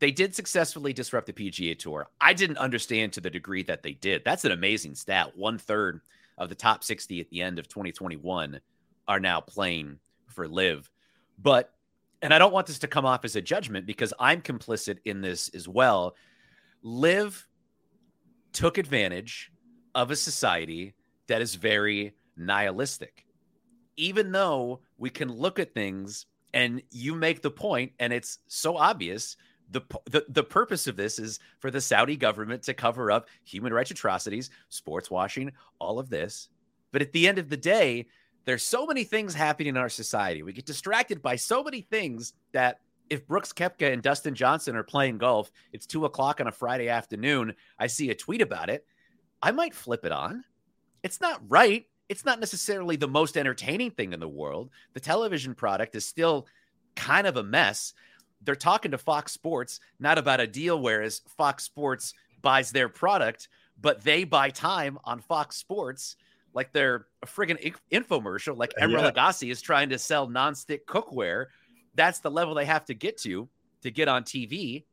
They 0.00 0.10
did 0.10 0.34
successfully 0.34 0.92
disrupt 0.92 1.26
the 1.26 1.32
PGA 1.32 1.78
Tour. 1.78 2.08
I 2.20 2.32
didn't 2.32 2.56
understand 2.56 3.12
to 3.12 3.20
the 3.20 3.30
degree 3.30 3.62
that 3.64 3.82
they 3.82 3.92
did. 3.92 4.22
That's 4.24 4.46
an 4.46 4.52
amazing 4.52 4.94
stat. 4.94 5.36
One 5.36 5.58
third 5.58 6.00
of 6.38 6.48
the 6.48 6.54
top 6.54 6.82
60 6.82 7.20
at 7.20 7.28
the 7.28 7.42
end 7.42 7.58
of 7.58 7.68
2021 7.68 8.60
are 9.06 9.20
now 9.20 9.40
playing 9.40 9.98
for 10.26 10.48
LIV. 10.48 10.90
But, 11.38 11.74
and 12.22 12.32
I 12.32 12.38
don't 12.38 12.52
want 12.52 12.66
this 12.66 12.78
to 12.80 12.88
come 12.88 13.04
off 13.04 13.26
as 13.26 13.36
a 13.36 13.42
judgment 13.42 13.86
because 13.86 14.14
I'm 14.18 14.40
complicit 14.40 14.98
in 15.04 15.20
this 15.20 15.50
as 15.50 15.68
well. 15.68 16.16
LIV 16.82 17.46
took 18.52 18.78
advantage 18.78 19.52
of 19.94 20.10
a 20.10 20.16
society 20.16 20.94
that 21.26 21.42
is 21.42 21.54
very 21.56 22.14
nihilistic. 22.38 23.26
Even 23.96 24.32
though 24.32 24.80
we 24.96 25.10
can 25.10 25.30
look 25.30 25.58
at 25.58 25.74
things 25.74 26.24
and 26.54 26.82
you 26.90 27.14
make 27.14 27.42
the 27.42 27.50
point, 27.50 27.92
and 27.98 28.12
it's 28.12 28.38
so 28.48 28.76
obvious. 28.76 29.36
The, 29.70 29.82
the, 30.06 30.24
the 30.28 30.42
purpose 30.42 30.86
of 30.86 30.96
this 30.96 31.18
is 31.18 31.38
for 31.60 31.70
the 31.70 31.80
Saudi 31.80 32.16
government 32.16 32.62
to 32.64 32.74
cover 32.74 33.10
up 33.10 33.28
human 33.44 33.72
rights 33.72 33.90
atrocities, 33.90 34.50
sports 34.68 35.10
washing, 35.10 35.52
all 35.78 35.98
of 35.98 36.10
this. 36.10 36.48
But 36.92 37.02
at 37.02 37.12
the 37.12 37.28
end 37.28 37.38
of 37.38 37.48
the 37.48 37.56
day, 37.56 38.06
there's 38.44 38.64
so 38.64 38.86
many 38.86 39.04
things 39.04 39.34
happening 39.34 39.68
in 39.68 39.76
our 39.76 39.88
society. 39.88 40.42
We 40.42 40.52
get 40.52 40.66
distracted 40.66 41.22
by 41.22 41.36
so 41.36 41.62
many 41.62 41.82
things 41.82 42.32
that 42.52 42.80
if 43.10 43.26
Brooks 43.26 43.52
Koepka 43.52 43.92
and 43.92 44.02
Dustin 44.02 44.34
Johnson 44.34 44.76
are 44.76 44.82
playing 44.82 45.18
golf, 45.18 45.50
it's 45.72 45.86
two 45.86 46.04
o'clock 46.04 46.40
on 46.40 46.46
a 46.46 46.52
Friday 46.52 46.88
afternoon. 46.88 47.54
I 47.78 47.88
see 47.88 48.10
a 48.10 48.14
tweet 48.14 48.40
about 48.40 48.70
it. 48.70 48.86
I 49.42 49.50
might 49.50 49.74
flip 49.74 50.04
it 50.04 50.12
on. 50.12 50.44
It's 51.02 51.20
not 51.20 51.42
right. 51.48 51.86
It's 52.08 52.24
not 52.24 52.40
necessarily 52.40 52.96
the 52.96 53.08
most 53.08 53.36
entertaining 53.36 53.90
thing 53.92 54.12
in 54.12 54.20
the 54.20 54.28
world. 54.28 54.70
The 54.94 55.00
television 55.00 55.54
product 55.54 55.94
is 55.94 56.04
still 56.04 56.46
kind 56.96 57.26
of 57.26 57.36
a 57.36 57.42
mess. 57.42 57.94
They're 58.42 58.54
talking 58.54 58.92
to 58.92 58.98
Fox 58.98 59.32
Sports, 59.32 59.80
not 59.98 60.18
about 60.18 60.40
a 60.40 60.46
deal, 60.46 60.80
whereas 60.80 61.20
Fox 61.36 61.64
Sports 61.64 62.14
buys 62.42 62.70
their 62.72 62.88
product, 62.88 63.48
but 63.80 64.02
they 64.02 64.24
buy 64.24 64.50
time 64.50 64.98
on 65.04 65.20
Fox 65.20 65.56
Sports 65.56 66.16
like 66.52 66.72
they're 66.72 67.06
a 67.22 67.26
friggin' 67.26 67.74
infomercial, 67.92 68.56
like 68.56 68.72
Emeril 68.80 69.02
Yeah. 69.02 69.10
Lagasse 69.10 69.50
is 69.50 69.62
trying 69.62 69.90
to 69.90 69.98
sell 69.98 70.26
nonstick 70.28 70.84
cookware. 70.84 71.46
That's 71.94 72.20
the 72.20 72.30
level 72.30 72.54
they 72.54 72.64
have 72.64 72.84
to 72.86 72.94
get 72.94 73.18
to 73.18 73.48
to 73.82 73.90
get 73.90 74.08
on 74.08 74.24
TV. 74.24 74.84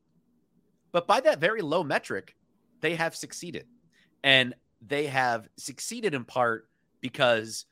But 0.92 1.08
by 1.08 1.20
that 1.22 1.40
very 1.40 1.62
low 1.62 1.84
metric, 1.84 2.36
they 2.82 2.96
have 2.96 3.16
succeeded. 3.16 3.66
And 4.24 4.54
they 4.82 5.08
have 5.08 5.48
succeeded 5.58 6.14
in 6.14 6.26
part 6.26 6.70
because 7.02 7.66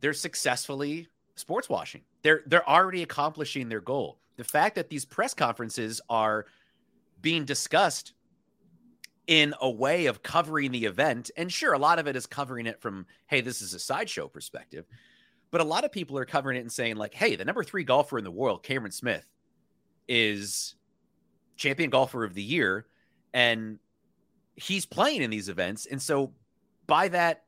they're 0.00 0.12
successfully 0.12 1.08
sports 1.34 1.68
washing. 1.68 2.02
They're 2.22 2.42
they're 2.46 2.68
already 2.68 3.02
accomplishing 3.02 3.68
their 3.68 3.80
goal. 3.80 4.18
The 4.36 4.44
fact 4.44 4.76
that 4.76 4.88
these 4.88 5.04
press 5.04 5.34
conferences 5.34 6.00
are 6.08 6.46
being 7.20 7.44
discussed 7.44 8.14
in 9.26 9.54
a 9.60 9.70
way 9.70 10.06
of 10.06 10.22
covering 10.22 10.72
the 10.72 10.84
event, 10.84 11.30
and 11.36 11.52
sure, 11.52 11.72
a 11.72 11.78
lot 11.78 11.98
of 11.98 12.06
it 12.06 12.16
is 12.16 12.26
covering 12.26 12.66
it 12.66 12.80
from, 12.80 13.06
hey, 13.26 13.40
this 13.40 13.62
is 13.62 13.72
a 13.72 13.78
sideshow 13.78 14.28
perspective. 14.28 14.84
But 15.50 15.60
a 15.60 15.64
lot 15.64 15.84
of 15.84 15.92
people 15.92 16.18
are 16.18 16.24
covering 16.24 16.56
it 16.56 16.60
and 16.60 16.72
saying, 16.72 16.96
like, 16.96 17.14
hey, 17.14 17.36
the 17.36 17.44
number 17.44 17.62
three 17.62 17.84
golfer 17.84 18.18
in 18.18 18.24
the 18.24 18.30
world, 18.30 18.62
Cameron 18.62 18.90
Smith, 18.90 19.26
is 20.08 20.74
champion 21.56 21.90
golfer 21.90 22.24
of 22.24 22.34
the 22.34 22.42
year. 22.42 22.86
And 23.34 23.78
he's 24.56 24.86
playing 24.86 25.22
in 25.22 25.30
these 25.30 25.48
events. 25.48 25.86
And 25.86 26.00
so, 26.00 26.32
by 26.86 27.08
that 27.08 27.44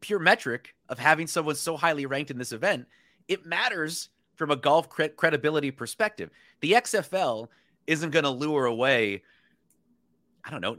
pure 0.00 0.18
metric 0.18 0.74
of 0.88 0.98
having 0.98 1.26
someone 1.26 1.54
so 1.54 1.76
highly 1.76 2.04
ranked 2.04 2.30
in 2.30 2.38
this 2.38 2.52
event, 2.52 2.86
it 3.28 3.46
matters 3.46 4.08
from 4.40 4.50
a 4.50 4.56
golf 4.56 4.88
credibility 4.88 5.70
perspective. 5.70 6.30
The 6.62 6.72
XFL 6.72 7.48
isn't 7.86 8.08
going 8.08 8.24
to 8.24 8.30
lure 8.30 8.64
away, 8.64 9.22
I 10.42 10.50
don't 10.50 10.62
know, 10.62 10.78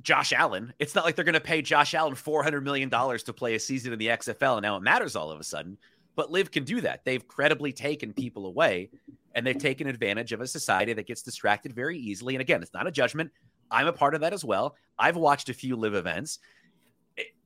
Josh 0.00 0.32
Allen. 0.32 0.72
It's 0.78 0.94
not 0.94 1.04
like 1.04 1.14
they're 1.14 1.24
going 1.26 1.34
to 1.34 1.40
pay 1.40 1.60
Josh 1.60 1.92
Allen 1.92 2.14
$400 2.14 2.62
million 2.62 2.88
to 2.88 3.32
play 3.34 3.56
a 3.56 3.60
season 3.60 3.92
in 3.92 3.98
the 3.98 4.06
XFL. 4.06 4.54
And 4.54 4.62
now 4.62 4.78
it 4.78 4.82
matters 4.82 5.16
all 5.16 5.30
of 5.30 5.38
a 5.38 5.44
sudden. 5.44 5.76
But 6.16 6.32
LIV 6.32 6.50
can 6.50 6.64
do 6.64 6.80
that. 6.80 7.04
They've 7.04 7.28
credibly 7.28 7.74
taken 7.74 8.14
people 8.14 8.46
away 8.46 8.88
and 9.34 9.46
they've 9.46 9.58
taken 9.58 9.86
advantage 9.86 10.32
of 10.32 10.40
a 10.40 10.46
society 10.46 10.94
that 10.94 11.06
gets 11.06 11.20
distracted 11.20 11.74
very 11.74 11.98
easily. 11.98 12.36
And 12.36 12.40
again, 12.40 12.62
it's 12.62 12.72
not 12.72 12.86
a 12.86 12.90
judgment. 12.90 13.30
I'm 13.70 13.86
a 13.86 13.92
part 13.92 14.14
of 14.14 14.22
that 14.22 14.32
as 14.32 14.46
well. 14.46 14.76
I've 14.98 15.16
watched 15.16 15.50
a 15.50 15.54
few 15.54 15.76
LIV 15.76 15.94
events 15.94 16.38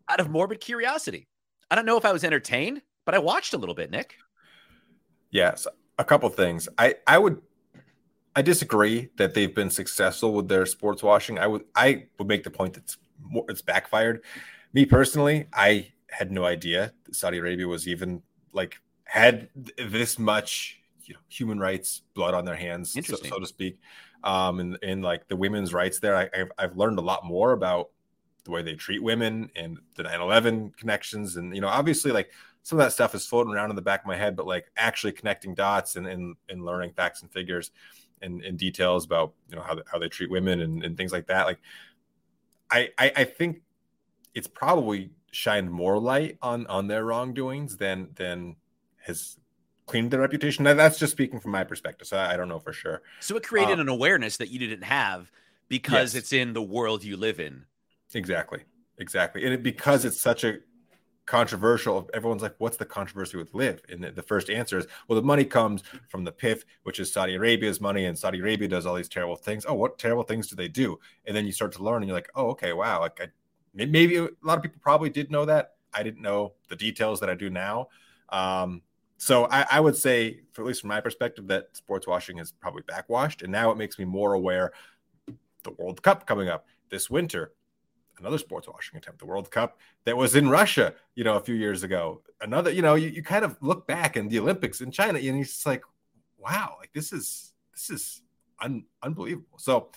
out 0.08 0.20
of 0.20 0.30
morbid 0.30 0.60
curiosity. 0.60 1.26
I 1.68 1.74
don't 1.74 1.84
know 1.84 1.96
if 1.96 2.04
I 2.04 2.12
was 2.12 2.22
entertained, 2.22 2.80
but 3.04 3.16
I 3.16 3.18
watched 3.18 3.54
a 3.54 3.58
little 3.58 3.74
bit, 3.74 3.90
Nick. 3.90 4.14
Yes, 5.32 5.66
a 5.98 6.04
couple 6.04 6.28
things. 6.28 6.68
I 6.78 6.94
I 7.06 7.18
would 7.18 7.42
I 8.36 8.42
disagree 8.42 9.08
that 9.16 9.34
they've 9.34 9.54
been 9.54 9.70
successful 9.70 10.32
with 10.32 10.48
their 10.48 10.66
sports 10.66 11.02
washing. 11.02 11.38
I 11.38 11.48
would 11.48 11.64
I 11.74 12.06
would 12.18 12.28
make 12.28 12.44
the 12.44 12.50
point 12.50 12.74
that 12.74 12.84
it's 12.84 12.98
more, 13.20 13.44
it's 13.48 13.62
backfired. 13.62 14.22
Me 14.72 14.86
personally, 14.86 15.46
I 15.52 15.88
had 16.08 16.30
no 16.30 16.44
idea 16.44 16.92
Saudi 17.10 17.38
Arabia 17.38 17.66
was 17.66 17.88
even 17.88 18.22
like 18.52 18.80
had 19.04 19.48
this 19.76 20.18
much 20.18 20.80
you 21.04 21.14
know, 21.14 21.20
human 21.28 21.58
rights 21.58 22.02
blood 22.14 22.34
on 22.34 22.44
their 22.44 22.56
hands, 22.56 22.92
so, 22.92 23.00
so, 23.00 23.38
to 23.38 23.46
speak. 23.46 23.78
Um, 24.24 24.60
and, 24.60 24.78
and 24.82 25.02
like 25.02 25.28
the 25.28 25.36
women's 25.36 25.74
rights 25.74 25.98
there, 25.98 26.16
I, 26.16 26.28
have 26.34 26.52
I've 26.58 26.76
learned 26.76 26.98
a 26.98 27.02
lot 27.02 27.24
more 27.24 27.52
about 27.52 27.90
the 28.44 28.50
way 28.50 28.62
they 28.62 28.74
treat 28.74 29.02
women 29.02 29.50
and 29.56 29.78
the 29.96 30.04
9/11 30.04 30.76
connections, 30.76 31.36
and 31.36 31.54
you 31.54 31.60
know, 31.60 31.68
obviously, 31.68 32.12
like 32.12 32.30
some 32.62 32.78
of 32.78 32.84
that 32.84 32.92
stuff 32.92 33.14
is 33.14 33.26
floating 33.26 33.52
around 33.52 33.70
in 33.70 33.76
the 33.76 33.82
back 33.82 34.00
of 34.00 34.06
my 34.06 34.16
head, 34.16 34.36
but 34.36 34.46
like 34.46 34.70
actually 34.76 35.12
connecting 35.12 35.54
dots 35.54 35.96
and 35.96 36.06
and, 36.06 36.36
and 36.48 36.64
learning 36.64 36.92
facts 36.92 37.22
and 37.22 37.30
figures 37.32 37.70
and, 38.20 38.42
and 38.42 38.58
details 38.58 39.04
about 39.04 39.32
you 39.48 39.56
know 39.56 39.62
how 39.62 39.74
they, 39.74 39.82
how 39.90 39.98
they 39.98 40.08
treat 40.08 40.30
women 40.30 40.60
and, 40.60 40.84
and 40.84 40.96
things 40.96 41.12
like 41.12 41.26
that. 41.26 41.46
Like, 41.46 41.58
I, 42.70 42.90
I 42.98 43.12
I 43.16 43.24
think 43.24 43.62
it's 44.34 44.46
probably 44.46 45.10
shined 45.32 45.70
more 45.70 45.98
light 45.98 46.38
on 46.40 46.66
on 46.68 46.86
their 46.86 47.04
wrongdoings 47.04 47.76
than 47.76 48.10
than 48.14 48.56
has 49.04 49.36
cleaned 49.86 50.10
their 50.10 50.20
reputation. 50.20 50.64
Now, 50.64 50.74
that's 50.74 50.98
just 50.98 51.12
speaking 51.12 51.40
from 51.40 51.50
my 51.50 51.64
perspective, 51.64 52.06
so 52.06 52.16
I, 52.16 52.34
I 52.34 52.36
don't 52.36 52.48
know 52.48 52.60
for 52.60 52.72
sure. 52.72 53.02
So 53.20 53.36
it 53.36 53.42
created 53.42 53.74
um, 53.74 53.80
an 53.80 53.88
awareness 53.88 54.36
that 54.36 54.48
you 54.48 54.58
didn't 54.58 54.84
have 54.84 55.30
because 55.68 56.14
yes. 56.14 56.22
it's 56.22 56.32
in 56.32 56.52
the 56.52 56.62
world 56.62 57.02
you 57.02 57.16
live 57.16 57.40
in. 57.40 57.64
Exactly, 58.14 58.60
exactly, 58.98 59.44
and 59.44 59.54
it, 59.54 59.62
because 59.62 60.04
it's 60.04 60.20
such 60.20 60.44
a 60.44 60.58
controversial. 61.26 62.08
Everyone's 62.14 62.42
like, 62.42 62.54
"What's 62.58 62.76
the 62.76 62.84
controversy 62.84 63.36
with 63.36 63.54
LIV?" 63.54 63.82
And 63.88 64.04
the, 64.04 64.10
the, 64.12 64.22
first 64.22 64.50
answer 64.50 64.78
is, 64.78 64.86
"Well, 65.08 65.20
the 65.20 65.26
money 65.26 65.44
comes 65.44 65.82
from 66.08 66.24
the 66.24 66.32
PIF, 66.32 66.64
which 66.82 67.00
is 67.00 67.12
Saudi 67.12 67.34
Arabia's 67.34 67.80
money, 67.80 68.06
and 68.06 68.18
Saudi 68.18 68.40
Arabia 68.40 68.68
does 68.68 68.86
all 68.86 68.94
these 68.94 69.08
terrible 69.08 69.36
things. 69.36 69.64
Oh, 69.66 69.74
what 69.74 69.98
terrible 69.98 70.24
things 70.24 70.48
do 70.48 70.56
they 70.56 70.68
do?" 70.68 70.98
And 71.26 71.36
then 71.36 71.46
you 71.46 71.52
start 71.52 71.72
to 71.72 71.82
learn, 71.82 72.02
and 72.02 72.06
you're 72.06 72.16
like, 72.16 72.30
"Oh, 72.34 72.50
okay, 72.50 72.72
wow." 72.72 73.00
Like, 73.00 73.20
I, 73.20 73.28
maybe 73.74 74.16
a 74.16 74.28
lot 74.42 74.58
of 74.58 74.62
people 74.62 74.80
probably 74.82 75.10
did 75.10 75.30
know 75.30 75.44
that. 75.44 75.74
I 75.94 76.02
didn't 76.02 76.22
know 76.22 76.54
the 76.68 76.76
details 76.76 77.20
that 77.20 77.30
I 77.30 77.34
do 77.34 77.50
now. 77.50 77.88
Um, 78.30 78.82
so 79.18 79.46
I, 79.50 79.66
I, 79.70 79.80
would 79.80 79.94
say, 79.94 80.40
for 80.52 80.62
at 80.62 80.66
least 80.68 80.80
from 80.80 80.88
my 80.88 81.00
perspective, 81.00 81.46
that 81.48 81.76
sports 81.76 82.06
washing 82.06 82.38
is 82.38 82.50
probably 82.50 82.82
backwashed, 82.82 83.42
and 83.42 83.52
now 83.52 83.70
it 83.70 83.76
makes 83.76 83.98
me 83.98 84.04
more 84.04 84.32
aware. 84.32 84.72
The 85.62 85.70
World 85.78 86.02
Cup 86.02 86.26
coming 86.26 86.48
up 86.48 86.66
this 86.88 87.08
winter, 87.08 87.52
another 88.18 88.38
sports 88.38 88.68
washing 88.68 88.96
attempt, 88.96 89.20
the 89.20 89.26
World 89.26 89.50
Cup 89.50 89.78
that 90.04 90.16
was 90.16 90.34
in 90.34 90.48
Russia, 90.48 90.94
you 91.14 91.24
know, 91.24 91.36
a 91.36 91.40
few 91.40 91.54
years 91.54 91.82
ago. 91.82 92.22
Another, 92.40 92.70
you 92.70 92.82
know, 92.82 92.94
you, 92.94 93.08
you 93.08 93.22
kind 93.22 93.44
of 93.44 93.56
look 93.60 93.86
back 93.86 94.16
in 94.16 94.28
the 94.28 94.38
Olympics 94.38 94.80
in 94.80 94.90
China, 94.90 95.18
and 95.18 95.40
it's 95.40 95.66
like, 95.66 95.82
wow, 96.38 96.76
like 96.78 96.92
this 96.92 97.12
is 97.12 97.52
this 97.72 97.90
is 97.90 98.22
un, 98.60 98.84
unbelievable. 99.02 99.58
So 99.58 99.88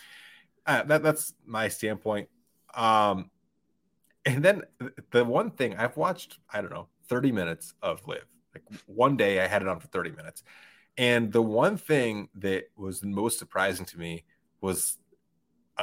uh, 0.65 0.84
that 0.84 1.04
that's 1.04 1.34
my 1.45 1.67
standpoint. 1.67 2.30
Um, 2.73 3.30
and 4.25 4.43
then 4.43 4.63
the 5.12 5.23
one 5.23 5.51
thing 5.51 5.75
I've 5.75 5.97
watched, 5.97 6.39
I 6.51 6.62
don't 6.62 6.71
know, 6.71 6.88
30 7.08 7.32
minutes 7.32 7.73
of 7.82 8.06
LIV. 8.08 8.25
Like 8.54 8.63
one 8.88 9.17
day 9.17 9.41
I 9.41 9.47
had 9.47 9.62
it 9.62 9.67
on 9.67 9.80
for 9.80 9.88
30 9.88 10.12
minutes. 10.12 10.43
And 10.97 11.32
the 11.32 11.41
one 11.41 11.78
thing 11.78 12.30
that 12.36 12.65
was 12.75 13.04
most 13.04 13.38
surprising 13.38 13.86
to 13.88 13.99
me 13.99 14.23
was 14.62 14.97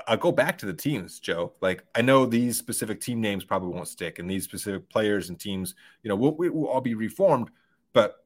I'll 0.07 0.16
go 0.16 0.33
back 0.33 0.57
to 0.59 0.66
the 0.66 0.72
teams, 0.72 1.20
Joe. 1.20 1.52
Like 1.61 1.85
I 1.94 2.02
know 2.02 2.24
these 2.24 2.57
specific 2.57 3.00
team 3.00 3.20
names 3.20 3.44
probably 3.44 3.70
won't 3.70 3.88
stick, 3.88 4.18
and 4.18 4.31
these 4.31 4.44
specific 4.44 4.88
players 4.88 5.28
and 5.28 5.38
teams, 5.38 5.74
you 6.02 6.09
know, 6.09 6.16
will 6.16 6.35
will 6.37 6.66
all 6.66 6.81
be 6.81 6.94
reformed. 6.94 7.50
But 7.92 8.24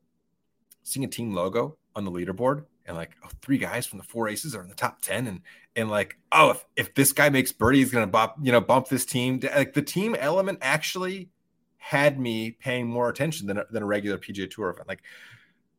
seeing 0.85 1.05
a 1.05 1.09
team 1.09 1.33
logo 1.33 1.77
on 1.97 2.05
the 2.05 2.11
leaderboard 2.11 2.65
and 2.87 2.97
like 2.97 3.17
oh, 3.25 3.29
three 3.43 3.59
guys 3.59 3.87
from 3.87 3.99
the 3.99 4.05
four 4.05 4.29
aces 4.29 4.55
are 4.55 4.63
in 4.63 4.69
the 4.69 4.75
top 4.75 5.03
ten, 5.03 5.27
and 5.27 5.41
and 5.75 5.91
like 5.91 6.17
oh, 6.33 6.51
if, 6.51 6.65
if 6.77 6.95
this 6.95 7.13
guy 7.13 7.29
makes 7.29 7.53
birdie, 7.53 7.79
he's 7.79 7.91
gonna 7.91 8.33
you 8.43 8.53
know, 8.53 8.61
bump 8.61 8.89
this 8.89 9.05
team. 9.05 9.41
Like 9.43 9.75
the 9.75 9.83
team 9.83 10.15
element 10.15 10.59
actually 10.63 11.31
had 11.79 12.19
me 12.19 12.53
paying 12.53 12.87
more 12.87 13.09
attention 13.09 13.47
than 13.47 13.59
a, 13.59 13.67
than 13.71 13.83
a 13.83 13.87
regular 13.87 14.19
PGA 14.19 14.51
Tour 14.51 14.71
event. 14.71 14.89
Like 14.89 15.03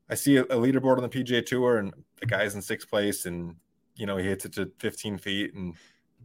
I 0.09 0.15
see 0.15 0.37
a, 0.37 0.43
a 0.43 0.55
leaderboard 0.55 0.97
on 0.97 1.03
the 1.03 1.09
PGA 1.09 1.45
Tour, 1.45 1.77
and 1.77 1.93
the 2.19 2.25
guy's 2.25 2.55
in 2.55 2.61
sixth 2.61 2.89
place, 2.89 3.25
and 3.25 3.55
you 3.97 4.05
know, 4.05 4.17
he 4.17 4.25
hits 4.25 4.45
it 4.45 4.53
to 4.53 4.71
15 4.79 5.17
feet 5.17 5.53
and, 5.53 5.75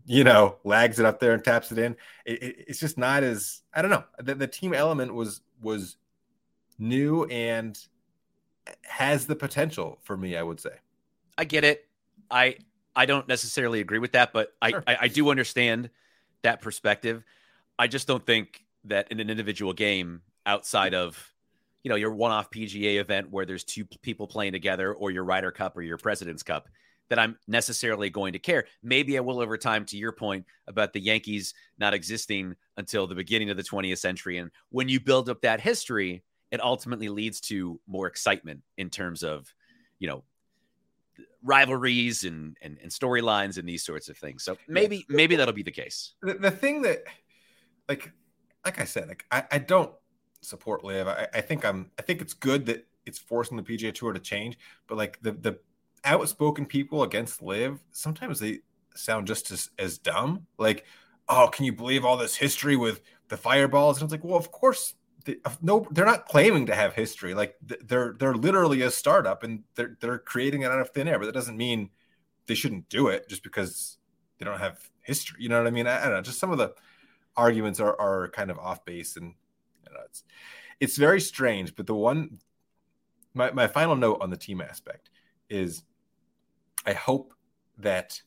you 0.04 0.24
know, 0.24 0.56
lags 0.64 0.98
it 0.98 1.06
up 1.06 1.20
there 1.20 1.32
and 1.32 1.44
taps 1.44 1.72
it 1.72 1.78
in. 1.78 1.96
It, 2.24 2.42
it, 2.42 2.64
it's 2.68 2.80
just 2.80 2.98
not 2.98 3.22
as, 3.22 3.62
I 3.74 3.82
don't 3.82 3.90
know. 3.90 4.04
The, 4.18 4.34
the 4.34 4.46
team 4.46 4.74
element 4.74 5.14
was, 5.14 5.40
was 5.60 5.96
new 6.78 7.24
and 7.24 7.78
has 8.82 9.26
the 9.26 9.36
potential 9.36 9.98
for 10.02 10.16
me, 10.16 10.36
I 10.36 10.42
would 10.42 10.60
say. 10.60 10.74
I 11.38 11.44
get 11.44 11.64
it. 11.64 11.86
I, 12.30 12.56
I 12.94 13.06
don't 13.06 13.26
necessarily 13.28 13.80
agree 13.80 13.98
with 13.98 14.12
that, 14.12 14.32
but 14.32 14.52
I, 14.60 14.70
sure. 14.70 14.84
I, 14.86 14.96
I 15.02 15.08
do 15.08 15.30
understand 15.30 15.90
that 16.42 16.60
perspective. 16.60 17.24
I 17.78 17.86
just 17.86 18.06
don't 18.06 18.24
think 18.24 18.64
that 18.84 19.10
in 19.10 19.20
an 19.20 19.30
individual 19.30 19.72
game 19.72 20.22
outside 20.46 20.94
of 20.94 21.32
you 21.82 21.88
know 21.88 21.94
your 21.94 22.12
one-off 22.12 22.50
PGA 22.50 23.00
event 23.00 23.30
where 23.30 23.44
there's 23.44 23.64
two 23.64 23.84
people 23.84 24.26
playing 24.26 24.52
together 24.52 24.92
or 24.92 25.10
your 25.10 25.24
Ryder 25.24 25.50
Cup 25.50 25.76
or 25.76 25.82
your 25.82 25.98
President's 25.98 26.42
Cup 26.42 26.68
that 27.12 27.18
I'm 27.18 27.36
necessarily 27.46 28.08
going 28.08 28.32
to 28.32 28.38
care. 28.38 28.64
Maybe 28.82 29.18
I 29.18 29.20
will 29.20 29.38
over 29.38 29.58
time, 29.58 29.84
to 29.84 29.98
your 29.98 30.12
point 30.12 30.46
about 30.66 30.94
the 30.94 31.00
Yankees 31.00 31.52
not 31.76 31.92
existing 31.92 32.56
until 32.78 33.06
the 33.06 33.14
beginning 33.14 33.50
of 33.50 33.58
the 33.58 33.62
20th 33.62 33.98
century. 33.98 34.38
And 34.38 34.50
when 34.70 34.88
you 34.88 34.98
build 34.98 35.28
up 35.28 35.42
that 35.42 35.60
history, 35.60 36.22
it 36.50 36.62
ultimately 36.62 37.10
leads 37.10 37.38
to 37.42 37.78
more 37.86 38.06
excitement 38.06 38.62
in 38.78 38.88
terms 38.88 39.22
of, 39.22 39.52
you 39.98 40.08
know, 40.08 40.24
rivalries 41.42 42.24
and 42.24 42.56
and, 42.62 42.78
and 42.80 42.90
storylines 42.90 43.58
and 43.58 43.68
these 43.68 43.84
sorts 43.84 44.08
of 44.08 44.16
things. 44.16 44.42
So 44.42 44.56
maybe 44.66 45.04
maybe 45.10 45.36
that'll 45.36 45.52
be 45.52 45.62
the 45.62 45.70
case. 45.70 46.14
The, 46.22 46.32
the 46.32 46.50
thing 46.50 46.80
that, 46.82 47.04
like, 47.90 48.10
like 48.64 48.80
I 48.80 48.84
said, 48.84 49.08
like 49.08 49.26
I, 49.30 49.44
I 49.50 49.58
don't 49.58 49.92
support 50.40 50.82
LIV. 50.82 51.08
I, 51.08 51.28
I 51.34 51.42
think 51.42 51.66
I'm 51.66 51.90
I 51.98 52.02
think 52.02 52.22
it's 52.22 52.32
good 52.32 52.64
that 52.66 52.86
it's 53.04 53.18
forcing 53.18 53.58
the 53.58 53.62
PGA 53.62 53.92
Tour 53.92 54.14
to 54.14 54.18
change, 54.18 54.56
but 54.86 54.96
like 54.96 55.20
the 55.20 55.32
the 55.32 55.58
outspoken 56.04 56.66
people 56.66 57.02
against 57.02 57.42
LIV 57.42 57.80
sometimes 57.90 58.40
they 58.40 58.60
sound 58.94 59.26
just 59.26 59.50
as, 59.50 59.70
as 59.78 59.98
dumb. 59.98 60.46
Like 60.58 60.84
oh 61.28 61.48
can 61.52 61.64
you 61.64 61.72
believe 61.72 62.04
all 62.04 62.16
this 62.16 62.36
history 62.36 62.76
with 62.76 63.00
the 63.28 63.36
fireballs? 63.36 63.98
And 63.98 64.04
it's 64.04 64.12
like 64.12 64.24
well 64.24 64.38
of 64.38 64.50
course 64.50 64.94
they, 65.24 65.36
no 65.60 65.86
they're 65.90 66.06
not 66.06 66.26
claiming 66.26 66.66
to 66.66 66.74
have 66.74 66.94
history. 66.94 67.34
Like 67.34 67.56
they're 67.62 68.14
they're 68.18 68.34
literally 68.34 68.82
a 68.82 68.90
startup 68.90 69.42
and 69.42 69.62
they're 69.74 69.96
they're 70.00 70.18
creating 70.18 70.62
it 70.62 70.70
out 70.70 70.80
of 70.80 70.90
thin 70.90 71.08
air 71.08 71.18
but 71.18 71.26
that 71.26 71.34
doesn't 71.34 71.56
mean 71.56 71.90
they 72.46 72.54
shouldn't 72.54 72.88
do 72.88 73.08
it 73.08 73.28
just 73.28 73.42
because 73.42 73.98
they 74.38 74.44
don't 74.44 74.60
have 74.60 74.78
history. 75.02 75.38
You 75.40 75.48
know 75.48 75.58
what 75.58 75.66
i 75.66 75.70
mean? 75.70 75.86
I, 75.86 76.00
I 76.00 76.04
don't 76.04 76.14
know. 76.14 76.22
Just 76.22 76.40
some 76.40 76.50
of 76.50 76.58
the 76.58 76.74
arguments 77.36 77.80
are, 77.80 77.98
are 78.00 78.28
kind 78.28 78.50
of 78.50 78.58
off 78.58 78.84
base 78.84 79.16
and 79.16 79.34
you 79.86 79.94
know, 79.94 80.00
it's 80.04 80.24
it's 80.80 80.96
very 80.96 81.20
strange. 81.20 81.74
But 81.76 81.86
the 81.86 81.94
one 81.94 82.40
my, 83.34 83.50
my 83.52 83.66
final 83.66 83.96
note 83.96 84.18
on 84.20 84.30
the 84.30 84.36
team 84.36 84.60
aspect 84.60 85.10
is 85.48 85.84
I 86.86 86.92
hope 86.92 87.34
that 87.78 88.20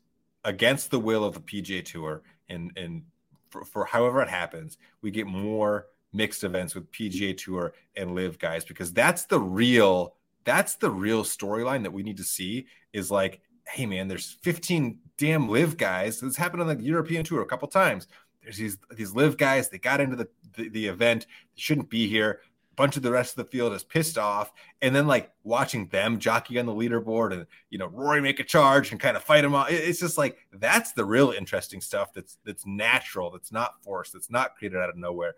against 0.43 0.91
the 0.91 0.99
will 0.99 1.23
of 1.23 1.33
the 1.33 1.39
PGA 1.39 1.83
Tour 1.83 2.21
and 2.49 2.71
and 2.75 3.03
for, 3.49 3.63
for, 3.63 3.85
however 3.85 4.21
it 4.21 4.27
happens, 4.27 4.77
we 5.01 5.11
get 5.11 5.27
more 5.27 5.87
mixed 6.11 6.43
events 6.43 6.75
with 6.75 6.91
PGA 6.91 7.37
Tour 7.37 7.73
and 7.95 8.13
LIV 8.13 8.39
guys 8.39 8.65
because 8.65 8.91
that's 8.91 9.25
the 9.25 9.39
real 9.39 10.15
that's 10.43 10.75
the 10.75 10.89
real 10.89 11.23
storyline 11.23 11.83
that 11.83 11.93
we 11.93 12.03
need 12.03 12.17
to 12.17 12.23
see 12.23 12.67
is 12.93 13.09
like, 13.09 13.41
hey 13.67 13.85
man, 13.85 14.07
there's 14.07 14.37
15 14.41 14.99
damn 15.17 15.49
LIV 15.49 15.77
guys. 15.77 16.19
This 16.19 16.35
happened 16.35 16.61
on 16.61 16.67
the 16.67 16.83
European 16.83 17.23
Tour 17.23 17.41
a 17.41 17.45
couple 17.45 17.67
times. 17.67 18.07
There's 18.43 18.57
these 18.57 18.77
these 18.91 19.13
LIV 19.13 19.37
guys. 19.37 19.69
They 19.69 19.79
got 19.79 20.01
into 20.01 20.15
the, 20.15 20.27
the, 20.55 20.69
the 20.69 20.87
event. 20.87 21.25
They 21.55 21.61
shouldn't 21.61 21.89
be 21.89 22.07
here 22.07 22.41
bunch 22.75 22.97
of 22.97 23.03
the 23.03 23.11
rest 23.11 23.37
of 23.37 23.45
the 23.45 23.51
field 23.51 23.73
is 23.73 23.83
pissed 23.83 24.17
off. 24.17 24.51
And 24.81 24.95
then 24.95 25.07
like 25.07 25.31
watching 25.43 25.87
them 25.87 26.19
jockey 26.19 26.59
on 26.59 26.65
the 26.65 26.73
leaderboard 26.73 27.33
and 27.33 27.45
you 27.69 27.77
know 27.77 27.87
Rory 27.87 28.21
make 28.21 28.39
a 28.39 28.43
charge 28.43 28.91
and 28.91 28.99
kind 28.99 29.17
of 29.17 29.23
fight 29.23 29.43
him 29.43 29.55
off. 29.55 29.69
It's 29.69 29.99
just 29.99 30.17
like 30.17 30.37
that's 30.53 30.93
the 30.93 31.05
real 31.05 31.31
interesting 31.31 31.81
stuff. 31.81 32.13
That's 32.13 32.37
that's 32.45 32.65
natural. 32.65 33.31
That's 33.31 33.51
not 33.51 33.81
forced. 33.83 34.13
That's 34.13 34.29
not 34.29 34.55
created 34.55 34.77
out 34.77 34.89
of 34.89 34.97
nowhere. 34.97 35.35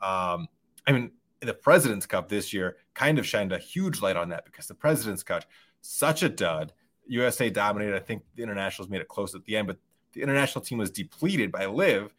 Um, 0.00 0.48
I 0.86 0.92
mean, 0.92 1.10
the 1.40 1.54
President's 1.54 2.06
Cup 2.06 2.28
this 2.28 2.52
year 2.52 2.76
kind 2.94 3.18
of 3.18 3.26
shined 3.26 3.52
a 3.52 3.58
huge 3.58 4.00
light 4.00 4.16
on 4.16 4.30
that 4.30 4.44
because 4.44 4.66
the 4.66 4.74
President's 4.74 5.22
Cup, 5.22 5.44
such 5.80 6.22
a 6.22 6.28
dud. 6.28 6.72
USA 7.06 7.48
dominated. 7.48 7.96
I 7.96 8.00
think 8.00 8.22
the 8.36 8.42
internationals 8.42 8.90
made 8.90 9.00
it 9.00 9.08
close 9.08 9.34
at 9.34 9.44
the 9.44 9.56
end, 9.56 9.66
but 9.66 9.78
the 10.12 10.22
international 10.22 10.64
team 10.64 10.78
was 10.78 10.90
depleted 10.90 11.52
by 11.52 11.66
LIV. 11.66 12.14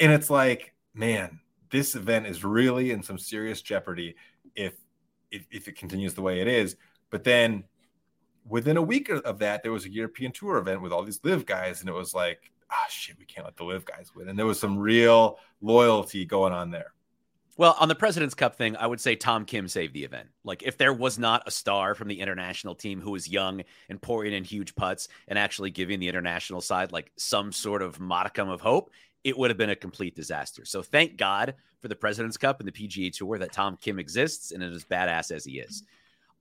And 0.00 0.12
it's 0.12 0.30
like, 0.30 0.74
man, 0.92 1.40
this 1.74 1.96
event 1.96 2.24
is 2.24 2.44
really 2.44 2.92
in 2.92 3.02
some 3.02 3.18
serious 3.18 3.60
jeopardy 3.60 4.14
if 4.54 4.74
if, 5.32 5.44
if 5.50 5.66
it 5.66 5.76
continues 5.76 6.14
the 6.14 6.22
way 6.22 6.40
it 6.40 6.46
is. 6.46 6.76
But 7.10 7.24
then 7.24 7.64
within 8.46 8.76
a 8.76 8.82
week 8.82 9.08
of 9.08 9.40
that, 9.40 9.64
there 9.64 9.72
was 9.72 9.84
a 9.84 9.92
European 9.92 10.30
tour 10.30 10.58
event 10.58 10.82
with 10.82 10.92
all 10.92 11.02
these 11.02 11.18
LIV 11.24 11.46
guys, 11.46 11.80
and 11.80 11.88
it 11.88 11.92
was 11.92 12.14
like, 12.14 12.52
ah, 12.70 12.74
oh, 12.78 12.86
shit, 12.88 13.18
we 13.18 13.24
can't 13.24 13.44
let 13.44 13.56
the 13.56 13.64
LIV 13.64 13.84
guys 13.86 14.12
win. 14.14 14.28
And 14.28 14.38
there 14.38 14.46
was 14.46 14.60
some 14.60 14.78
real 14.78 15.40
loyalty 15.60 16.24
going 16.24 16.52
on 16.52 16.70
there. 16.70 16.92
Well, 17.56 17.76
on 17.80 17.88
the 17.88 17.96
President's 17.96 18.36
Cup 18.36 18.54
thing, 18.54 18.76
I 18.76 18.86
would 18.86 19.00
say 19.00 19.16
Tom 19.16 19.44
Kim 19.44 19.66
saved 19.66 19.94
the 19.94 20.04
event. 20.04 20.28
Like, 20.44 20.62
if 20.62 20.78
there 20.78 20.92
was 20.92 21.18
not 21.18 21.42
a 21.46 21.50
star 21.50 21.96
from 21.96 22.06
the 22.06 22.20
international 22.20 22.76
team 22.76 23.00
who 23.00 23.10
was 23.10 23.28
young 23.28 23.62
and 23.88 24.00
pouring 24.00 24.32
in 24.32 24.44
huge 24.44 24.76
putts 24.76 25.08
and 25.26 25.36
actually 25.36 25.70
giving 25.72 25.98
the 25.98 26.08
international 26.08 26.60
side 26.60 26.92
like 26.92 27.10
some 27.16 27.50
sort 27.50 27.82
of 27.82 27.98
modicum 27.98 28.48
of 28.48 28.60
hope, 28.60 28.92
it 29.24 29.36
would 29.36 29.50
have 29.50 29.56
been 29.56 29.70
a 29.70 29.76
complete 29.76 30.14
disaster. 30.14 30.64
So, 30.64 30.82
thank 30.82 31.16
God 31.16 31.54
for 31.80 31.88
the 31.88 31.96
President's 31.96 32.36
Cup 32.36 32.60
and 32.60 32.68
the 32.68 32.72
PGA 32.72 33.12
Tour 33.12 33.38
that 33.38 33.52
Tom 33.52 33.76
Kim 33.80 33.98
exists 33.98 34.52
and 34.52 34.62
is 34.62 34.76
as 34.76 34.84
badass 34.84 35.30
as 35.30 35.44
he 35.44 35.58
is. 35.58 35.82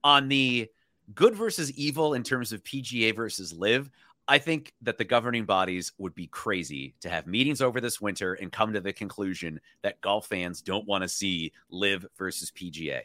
On 0.04 0.28
the 0.28 0.70
good 1.16 1.36
versus 1.36 1.72
evil 1.72 2.14
in 2.14 2.24
terms 2.24 2.54
of 2.54 2.64
PGA 2.64 3.16
versus 3.16 3.54
LIV, 3.54 3.90
I 4.28 4.38
think 4.38 4.74
that 4.82 4.98
the 4.98 5.04
governing 5.04 5.46
bodies 5.46 5.92
would 5.98 6.16
be 6.16 6.28
crazy 6.28 6.96
to 7.02 7.10
have 7.10 7.28
meetings 7.28 7.62
over 7.62 7.82
this 7.82 8.00
winter 8.00 8.36
and 8.36 8.52
come 8.52 8.72
to 8.74 8.80
the 8.80 8.94
conclusion 8.94 9.60
that 9.82 10.00
golf 10.00 10.28
fans 10.28 10.62
don't 10.62 10.88
want 10.88 11.02
to 11.02 11.10
see 11.10 11.52
LIV 11.70 12.06
versus 12.18 12.52
PGA. 12.52 13.02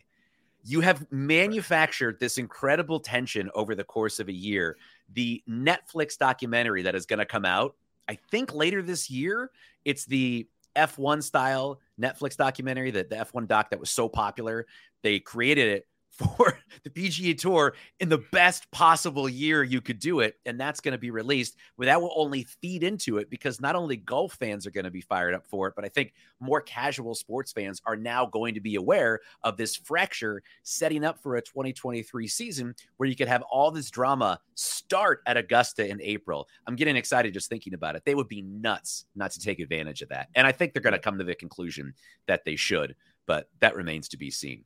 You 0.62 0.80
have 0.80 1.10
manufactured 1.10 2.20
this 2.20 2.38
incredible 2.38 3.00
tension 3.00 3.50
over 3.54 3.74
the 3.74 3.84
course 3.84 4.20
of 4.20 4.28
a 4.28 4.32
year. 4.32 4.76
The 5.12 5.42
Netflix 5.48 6.16
documentary 6.16 6.82
that 6.82 6.94
is 6.94 7.06
going 7.06 7.18
to 7.18 7.26
come 7.26 7.44
out, 7.44 7.74
I 8.08 8.18
think 8.30 8.54
later 8.54 8.82
this 8.82 9.10
year, 9.10 9.50
it's 9.84 10.04
the 10.06 10.48
F1 10.76 11.22
style 11.22 11.80
Netflix 12.00 12.36
documentary 12.36 12.90
that 12.92 13.10
the 13.10 13.16
F1 13.16 13.46
doc 13.46 13.70
that 13.70 13.80
was 13.80 13.90
so 13.90 14.08
popular. 14.08 14.66
They 15.02 15.20
created 15.20 15.68
it 15.68 15.86
for 16.18 16.58
the 16.84 16.90
PGA 16.90 17.38
Tour 17.38 17.74
in 18.00 18.08
the 18.08 18.24
best 18.32 18.70
possible 18.70 19.28
year 19.28 19.62
you 19.62 19.80
could 19.80 19.98
do 19.98 20.20
it. 20.20 20.36
And 20.46 20.60
that's 20.60 20.80
going 20.80 20.92
to 20.92 20.98
be 20.98 21.10
released. 21.10 21.56
Where 21.76 21.86
that 21.86 22.00
will 22.00 22.12
only 22.16 22.44
feed 22.60 22.82
into 22.82 23.18
it 23.18 23.30
because 23.30 23.60
not 23.60 23.76
only 23.76 23.96
golf 23.96 24.34
fans 24.34 24.66
are 24.66 24.70
going 24.70 24.84
to 24.84 24.90
be 24.90 25.00
fired 25.00 25.34
up 25.34 25.46
for 25.46 25.68
it, 25.68 25.74
but 25.74 25.84
I 25.84 25.88
think 25.88 26.12
more 26.40 26.60
casual 26.60 27.14
sports 27.14 27.52
fans 27.52 27.80
are 27.86 27.96
now 27.96 28.26
going 28.26 28.54
to 28.54 28.60
be 28.60 28.74
aware 28.74 29.20
of 29.44 29.56
this 29.56 29.76
fracture 29.76 30.42
setting 30.62 31.04
up 31.04 31.22
for 31.22 31.36
a 31.36 31.42
2023 31.42 32.26
season 32.26 32.74
where 32.96 33.08
you 33.08 33.16
could 33.16 33.28
have 33.28 33.42
all 33.42 33.70
this 33.70 33.90
drama 33.90 34.40
start 34.54 35.22
at 35.26 35.36
Augusta 35.36 35.88
in 35.88 36.00
April. 36.02 36.48
I'm 36.66 36.76
getting 36.76 36.96
excited 36.96 37.32
just 37.34 37.48
thinking 37.48 37.74
about 37.74 37.96
it. 37.96 38.02
They 38.04 38.14
would 38.14 38.28
be 38.28 38.42
nuts 38.42 39.04
not 39.14 39.30
to 39.32 39.40
take 39.40 39.60
advantage 39.60 40.02
of 40.02 40.08
that. 40.08 40.28
And 40.34 40.46
I 40.46 40.52
think 40.52 40.72
they're 40.72 40.82
going 40.82 40.92
to 40.92 40.98
come 40.98 41.18
to 41.18 41.24
the 41.24 41.34
conclusion 41.34 41.94
that 42.26 42.44
they 42.44 42.56
should, 42.56 42.96
but 43.26 43.48
that 43.60 43.76
remains 43.76 44.08
to 44.08 44.16
be 44.16 44.30
seen. 44.30 44.64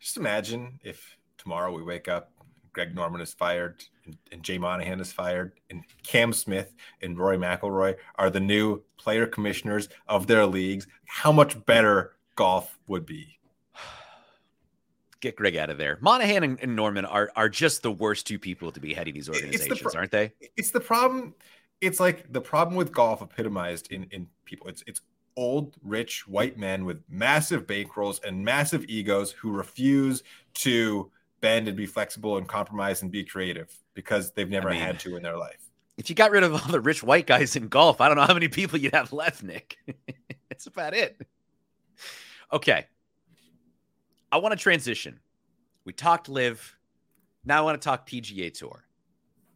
Just 0.00 0.16
imagine 0.16 0.80
if 0.82 1.16
tomorrow 1.36 1.72
we 1.72 1.82
wake 1.82 2.08
up, 2.08 2.32
Greg 2.72 2.94
Norman 2.94 3.20
is 3.20 3.34
fired, 3.34 3.84
and, 4.06 4.16
and 4.32 4.42
Jay 4.42 4.56
Monahan 4.56 5.00
is 5.00 5.12
fired, 5.12 5.52
and 5.68 5.84
Cam 6.02 6.32
Smith 6.32 6.72
and 7.02 7.18
Rory 7.18 7.36
McIlroy 7.36 7.96
are 8.16 8.30
the 8.30 8.40
new 8.40 8.82
player 8.96 9.26
commissioners 9.26 9.88
of 10.08 10.26
their 10.26 10.46
leagues. 10.46 10.86
How 11.04 11.32
much 11.32 11.64
better 11.66 12.16
golf 12.36 12.78
would 12.86 13.04
be. 13.04 13.38
Get 15.20 15.36
Greg 15.36 15.56
out 15.56 15.68
of 15.68 15.76
there. 15.76 15.98
Monahan 16.00 16.42
and, 16.42 16.58
and 16.62 16.74
Norman 16.74 17.04
are 17.04 17.30
are 17.36 17.50
just 17.50 17.82
the 17.82 17.92
worst 17.92 18.26
two 18.26 18.38
people 18.38 18.72
to 18.72 18.80
be 18.80 18.94
heading 18.94 19.12
these 19.12 19.28
organizations, 19.28 19.68
the 19.68 19.90
pro- 19.90 19.98
aren't 19.98 20.10
they? 20.10 20.32
It's 20.56 20.70
the 20.70 20.80
problem. 20.80 21.34
It's 21.82 22.00
like 22.00 22.32
the 22.32 22.40
problem 22.40 22.76
with 22.76 22.92
golf 22.92 23.20
epitomized 23.20 23.92
in 23.92 24.04
in 24.04 24.26
people. 24.46 24.68
It's 24.68 24.82
it's 24.86 25.02
old, 25.36 25.76
rich 25.82 26.26
white 26.26 26.58
men 26.58 26.84
with 26.84 27.02
massive 27.08 27.66
bankrolls 27.66 28.22
and 28.24 28.44
massive 28.44 28.84
egos 28.88 29.32
who 29.32 29.50
refuse 29.50 30.22
to 30.54 31.10
bend 31.40 31.68
and 31.68 31.76
be 31.76 31.86
flexible 31.86 32.36
and 32.36 32.48
compromise 32.48 33.02
and 33.02 33.10
be 33.10 33.24
creative 33.24 33.74
because 33.94 34.32
they've 34.32 34.50
never 34.50 34.68
I 34.68 34.72
mean, 34.72 34.82
had 34.82 35.00
to 35.00 35.16
in 35.16 35.22
their 35.22 35.38
life. 35.38 35.70
If 35.96 36.08
you 36.08 36.16
got 36.16 36.30
rid 36.30 36.42
of 36.42 36.52
all 36.52 36.72
the 36.72 36.80
rich 36.80 37.02
white 37.02 37.26
guys 37.26 37.56
in 37.56 37.68
golf, 37.68 38.00
I 38.00 38.08
don't 38.08 38.16
know 38.16 38.24
how 38.24 38.34
many 38.34 38.48
people 38.48 38.78
you'd 38.78 38.94
have 38.94 39.12
left, 39.12 39.42
Nick. 39.42 39.78
That's 40.48 40.66
about 40.66 40.94
it. 40.94 41.20
Okay. 42.52 42.86
I 44.32 44.38
want 44.38 44.52
to 44.52 44.62
transition. 44.62 45.20
We 45.84 45.92
talked 45.92 46.28
LIV. 46.28 46.76
Now 47.44 47.58
I 47.58 47.60
want 47.62 47.80
to 47.80 47.84
talk 47.84 48.08
PGA 48.08 48.52
Tour. 48.52 48.84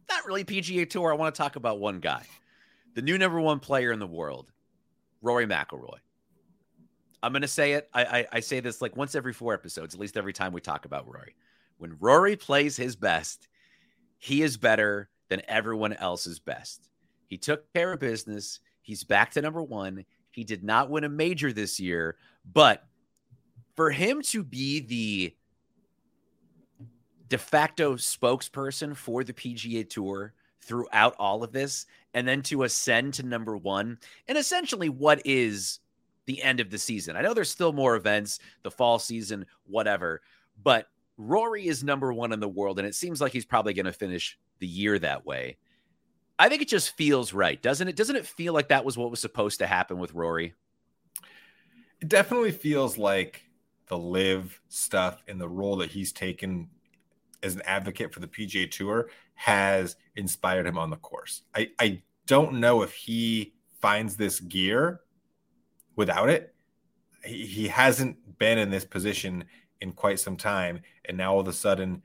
Not 0.09 0.25
really 0.25 0.43
PGA 0.43 0.89
Tour. 0.89 1.11
I 1.11 1.15
want 1.15 1.33
to 1.33 1.41
talk 1.41 1.55
about 1.55 1.79
one 1.79 1.99
guy, 1.99 2.23
the 2.93 3.01
new 3.01 3.17
number 3.17 3.39
one 3.39 3.59
player 3.59 3.91
in 3.91 3.99
the 3.99 4.07
world, 4.07 4.51
Rory 5.25 5.47
McIlroy. 5.47 5.97
I'm 7.23 7.31
going 7.31 7.41
to 7.41 7.47
say 7.47 7.73
it. 7.73 7.89
I, 7.91 8.05
I, 8.05 8.25
I 8.33 8.39
say 8.39 8.59
this 8.59 8.81
like 8.81 8.95
once 8.95 9.15
every 9.15 9.33
four 9.33 9.53
episodes, 9.55 9.95
at 9.95 9.99
least 9.99 10.15
every 10.15 10.33
time 10.33 10.53
we 10.53 10.61
talk 10.61 10.85
about 10.85 11.11
Rory. 11.11 11.35
When 11.79 11.97
Rory 11.99 12.35
plays 12.35 12.77
his 12.77 12.95
best, 12.95 13.47
he 14.19 14.43
is 14.43 14.55
better 14.55 15.09
than 15.29 15.41
everyone 15.47 15.93
else's 15.93 16.39
best. 16.39 16.89
He 17.25 17.37
took 17.37 17.73
care 17.73 17.93
of 17.93 17.99
business. 17.99 18.59
He's 18.83 19.03
back 19.03 19.31
to 19.31 19.41
number 19.41 19.63
one. 19.63 20.05
He 20.29 20.43
did 20.43 20.63
not 20.63 20.91
win 20.91 21.03
a 21.03 21.09
major 21.09 21.51
this 21.51 21.79
year, 21.79 22.17
but 22.53 22.85
for 23.75 23.89
him 23.89 24.21
to 24.21 24.43
be 24.43 24.81
the 24.81 25.35
de 27.27 27.37
facto 27.39 27.95
spokesperson 27.95 28.95
for 28.95 29.23
the 29.23 29.33
PGA 29.33 29.89
Tour 29.89 30.33
throughout 30.65 31.15
all 31.19 31.43
of 31.43 31.51
this 31.51 31.85
and 32.13 32.27
then 32.27 32.41
to 32.41 32.63
ascend 32.63 33.13
to 33.13 33.23
number 33.23 33.55
one 33.55 33.97
and 34.27 34.37
essentially 34.37 34.89
what 34.89 35.21
is 35.25 35.79
the 36.25 36.41
end 36.41 36.59
of 36.59 36.69
the 36.69 36.77
season. 36.77 37.15
I 37.15 37.21
know 37.21 37.33
there's 37.33 37.49
still 37.51 37.73
more 37.73 37.95
events, 37.95 38.39
the 38.63 38.71
fall 38.71 38.99
season, 38.99 39.45
whatever, 39.65 40.21
but 40.63 40.87
Rory 41.17 41.67
is 41.67 41.83
number 41.83 42.11
one 42.11 42.33
in 42.33 42.39
the 42.39 42.47
world, 42.47 42.79
and 42.79 42.87
it 42.87 42.95
seems 42.95 43.21
like 43.21 43.31
he's 43.31 43.45
probably 43.45 43.73
going 43.73 43.85
to 43.85 43.93
finish 43.93 44.37
the 44.59 44.67
year 44.67 44.99
that 44.99 45.25
way. 45.25 45.57
I 46.37 46.49
think 46.49 46.61
it 46.61 46.67
just 46.67 46.97
feels 46.97 47.33
right, 47.33 47.61
doesn't 47.61 47.87
it? 47.87 47.95
Doesn't 47.95 48.15
it 48.15 48.25
feel 48.25 48.53
like 48.53 48.67
that 48.69 48.83
was 48.83 48.97
what 48.97 49.11
was 49.11 49.21
supposed 49.21 49.59
to 49.59 49.67
happen 49.67 49.97
with 49.99 50.13
Rory? 50.13 50.53
It 52.01 52.09
definitely 52.09 52.51
feels 52.51 52.97
like 52.97 53.43
the 53.87 53.97
LIV 53.97 54.59
stuff 54.67 55.23
and 55.27 55.39
the 55.39 55.47
role 55.47 55.77
that 55.77 55.91
he's 55.91 56.11
taken 56.11 56.69
as 57.41 57.55
an 57.55 57.61
advocate 57.61 58.13
for 58.13 58.19
the 58.19 58.27
PGA 58.27 58.69
Tour 58.69 59.09
has 59.35 59.95
inspired 60.15 60.65
him 60.65 60.77
on 60.77 60.89
the 60.89 60.97
course. 60.97 61.43
I, 61.53 61.69
I 61.79 62.01
don't 62.25 62.59
know 62.59 62.81
if 62.81 62.93
he 62.93 63.53
finds 63.81 64.15
this 64.15 64.39
gear 64.39 65.01
without 65.95 66.29
it. 66.29 66.55
He, 67.23 67.45
he 67.45 67.67
hasn't 67.67 68.37
been 68.37 68.57
in 68.57 68.69
this 68.69 68.85
position 68.85 69.45
in 69.81 69.91
quite 69.91 70.19
some 70.19 70.37
time. 70.37 70.81
And 71.05 71.17
now 71.17 71.33
all 71.33 71.41
of 71.41 71.47
a 71.47 71.53
sudden, 71.53 72.01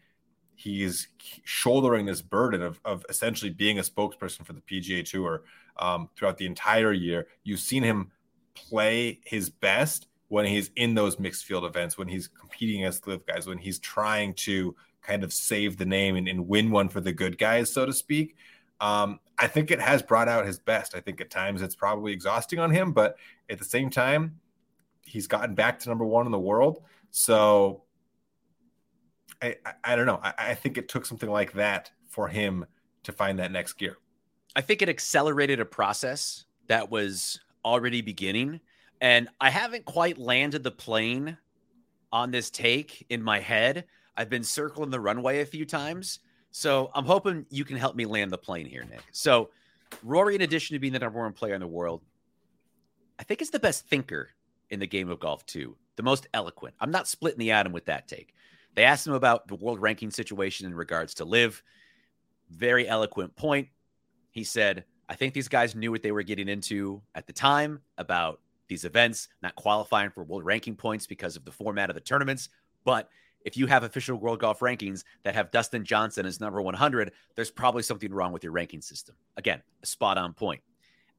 he's 0.54 1.08
shouldering 1.44 2.04
this 2.04 2.20
burden 2.20 2.60
of, 2.60 2.80
of 2.84 3.04
essentially 3.08 3.50
being 3.50 3.78
a 3.78 3.82
spokesperson 3.82 4.44
for 4.44 4.52
the 4.52 4.60
PGA 4.60 5.08
Tour 5.08 5.44
um, 5.78 6.10
throughout 6.16 6.36
the 6.36 6.46
entire 6.46 6.92
year. 6.92 7.28
You've 7.44 7.60
seen 7.60 7.82
him 7.82 8.10
play 8.54 9.20
his 9.24 9.48
best 9.48 10.08
when 10.28 10.44
he's 10.44 10.70
in 10.76 10.94
those 10.94 11.18
mixed 11.18 11.44
field 11.44 11.64
events, 11.64 11.96
when 11.96 12.08
he's 12.08 12.28
competing 12.28 12.82
against 12.82 13.06
LIV 13.06 13.26
guys, 13.26 13.46
when 13.46 13.58
he's 13.58 13.78
trying 13.78 14.34
to 14.34 14.76
kind 15.02 15.24
of 15.24 15.32
save 15.32 15.76
the 15.76 15.86
name 15.86 16.16
and, 16.16 16.28
and 16.28 16.48
win 16.48 16.70
one 16.70 16.88
for 16.88 17.00
the 17.00 17.12
good 17.12 17.38
guys, 17.38 17.72
so 17.72 17.86
to 17.86 17.92
speak. 17.92 18.36
Um, 18.80 19.20
I 19.38 19.46
think 19.46 19.70
it 19.70 19.80
has 19.80 20.02
brought 20.02 20.28
out 20.28 20.46
his 20.46 20.58
best. 20.58 20.94
I 20.94 21.00
think 21.00 21.20
at 21.20 21.30
times 21.30 21.62
it's 21.62 21.74
probably 21.74 22.12
exhausting 22.12 22.58
on 22.58 22.70
him, 22.70 22.92
but 22.92 23.16
at 23.48 23.58
the 23.58 23.64
same 23.64 23.90
time, 23.90 24.40
he's 25.04 25.26
gotten 25.26 25.54
back 25.54 25.78
to 25.80 25.88
number 25.88 26.04
one 26.04 26.26
in 26.26 26.32
the 26.32 26.38
world. 26.38 26.82
So 27.10 27.84
I, 29.42 29.56
I, 29.64 29.72
I 29.84 29.96
don't 29.96 30.06
know. 30.06 30.20
I, 30.22 30.32
I 30.38 30.54
think 30.54 30.78
it 30.78 30.88
took 30.88 31.04
something 31.04 31.30
like 31.30 31.52
that 31.52 31.90
for 32.08 32.28
him 32.28 32.66
to 33.02 33.12
find 33.12 33.38
that 33.38 33.52
next 33.52 33.74
gear. 33.74 33.98
I 34.56 34.60
think 34.60 34.82
it 34.82 34.88
accelerated 34.88 35.60
a 35.60 35.64
process 35.64 36.44
that 36.68 36.90
was 36.90 37.40
already 37.64 38.00
beginning. 38.02 38.60
And 39.00 39.28
I 39.40 39.50
haven't 39.50 39.84
quite 39.84 40.18
landed 40.18 40.62
the 40.62 40.70
plane 40.70 41.36
on 42.12 42.30
this 42.30 42.50
take 42.50 43.06
in 43.08 43.22
my 43.22 43.38
head. 43.40 43.84
I've 44.20 44.28
been 44.28 44.44
circling 44.44 44.90
the 44.90 45.00
runway 45.00 45.40
a 45.40 45.46
few 45.46 45.64
times. 45.64 46.18
So 46.50 46.90
I'm 46.94 47.06
hoping 47.06 47.46
you 47.48 47.64
can 47.64 47.78
help 47.78 47.96
me 47.96 48.04
land 48.04 48.30
the 48.30 48.36
plane 48.36 48.66
here, 48.66 48.84
Nick. 48.84 49.00
So 49.12 49.48
Rory, 50.02 50.34
in 50.34 50.42
addition 50.42 50.74
to 50.74 50.78
being 50.78 50.92
the 50.92 50.98
number 50.98 51.20
one 51.20 51.32
player 51.32 51.54
in 51.54 51.60
the 51.60 51.66
world, 51.66 52.02
I 53.18 53.22
think 53.22 53.40
is 53.40 53.48
the 53.48 53.58
best 53.58 53.88
thinker 53.88 54.28
in 54.68 54.78
the 54.78 54.86
game 54.86 55.08
of 55.08 55.20
golf, 55.20 55.46
too. 55.46 55.74
The 55.96 56.02
most 56.02 56.26
eloquent. 56.34 56.74
I'm 56.80 56.90
not 56.90 57.08
splitting 57.08 57.38
the 57.38 57.52
atom 57.52 57.72
with 57.72 57.86
that 57.86 58.08
take. 58.08 58.34
They 58.74 58.84
asked 58.84 59.06
him 59.06 59.14
about 59.14 59.48
the 59.48 59.54
world 59.54 59.80
ranking 59.80 60.10
situation 60.10 60.66
in 60.66 60.74
regards 60.74 61.14
to 61.14 61.24
LIV. 61.24 61.62
Very 62.50 62.86
eloquent 62.86 63.34
point. 63.36 63.68
He 64.32 64.44
said, 64.44 64.84
I 65.08 65.14
think 65.14 65.32
these 65.32 65.48
guys 65.48 65.74
knew 65.74 65.90
what 65.90 66.02
they 66.02 66.12
were 66.12 66.24
getting 66.24 66.48
into 66.50 67.00
at 67.14 67.26
the 67.26 67.32
time 67.32 67.80
about 67.96 68.40
these 68.68 68.84
events, 68.84 69.28
not 69.42 69.54
qualifying 69.54 70.10
for 70.10 70.24
world 70.24 70.44
ranking 70.44 70.76
points 70.76 71.06
because 71.06 71.36
of 71.36 71.46
the 71.46 71.52
format 71.52 71.88
of 71.88 71.94
the 71.94 72.02
tournaments. 72.02 72.50
But 72.84 73.08
if 73.44 73.56
you 73.56 73.66
have 73.66 73.82
official 73.82 74.16
world 74.16 74.40
golf 74.40 74.60
rankings 74.60 75.04
that 75.22 75.34
have 75.34 75.50
Dustin 75.50 75.84
Johnson 75.84 76.26
as 76.26 76.40
number 76.40 76.60
100, 76.60 77.12
there's 77.34 77.50
probably 77.50 77.82
something 77.82 78.12
wrong 78.12 78.32
with 78.32 78.44
your 78.44 78.52
ranking 78.52 78.82
system. 78.82 79.14
Again, 79.36 79.62
spot 79.82 80.18
on 80.18 80.34
point. 80.34 80.60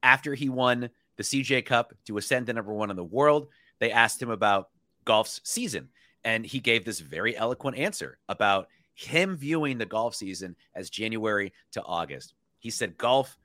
After 0.04 0.34
he 0.34 0.50
won 0.50 0.90
the 1.18 1.24
CJ 1.24 1.66
Cup 1.66 1.94
to 2.06 2.18
ascend 2.18 2.48
to 2.48 2.54
number 2.54 2.74
one 2.74 2.90
in 2.90 2.96
the 2.96 3.04
world, 3.04 3.48
they 3.80 3.92
asked 3.92 4.22
him 4.22 4.30
about 4.30 4.70
golf's 5.06 5.42
season. 5.44 5.90
And 6.24 6.46
he 6.46 6.60
gave 6.60 6.86
this 6.86 7.00
very 7.00 7.36
eloquent 7.36 7.78
answer 7.78 8.20
about 8.30 8.68
him 8.94 9.36
viewing 9.36 9.78
the 9.78 9.86
golf 9.86 10.16
season 10.16 10.56
as 10.76 10.90
January 10.90 11.54
to 11.72 11.84
August. 11.84 12.34
He 12.60 12.70
said 12.70 12.98
golf 12.98 13.38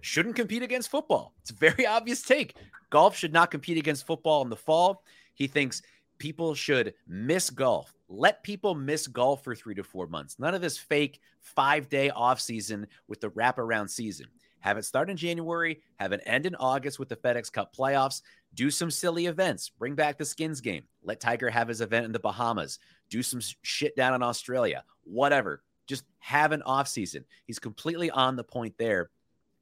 shouldn't 0.00 0.36
compete 0.36 0.62
against 0.62 0.90
football. 0.90 1.34
It's 1.42 1.50
a 1.50 1.54
very 1.54 1.86
obvious 1.86 2.22
take. 2.22 2.54
Golf 2.90 3.16
should 3.16 3.32
not 3.32 3.50
compete 3.50 3.76
against 3.76 4.06
football 4.06 4.42
in 4.42 4.48
the 4.48 4.56
fall. 4.56 5.02
He 5.34 5.46
thinks 5.46 5.82
people 6.18 6.54
should 6.54 6.94
miss 7.06 7.50
golf. 7.50 7.94
Let 8.08 8.42
people 8.42 8.74
miss 8.74 9.06
golf 9.06 9.42
for 9.42 9.54
three 9.54 9.74
to 9.74 9.84
four 9.84 10.06
months. 10.06 10.38
None 10.38 10.54
of 10.54 10.60
this 10.60 10.78
fake 10.78 11.20
five 11.40 11.88
day 11.88 12.10
off 12.10 12.40
season 12.40 12.86
with 13.08 13.20
the 13.20 13.30
wraparound 13.30 13.90
season. 13.90 14.26
Have 14.60 14.78
it 14.78 14.84
start 14.84 15.10
in 15.10 15.16
January, 15.16 15.80
have 15.96 16.12
it 16.12 16.22
end 16.26 16.46
in 16.46 16.54
August 16.56 16.98
with 16.98 17.08
the 17.08 17.16
FedEx 17.16 17.52
Cup 17.52 17.74
playoffs. 17.74 18.22
Do 18.54 18.70
some 18.70 18.90
silly 18.90 19.26
events. 19.26 19.68
Bring 19.68 19.94
back 19.94 20.18
the 20.18 20.24
skins 20.24 20.60
game. 20.60 20.84
Let 21.04 21.20
Tiger 21.20 21.50
have 21.50 21.68
his 21.68 21.80
event 21.80 22.06
in 22.06 22.12
the 22.12 22.18
Bahamas. 22.18 22.78
Do 23.10 23.22
some 23.22 23.40
shit 23.62 23.94
down 23.96 24.14
in 24.14 24.22
Australia. 24.22 24.82
Whatever. 25.04 25.62
Just 25.86 26.04
have 26.18 26.52
an 26.52 26.62
off 26.62 26.88
season. 26.88 27.24
He's 27.44 27.58
completely 27.58 28.10
on 28.10 28.34
the 28.34 28.42
point 28.42 28.74
there. 28.78 29.10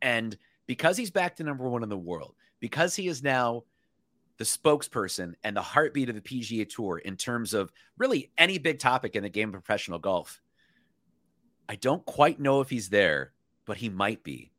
And 0.01 0.37
because 0.67 0.97
he's 0.97 1.11
back 1.11 1.37
to 1.37 1.45
number 1.45 1.69
one 1.69 1.83
in 1.83 1.89
the 1.89 1.99
world, 1.99 2.35
because 2.61 2.95
he 2.95 3.09
is 3.09 3.23
now 3.23 3.65
the 4.39 4.45
spokesperson 4.45 5.35
and 5.45 5.57
the 5.57 5.63
heartbeat 5.63 6.09
of 6.09 6.15
the 6.15 6.21
PGA 6.21 6.69
Tour 6.69 6.99
in 6.99 7.17
terms 7.17 7.55
of 7.55 7.73
really 7.97 8.31
any 8.37 8.59
big 8.59 8.79
topic 8.79 9.15
in 9.15 9.23
the 9.23 9.29
game 9.29 9.49
of 9.49 9.53
professional 9.55 9.99
golf, 9.99 10.41
I 11.69 11.77
don't 11.77 12.05
quite 12.05 12.41
know 12.41 12.61
if 12.61 12.71
he's 12.71 12.89
there, 12.89 13.33
but 13.65 13.77
he 13.77 13.89
might 13.89 14.23
be. 14.23 14.51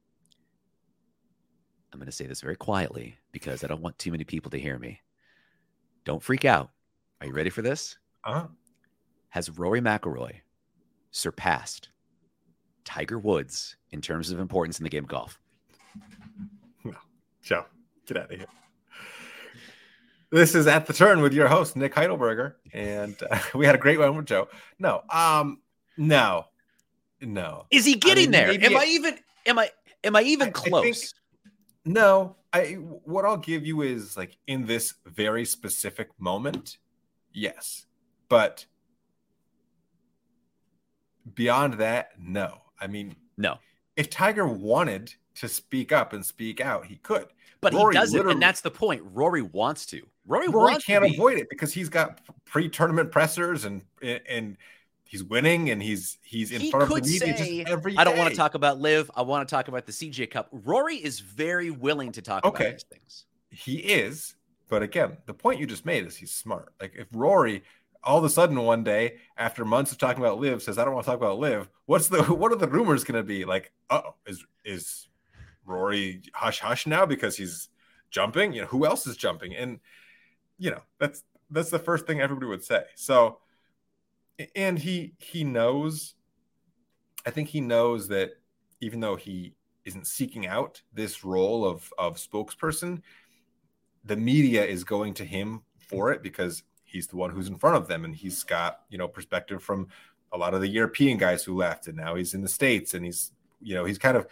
I'm 1.92 2.00
going 2.00 2.08
to 2.08 2.12
say 2.12 2.26
this 2.26 2.42
very 2.42 2.56
quietly 2.56 3.18
because 3.32 3.64
I 3.64 3.68
don't 3.68 3.82
want 3.82 3.98
too 4.00 4.12
many 4.12 4.24
people 4.24 4.52
to 4.52 4.60
hear 4.60 4.78
me. 4.78 5.02
Don't 6.04 6.24
freak 6.24 6.46
out. 6.46 6.72
Are 7.22 7.28
you 7.28 7.34
ready 7.34 7.50
for 7.50 7.62
this? 7.62 7.98
Uh-huh. 8.24 8.48
Has 9.30 9.50
Rory 9.50 9.82
McIlroy 9.82 10.42
surpassed 11.12 11.90
Tiger 12.84 13.20
Woods 13.20 13.78
in 13.92 14.02
terms 14.02 14.32
of 14.32 14.40
importance 14.40 14.80
in 14.80 14.84
the 14.84 14.90
game 14.90 15.04
of 15.06 15.10
golf? 15.10 15.40
No, 16.84 16.96
Joe, 17.42 17.66
get 18.06 18.18
out 18.18 18.32
of 18.32 18.38
here. 18.38 18.48
This 20.36 20.54
is 20.54 20.68
at 20.68 20.86
the 20.86 20.92
turn 20.92 21.22
with 21.22 21.32
your 21.32 21.48
host 21.48 21.78
Nick 21.78 21.96
Heidelberger, 21.96 22.56
and 22.74 23.16
uh, 23.32 23.40
we 23.56 23.66
had 23.66 23.74
a 23.74 23.78
great 23.78 23.98
one 23.98 24.18
with 24.18 24.26
Joe. 24.26 24.50
No, 24.78 25.02
um, 25.10 25.62
no, 25.96 26.48
no. 27.22 27.68
Is 27.72 27.86
he 27.86 27.96
getting 27.96 28.24
I 28.24 28.26
mean, 28.26 28.32
there? 28.32 28.52
Am 28.52 28.60
maybe- 28.60 28.76
I 28.76 28.84
even? 28.84 29.18
Am 29.46 29.60
I? 29.60 29.70
Am 30.04 30.14
I 30.14 30.24
even 30.24 30.48
I- 30.48 30.50
I 30.50 30.54
think- 30.54 30.68
close? 30.68 31.14
No, 31.86 32.36
I 32.52 32.74
what 32.74 33.24
I'll 33.24 33.38
give 33.38 33.66
you 33.66 33.82
is 33.82 34.18
like 34.18 34.38
in 34.46 34.66
this 34.66 34.96
very 35.06 35.46
specific 35.46 36.10
moment, 36.20 36.80
yes. 37.32 37.86
But 38.28 38.66
beyond 41.34 41.76
that, 41.76 42.10
no. 42.20 42.58
I 42.82 42.88
mean, 42.88 43.16
no, 43.38 43.60
if 43.96 44.10
Tiger 44.10 44.46
wanted 44.46 45.14
to 45.36 45.48
speak 45.48 45.92
up 45.92 46.14
and 46.14 46.26
speak 46.26 46.62
out, 46.62 46.86
he 46.86 46.96
could. 46.98 47.28
but 47.62 47.74
Rory 47.74 47.94
he 47.96 48.00
doesn't, 48.00 48.30
and 48.30 48.42
that's 48.42 48.62
the 48.62 48.72
point. 48.72 49.04
Rory 49.14 49.42
wants 49.42 49.86
to. 49.88 50.02
Rory, 50.28 50.48
Rory 50.48 50.72
wants 50.72 50.86
can't 50.86 51.06
avoid 51.06 51.38
it 51.38 51.48
because 51.50 51.74
he's 51.74 51.90
got 51.90 52.20
pre-tournament 52.46 53.12
pressers 53.12 53.66
and 53.66 53.82
and 54.02 54.58
he's 55.04 55.24
winning 55.24 55.70
and 55.70 55.82
he's 55.82 56.18
he's 56.24 56.52
in 56.52 56.62
He 56.62 56.72
front 56.72 56.84
of 56.84 56.90
the 56.90 57.02
media 57.02 57.38
say, 57.38 57.58
just 57.60 57.72
every 57.72 57.96
I 57.98 58.04
don't 58.04 58.18
want 58.18 58.30
to 58.32 58.36
talk 58.36 58.56
about 58.56 58.80
LIV. 58.80 59.12
I 59.16 59.22
want 59.22 59.48
to 59.48 59.56
talk 59.56 59.68
about 59.68 59.86
the 59.86 59.92
CJ 59.92 60.32
Cup. 60.32 60.50
Rory 60.52 60.96
is 60.96 61.20
very 61.20 61.70
willing 61.70 62.12
to 62.14 62.22
talk 62.22 62.46
Okay. 62.46 62.64
about 62.66 62.74
these 62.74 62.86
things. 62.92 63.26
He 63.52 63.76
is, 63.78 64.36
but 64.70 64.82
again, 64.82 65.18
the 65.28 65.34
point 65.34 65.60
you 65.60 65.68
just 65.68 65.86
made 65.86 66.06
is 66.06 66.16
he's 66.16 66.34
smart. 66.34 66.74
Like 66.82 66.94
if 66.98 67.08
Rory 67.14 67.64
all 68.04 68.20
of 68.20 68.24
a 68.24 68.30
sudden 68.30 68.60
one 68.62 68.84
day 68.84 69.18
after 69.38 69.66
months 69.66 69.92
of 69.92 69.98
talking 69.98 70.24
about 70.24 70.40
LIV 70.40 70.62
says 70.62 70.78
I 70.78 70.86
don't 70.86 70.94
want 70.94 71.06
to 71.06 71.12
talk 71.12 71.20
about 71.20 71.40
LIV, 71.40 71.70
what's 71.86 72.08
the 72.08 72.24
what 72.34 72.52
are 72.52 72.58
the 72.58 72.68
rumors 72.68 73.04
going 73.04 73.20
to 73.20 73.24
be? 73.24 73.46
Like, 73.46 73.72
oh, 73.90 74.16
is 74.26 74.44
is 74.64 75.08
Rory 75.66 76.22
hush 76.34 76.60
hush 76.60 76.88
now 76.88 77.06
because 77.06 77.38
he's 77.38 77.70
jumping? 78.10 78.54
You 78.54 78.62
know, 78.62 78.68
who 78.68 78.86
else 78.86 79.08
is 79.08 79.18
jumping? 79.18 79.56
And 79.56 79.80
you 80.58 80.72
know, 80.72 80.82
that's 81.00 81.24
that's 81.50 81.70
the 81.70 81.80
first 81.80 82.08
thing 82.08 82.22
everybody 82.22 82.48
would 82.48 82.64
say. 82.64 82.84
So 82.96 83.40
and 84.56 84.78
he 84.78 85.14
he 85.20 85.44
knows 85.44 86.16
I 87.26 87.32
think 87.32 87.50
he 87.50 87.62
knows 87.62 88.08
that 88.10 88.32
even 88.82 89.00
though 89.00 89.16
he 89.16 89.56
isn't 89.86 90.08
seeking 90.08 90.48
out 90.48 90.82
this 90.94 91.24
role 91.24 91.66
of 91.66 91.92
of 91.98 92.18
spokesperson, 92.18 93.02
the 94.04 94.16
media 94.16 94.64
is 94.66 94.84
going 94.84 95.14
to 95.16 95.26
him 95.26 95.62
for 95.80 96.12
it 96.12 96.22
because 96.22 96.64
he's 96.84 97.08
the 97.08 97.16
one 97.16 97.32
who's 97.32 97.48
in 97.48 97.56
front 97.56 97.76
of 97.76 97.88
them 97.88 98.06
and 98.06 98.16
he's 98.16 98.44
got 98.44 98.82
you 98.90 98.98
know 98.98 99.08
perspective 99.08 99.62
from 99.62 99.88
a 100.32 100.38
lot 100.38 100.54
of 100.54 100.62
the 100.62 100.68
European 100.68 101.18
guys 101.18 101.44
who 101.44 101.56
left 101.56 101.88
and 101.88 101.98
now 101.98 102.16
he's 102.16 102.34
in 102.34 102.42
the 102.42 102.48
states 102.48 102.94
and 102.94 103.06
he's 103.06 103.32
you 103.62 103.74
know 103.74 103.86
he's 103.86 103.98
kind 103.98 104.18
of 104.18 104.28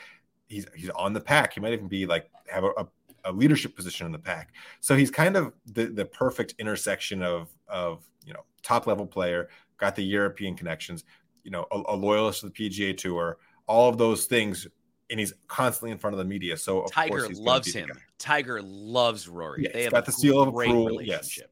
he's 0.47 0.65
he's 0.75 0.89
on 0.91 1.13
the 1.13 1.21
PAC. 1.21 1.53
He 1.53 1.59
might 1.59 1.73
even 1.73 1.87
be 1.87 2.05
like 2.05 2.29
have 2.49 2.63
a, 2.63 2.69
a, 2.77 2.87
a 3.25 3.31
leadership 3.31 3.75
position 3.75 4.05
in 4.05 4.11
the 4.11 4.19
PAC. 4.19 4.53
So 4.79 4.95
he's 4.95 5.11
kind 5.11 5.35
of 5.35 5.53
the 5.65 5.85
the 5.85 6.05
perfect 6.05 6.55
intersection 6.59 7.21
of 7.21 7.49
of 7.67 8.03
you 8.25 8.33
know 8.33 8.41
top 8.61 8.87
level 8.87 9.05
player, 9.05 9.49
got 9.77 9.95
the 9.95 10.03
European 10.03 10.55
connections, 10.55 11.03
you 11.43 11.51
know 11.51 11.65
a, 11.71 11.81
a 11.89 11.95
loyalist 11.95 12.41
to 12.41 12.47
the 12.47 12.51
PGA 12.51 12.95
Tour, 12.95 13.37
all 13.67 13.89
of 13.89 13.97
those 13.97 14.25
things, 14.25 14.67
and 15.09 15.19
he's 15.19 15.33
constantly 15.47 15.91
in 15.91 15.97
front 15.97 16.13
of 16.13 16.17
the 16.17 16.25
media. 16.25 16.57
So 16.57 16.81
of 16.81 16.91
Tiger 16.91 17.27
loves 17.29 17.73
him. 17.73 17.89
Tiger 18.17 18.61
loves 18.61 19.27
Rory. 19.27 19.63
Yeah, 19.63 19.69
they 19.73 19.83
have 19.83 19.93
got 19.93 20.03
a 20.03 20.05
the 20.07 20.11
seal 20.11 20.41
of 20.41 20.53
great 20.53 20.69
approval, 20.69 21.01
yes. 21.01 21.07
relationship. 21.07 21.51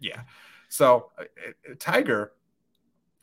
Yeah. 0.00 0.22
So 0.68 1.10
uh, 1.18 1.22
uh, 1.22 1.74
Tiger, 1.78 2.32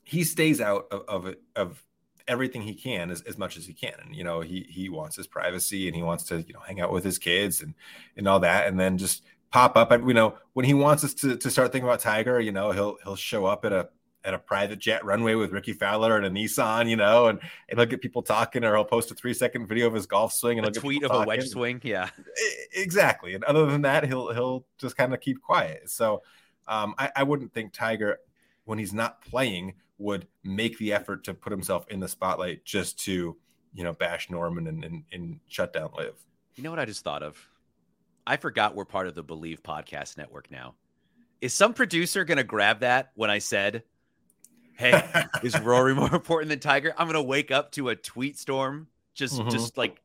he 0.03 0.23
stays 0.23 0.61
out 0.61 0.87
of, 0.91 1.01
of 1.07 1.25
it 1.27 1.41
of 1.55 1.83
everything 2.27 2.61
he 2.61 2.73
can 2.73 3.11
as, 3.11 3.21
as 3.21 3.37
much 3.37 3.57
as 3.57 3.65
he 3.65 3.73
can. 3.73 3.93
And 4.03 4.15
you 4.15 4.23
know, 4.23 4.41
he 4.41 4.65
he 4.69 4.89
wants 4.89 5.15
his 5.15 5.27
privacy 5.27 5.87
and 5.87 5.95
he 5.95 6.03
wants 6.03 6.23
to, 6.25 6.41
you 6.41 6.53
know, 6.53 6.61
hang 6.61 6.81
out 6.81 6.91
with 6.91 7.03
his 7.03 7.17
kids 7.17 7.61
and 7.61 7.73
and 8.17 8.27
all 8.27 8.39
that. 8.41 8.67
And 8.67 8.79
then 8.79 8.97
just 8.97 9.23
pop 9.51 9.77
up 9.77 9.91
and 9.91 10.07
you 10.07 10.13
know, 10.13 10.35
when 10.53 10.65
he 10.65 10.73
wants 10.73 11.03
us 11.03 11.13
to, 11.15 11.37
to 11.37 11.49
start 11.49 11.71
thinking 11.71 11.87
about 11.87 11.99
Tiger, 11.99 12.39
you 12.39 12.51
know, 12.51 12.71
he'll 12.71 12.97
he'll 13.03 13.15
show 13.15 13.45
up 13.45 13.65
at 13.65 13.73
a 13.73 13.89
at 14.25 14.33
a 14.33 14.39
private 14.39 14.79
jet 14.79 15.03
runway 15.03 15.35
with 15.35 15.51
Rickie 15.51 15.73
Fowler 15.73 16.15
and 16.15 16.25
a 16.25 16.29
Nissan, 16.29 16.89
you 16.89 16.95
know, 16.95 17.27
and, 17.27 17.39
and 17.67 17.77
he'll 17.77 17.85
get 17.85 17.99
people 17.99 18.21
talking, 18.21 18.63
or 18.63 18.73
he'll 18.73 18.85
post 18.85 19.11
a 19.11 19.15
three 19.15 19.33
second 19.33 19.67
video 19.67 19.85
of 19.87 19.93
his 19.93 20.05
golf 20.05 20.31
swing 20.31 20.59
and 20.59 20.67
A 20.67 20.71
tweet 20.71 21.03
of 21.03 21.11
people 21.11 21.23
a 21.23 21.27
wedge 21.27 21.49
swing. 21.49 21.81
Yeah. 21.83 22.09
Exactly 22.73 23.35
and 23.35 23.43
other 23.43 23.65
than 23.65 23.81
that 23.81 24.05
he'll 24.05 24.33
he'll 24.33 24.65
just 24.77 24.97
kind 24.97 25.13
of 25.13 25.21
keep 25.21 25.41
quiet 25.41 25.89
so 25.89 26.21
um 26.67 26.95
I, 26.97 27.11
I 27.17 27.23
wouldn't 27.23 27.53
think 27.53 27.73
tiger 27.73 28.19
when 28.65 28.79
he's 28.79 28.93
not 28.93 29.21
playing 29.21 29.75
would 30.03 30.27
make 30.43 30.77
the 30.77 30.93
effort 30.93 31.23
to 31.23 31.33
put 31.33 31.51
himself 31.51 31.85
in 31.89 31.99
the 31.99 32.07
spotlight 32.07 32.63
just 32.65 32.99
to 33.05 33.35
you 33.73 33.83
know 33.83 33.93
bash 33.93 34.29
norman 34.29 34.67
and 34.67 34.83
and, 34.83 35.03
and 35.11 35.39
shut 35.47 35.73
down 35.73 35.89
LIV 35.97 36.13
You 36.55 36.63
know 36.63 36.69
what 36.69 36.79
I 36.79 36.85
just 36.85 37.03
thought 37.03 37.23
of? 37.23 37.37
I 38.27 38.37
forgot 38.37 38.75
we're 38.75 38.85
part 38.85 39.07
of 39.07 39.15
the 39.15 39.23
Believe 39.23 39.63
Podcast 39.63 40.17
Network 40.17 40.49
now. 40.51 40.75
Is 41.41 41.53
some 41.53 41.73
producer 41.73 42.23
going 42.23 42.37
to 42.37 42.43
grab 42.43 42.79
that 42.81 43.11
when 43.15 43.29
I 43.29 43.39
said, 43.39 43.83
"Hey, 44.77 45.03
is 45.43 45.59
Rory 45.59 45.93
more 45.95 46.13
important 46.13 46.49
than 46.49 46.59
Tiger?" 46.59 46.93
I'm 46.97 47.07
going 47.07 47.15
to 47.15 47.21
wake 47.23 47.51
up 47.51 47.71
to 47.73 47.89
a 47.89 47.95
tweet 47.95 48.37
storm 48.37 48.87
just 49.13 49.39
Mhm. 49.39 49.51
just 49.51 49.77
like 49.77 49.99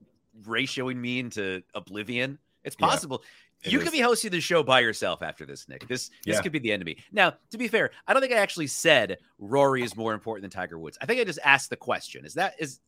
ratioing 0.44 0.96
me 0.96 1.18
into 1.20 1.62
oblivion. 1.74 2.38
It's 2.64 2.76
Yeah, 2.78 2.86
possible. 2.88 3.22
it 3.62 3.72
you 3.72 3.78
is. 3.78 3.84
could 3.84 3.92
be 3.92 4.00
hosting 4.00 4.30
the 4.30 4.40
show 4.40 4.62
by 4.62 4.80
yourself 4.80 5.22
after 5.22 5.46
this, 5.46 5.68
Nick. 5.68 5.86
This 5.88 6.10
this 6.24 6.36
Yeah. 6.36 6.42
could 6.42 6.52
be 6.52 6.58
the 6.58 6.72
end 6.72 6.82
of 6.82 6.86
me. 6.86 6.96
Now, 7.12 7.34
to 7.50 7.58
be 7.58 7.68
fair, 7.68 7.90
I 8.06 8.12
don't 8.12 8.20
think 8.22 8.32
I 8.32 8.38
actually 8.38 8.66
said 8.66 9.18
Rory 9.38 9.82
is 9.82 9.96
more 9.96 10.12
important 10.12 10.42
than 10.42 10.50
Tiger 10.50 10.78
Woods. 10.78 10.98
I 11.00 11.06
think 11.06 11.20
I 11.20 11.24
just 11.24 11.38
asked 11.44 11.70
the 11.70 11.76
question. 11.76 12.24
Is 12.24 12.34
that 12.34 12.54
is 12.58 12.80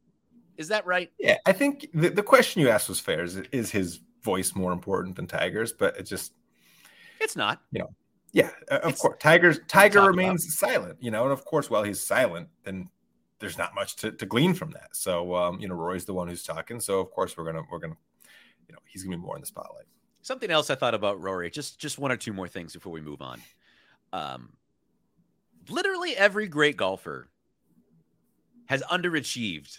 is 0.56 0.68
that 0.68 0.84
right? 0.84 1.10
yeah 1.18 1.38
i 1.46 1.52
think 1.52 1.88
the, 1.94 2.10
the 2.10 2.22
question 2.22 2.60
you 2.60 2.68
asked 2.68 2.88
was 2.88 3.00
fair 3.00 3.22
is, 3.24 3.36
is 3.50 3.70
his 3.70 4.00
voice 4.22 4.54
more 4.54 4.72
important 4.72 5.16
than 5.16 5.26
tiger's 5.26 5.72
but 5.72 5.96
it 5.96 6.02
just 6.02 6.34
It's 7.18 7.34
not. 7.34 7.62
You 7.70 7.78
know, 7.78 7.94
yeah 8.32 8.50
of 8.68 8.78
It's- 8.80 9.00
course 9.00 9.16
tiger's 9.20 9.60
tiger 9.68 10.02
remains 10.02 10.58
silent 10.58 10.98
you 11.00 11.10
know 11.10 11.22
and 11.22 11.32
of 11.32 11.46
course 11.46 11.70
while 11.70 11.82
he's 11.84 12.02
silent 12.04 12.48
then 12.64 12.90
there's 13.38 13.56
not 13.56 13.74
much 13.74 13.96
to, 13.96 14.12
to 14.12 14.26
glean 14.26 14.52
from 14.52 14.72
that 14.72 14.94
so 14.94 15.34
um 15.34 15.60
you 15.60 15.68
know 15.68 15.74
roy's 15.74 16.04
the 16.04 16.12
one 16.12 16.28
who's 16.28 16.42
talking 16.42 16.78
so 16.78 17.00
of 17.00 17.10
course 17.10 17.38
we're 17.38 17.44
gonna 17.44 17.62
we're 17.70 17.78
gonna 17.78 17.96
you 18.70 18.76
know 18.76 18.78
he's 18.86 19.02
gonna 19.02 19.16
be 19.16 19.22
more 19.22 19.34
in 19.36 19.40
the 19.40 19.46
spotlight 19.46 19.84
Something 20.22 20.50
else 20.50 20.68
I 20.68 20.74
thought 20.74 20.94
about 20.94 21.20
Rory, 21.20 21.50
just 21.50 21.78
just 21.78 21.98
one 21.98 22.12
or 22.12 22.16
two 22.16 22.32
more 22.32 22.48
things 22.48 22.74
before 22.74 22.92
we 22.92 23.00
move 23.00 23.22
on. 23.22 23.40
Um, 24.12 24.50
literally 25.68 26.16
every 26.16 26.46
great 26.46 26.76
golfer 26.76 27.28
has 28.66 28.82
underachieved 28.82 29.78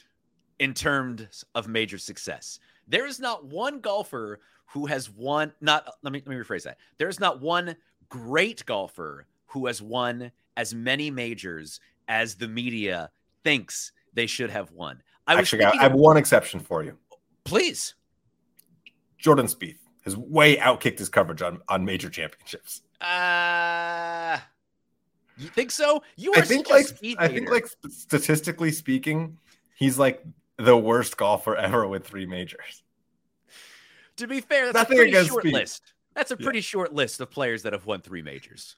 in 0.60 0.74
terms 0.74 1.46
of 1.54 1.68
major 1.68 1.98
success. 1.98 2.60
There 2.88 3.06
is 3.06 3.20
not 3.20 3.46
one 3.46 3.82
golfer 3.82 4.40
who 4.66 4.88
has 4.88 5.10
won. 5.10 5.54
Not 5.62 5.88
let 6.02 6.12
me 6.12 6.24
let 6.26 6.36
me 6.36 6.44
rephrase 6.44 6.64
that. 6.64 6.78
There 6.98 7.10
is 7.10 7.20
not 7.20 7.40
one 7.40 7.76
great 8.10 8.66
golfer 8.66 9.28
who 9.46 9.68
has 9.68 9.82
won 9.82 10.32
as 10.58 10.74
many 10.74 11.12
majors 11.12 11.80
as 12.08 12.36
the 12.36 12.48
media 12.48 13.12
thinks 13.44 13.92
they 14.14 14.26
should 14.26 14.50
have 14.50 14.72
won. 14.72 15.04
I 15.28 15.36
actually 15.36 15.66
I 15.66 15.84
have 15.84 15.94
one 15.94 16.18
exception 16.18 16.60
for 16.60 16.84
you. 16.84 16.98
Please, 17.44 17.94
Jordan 19.22 19.46
Spieth 19.46 19.78
has 20.04 20.18
way 20.18 20.58
outkicked 20.58 21.00
his 21.00 21.10
coverage 21.10 21.42
on 21.42 21.62
on 21.70 21.86
major 21.86 22.10
championships. 22.10 22.82
Uh 23.00 24.40
you 25.38 25.50
think 25.50 25.72
so? 25.72 26.04
You 26.18 26.34
are 26.34 26.40
I 26.40 26.42
think 26.42 26.70
like 26.70 26.88
I 27.18 27.28
think 27.28 27.50
like 27.50 27.68
statistically 27.90 28.72
speaking, 28.72 29.38
he's 29.76 29.98
like 29.98 30.24
the 30.58 30.78
worst 30.78 31.18
golfer 31.18 31.56
ever 31.68 31.88
with 31.88 32.06
three 32.06 32.26
majors. 32.26 32.84
To 34.18 34.28
be 34.28 34.42
fair, 34.42 34.66
that's 34.66 34.90
Nothing 34.90 35.00
a 35.00 35.12
pretty 35.12 35.28
short 35.28 35.46
Spieth. 35.46 35.54
list. 35.54 35.94
That's 36.16 36.32
a 36.32 36.38
pretty 36.38 36.60
yeah. 36.60 36.64
short 36.64 36.94
list 36.94 37.22
of 37.22 37.32
players 37.32 37.64
that 37.64 37.74
have 37.74 37.86
won 37.86 38.02
three 38.02 38.22
majors. 38.22 38.76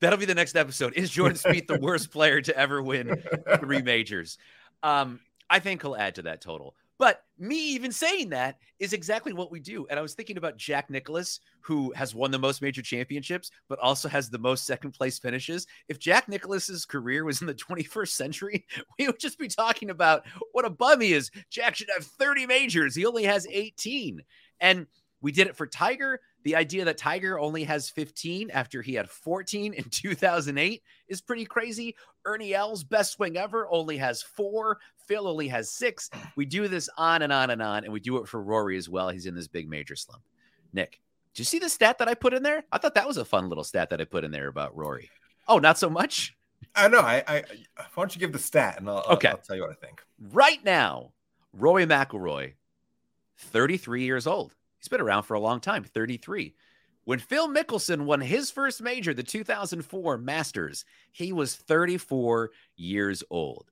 That'll 0.00 0.18
be 0.18 0.26
the 0.26 0.34
next 0.34 0.56
episode. 0.56 0.94
Is 0.94 1.10
Jordan 1.10 1.36
Spieth 1.44 1.66
the 1.66 1.80
worst 1.80 2.10
player 2.10 2.40
to 2.40 2.56
ever 2.56 2.80
win 2.80 3.22
three 3.58 3.82
majors? 3.82 4.38
Um, 4.82 5.20
I 5.50 5.58
think 5.58 5.82
he'll 5.82 5.96
add 5.96 6.14
to 6.16 6.22
that 6.22 6.40
total. 6.40 6.74
But 6.98 7.22
me 7.38 7.56
even 7.74 7.92
saying 7.92 8.30
that 8.30 8.58
is 8.80 8.92
exactly 8.92 9.32
what 9.32 9.52
we 9.52 9.60
do. 9.60 9.86
And 9.88 9.98
I 9.98 10.02
was 10.02 10.14
thinking 10.14 10.36
about 10.36 10.56
Jack 10.56 10.90
Nicklaus, 10.90 11.40
who 11.60 11.92
has 11.92 12.14
won 12.14 12.32
the 12.32 12.38
most 12.38 12.60
major 12.60 12.82
championships, 12.82 13.50
but 13.68 13.78
also 13.78 14.08
has 14.08 14.28
the 14.28 14.38
most 14.38 14.66
second 14.66 14.92
place 14.92 15.18
finishes. 15.18 15.66
If 15.88 16.00
Jack 16.00 16.28
Nicklaus's 16.28 16.84
career 16.84 17.24
was 17.24 17.40
in 17.40 17.46
the 17.46 17.54
21st 17.70 18.08
century, 18.08 18.66
we 18.98 19.06
would 19.06 19.20
just 19.20 19.38
be 19.38 19.48
talking 19.48 19.90
about 19.90 20.26
what 20.52 20.64
a 20.64 20.70
bum 20.70 21.00
he 21.00 21.12
is. 21.12 21.30
Jack 21.50 21.76
should 21.76 21.90
have 21.94 22.04
30 22.04 22.46
majors. 22.46 22.96
He 22.96 23.06
only 23.06 23.24
has 23.24 23.46
18. 23.48 24.22
And 24.60 24.86
we 25.20 25.32
did 25.32 25.46
it 25.46 25.56
for 25.56 25.66
Tiger. 25.66 26.20
The 26.44 26.56
idea 26.56 26.84
that 26.84 26.98
Tiger 26.98 27.38
only 27.38 27.64
has 27.64 27.90
15 27.90 28.50
after 28.50 28.82
he 28.82 28.94
had 28.94 29.10
14 29.10 29.74
in 29.74 29.84
2008 29.90 30.82
is 31.08 31.20
pretty 31.20 31.44
crazy. 31.44 31.96
Ernie 32.24 32.54
Els 32.54 32.84
best 32.84 33.12
swing 33.12 33.36
ever 33.36 33.66
only 33.70 33.96
has 33.96 34.22
four. 34.22 34.78
Phil 35.06 35.26
only 35.26 35.48
has 35.48 35.70
six. 35.70 36.10
We 36.36 36.44
do 36.44 36.68
this 36.68 36.88
on 36.96 37.22
and 37.22 37.32
on 37.32 37.50
and 37.50 37.62
on, 37.62 37.84
and 37.84 37.92
we 37.92 38.00
do 38.00 38.18
it 38.18 38.28
for 38.28 38.42
Rory 38.42 38.76
as 38.76 38.88
well. 38.88 39.08
He's 39.08 39.26
in 39.26 39.34
this 39.34 39.48
big 39.48 39.68
major 39.68 39.96
slump. 39.96 40.22
Nick, 40.72 41.00
did 41.34 41.40
you 41.40 41.44
see 41.44 41.58
the 41.58 41.68
stat 41.68 41.98
that 41.98 42.08
I 42.08 42.14
put 42.14 42.34
in 42.34 42.42
there? 42.42 42.64
I 42.70 42.78
thought 42.78 42.94
that 42.94 43.06
was 43.06 43.16
a 43.16 43.24
fun 43.24 43.48
little 43.48 43.64
stat 43.64 43.90
that 43.90 44.00
I 44.00 44.04
put 44.04 44.24
in 44.24 44.30
there 44.30 44.48
about 44.48 44.76
Rory. 44.76 45.10
Oh, 45.46 45.58
not 45.58 45.78
so 45.78 45.88
much. 45.88 46.36
I 46.74 46.88
know. 46.88 47.00
I, 47.00 47.24
I 47.26 47.44
why 47.94 48.02
don't 48.02 48.14
you 48.14 48.20
give 48.20 48.32
the 48.32 48.38
stat 48.38 48.76
and 48.78 48.88
I'll, 48.88 49.04
okay. 49.12 49.28
I'll, 49.28 49.36
I'll 49.36 49.42
tell 49.42 49.56
you 49.56 49.62
what 49.62 49.70
I 49.70 49.74
think. 49.74 50.02
Right 50.32 50.62
now, 50.64 51.12
Rory 51.52 51.86
McIlroy, 51.86 52.54
33 53.38 54.04
years 54.04 54.26
old. 54.26 54.54
He's 54.78 54.88
been 54.88 55.00
around 55.00 55.24
for 55.24 55.34
a 55.34 55.40
long 55.40 55.60
time, 55.60 55.84
33. 55.84 56.54
When 57.04 57.18
Phil 57.18 57.48
Mickelson 57.48 58.02
won 58.02 58.20
his 58.20 58.50
first 58.50 58.82
major, 58.82 59.14
the 59.14 59.22
2004 59.22 60.18
Masters, 60.18 60.84
he 61.10 61.32
was 61.32 61.56
34 61.56 62.50
years 62.76 63.24
old. 63.30 63.70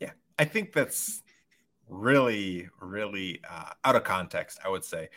Yeah, 0.00 0.12
I 0.38 0.46
think 0.46 0.72
that's 0.72 1.22
really, 1.88 2.68
really 2.80 3.40
uh, 3.48 3.72
out 3.84 3.96
of 3.96 4.04
context, 4.04 4.58
I 4.64 4.70
would 4.70 4.84
say. 4.84 5.10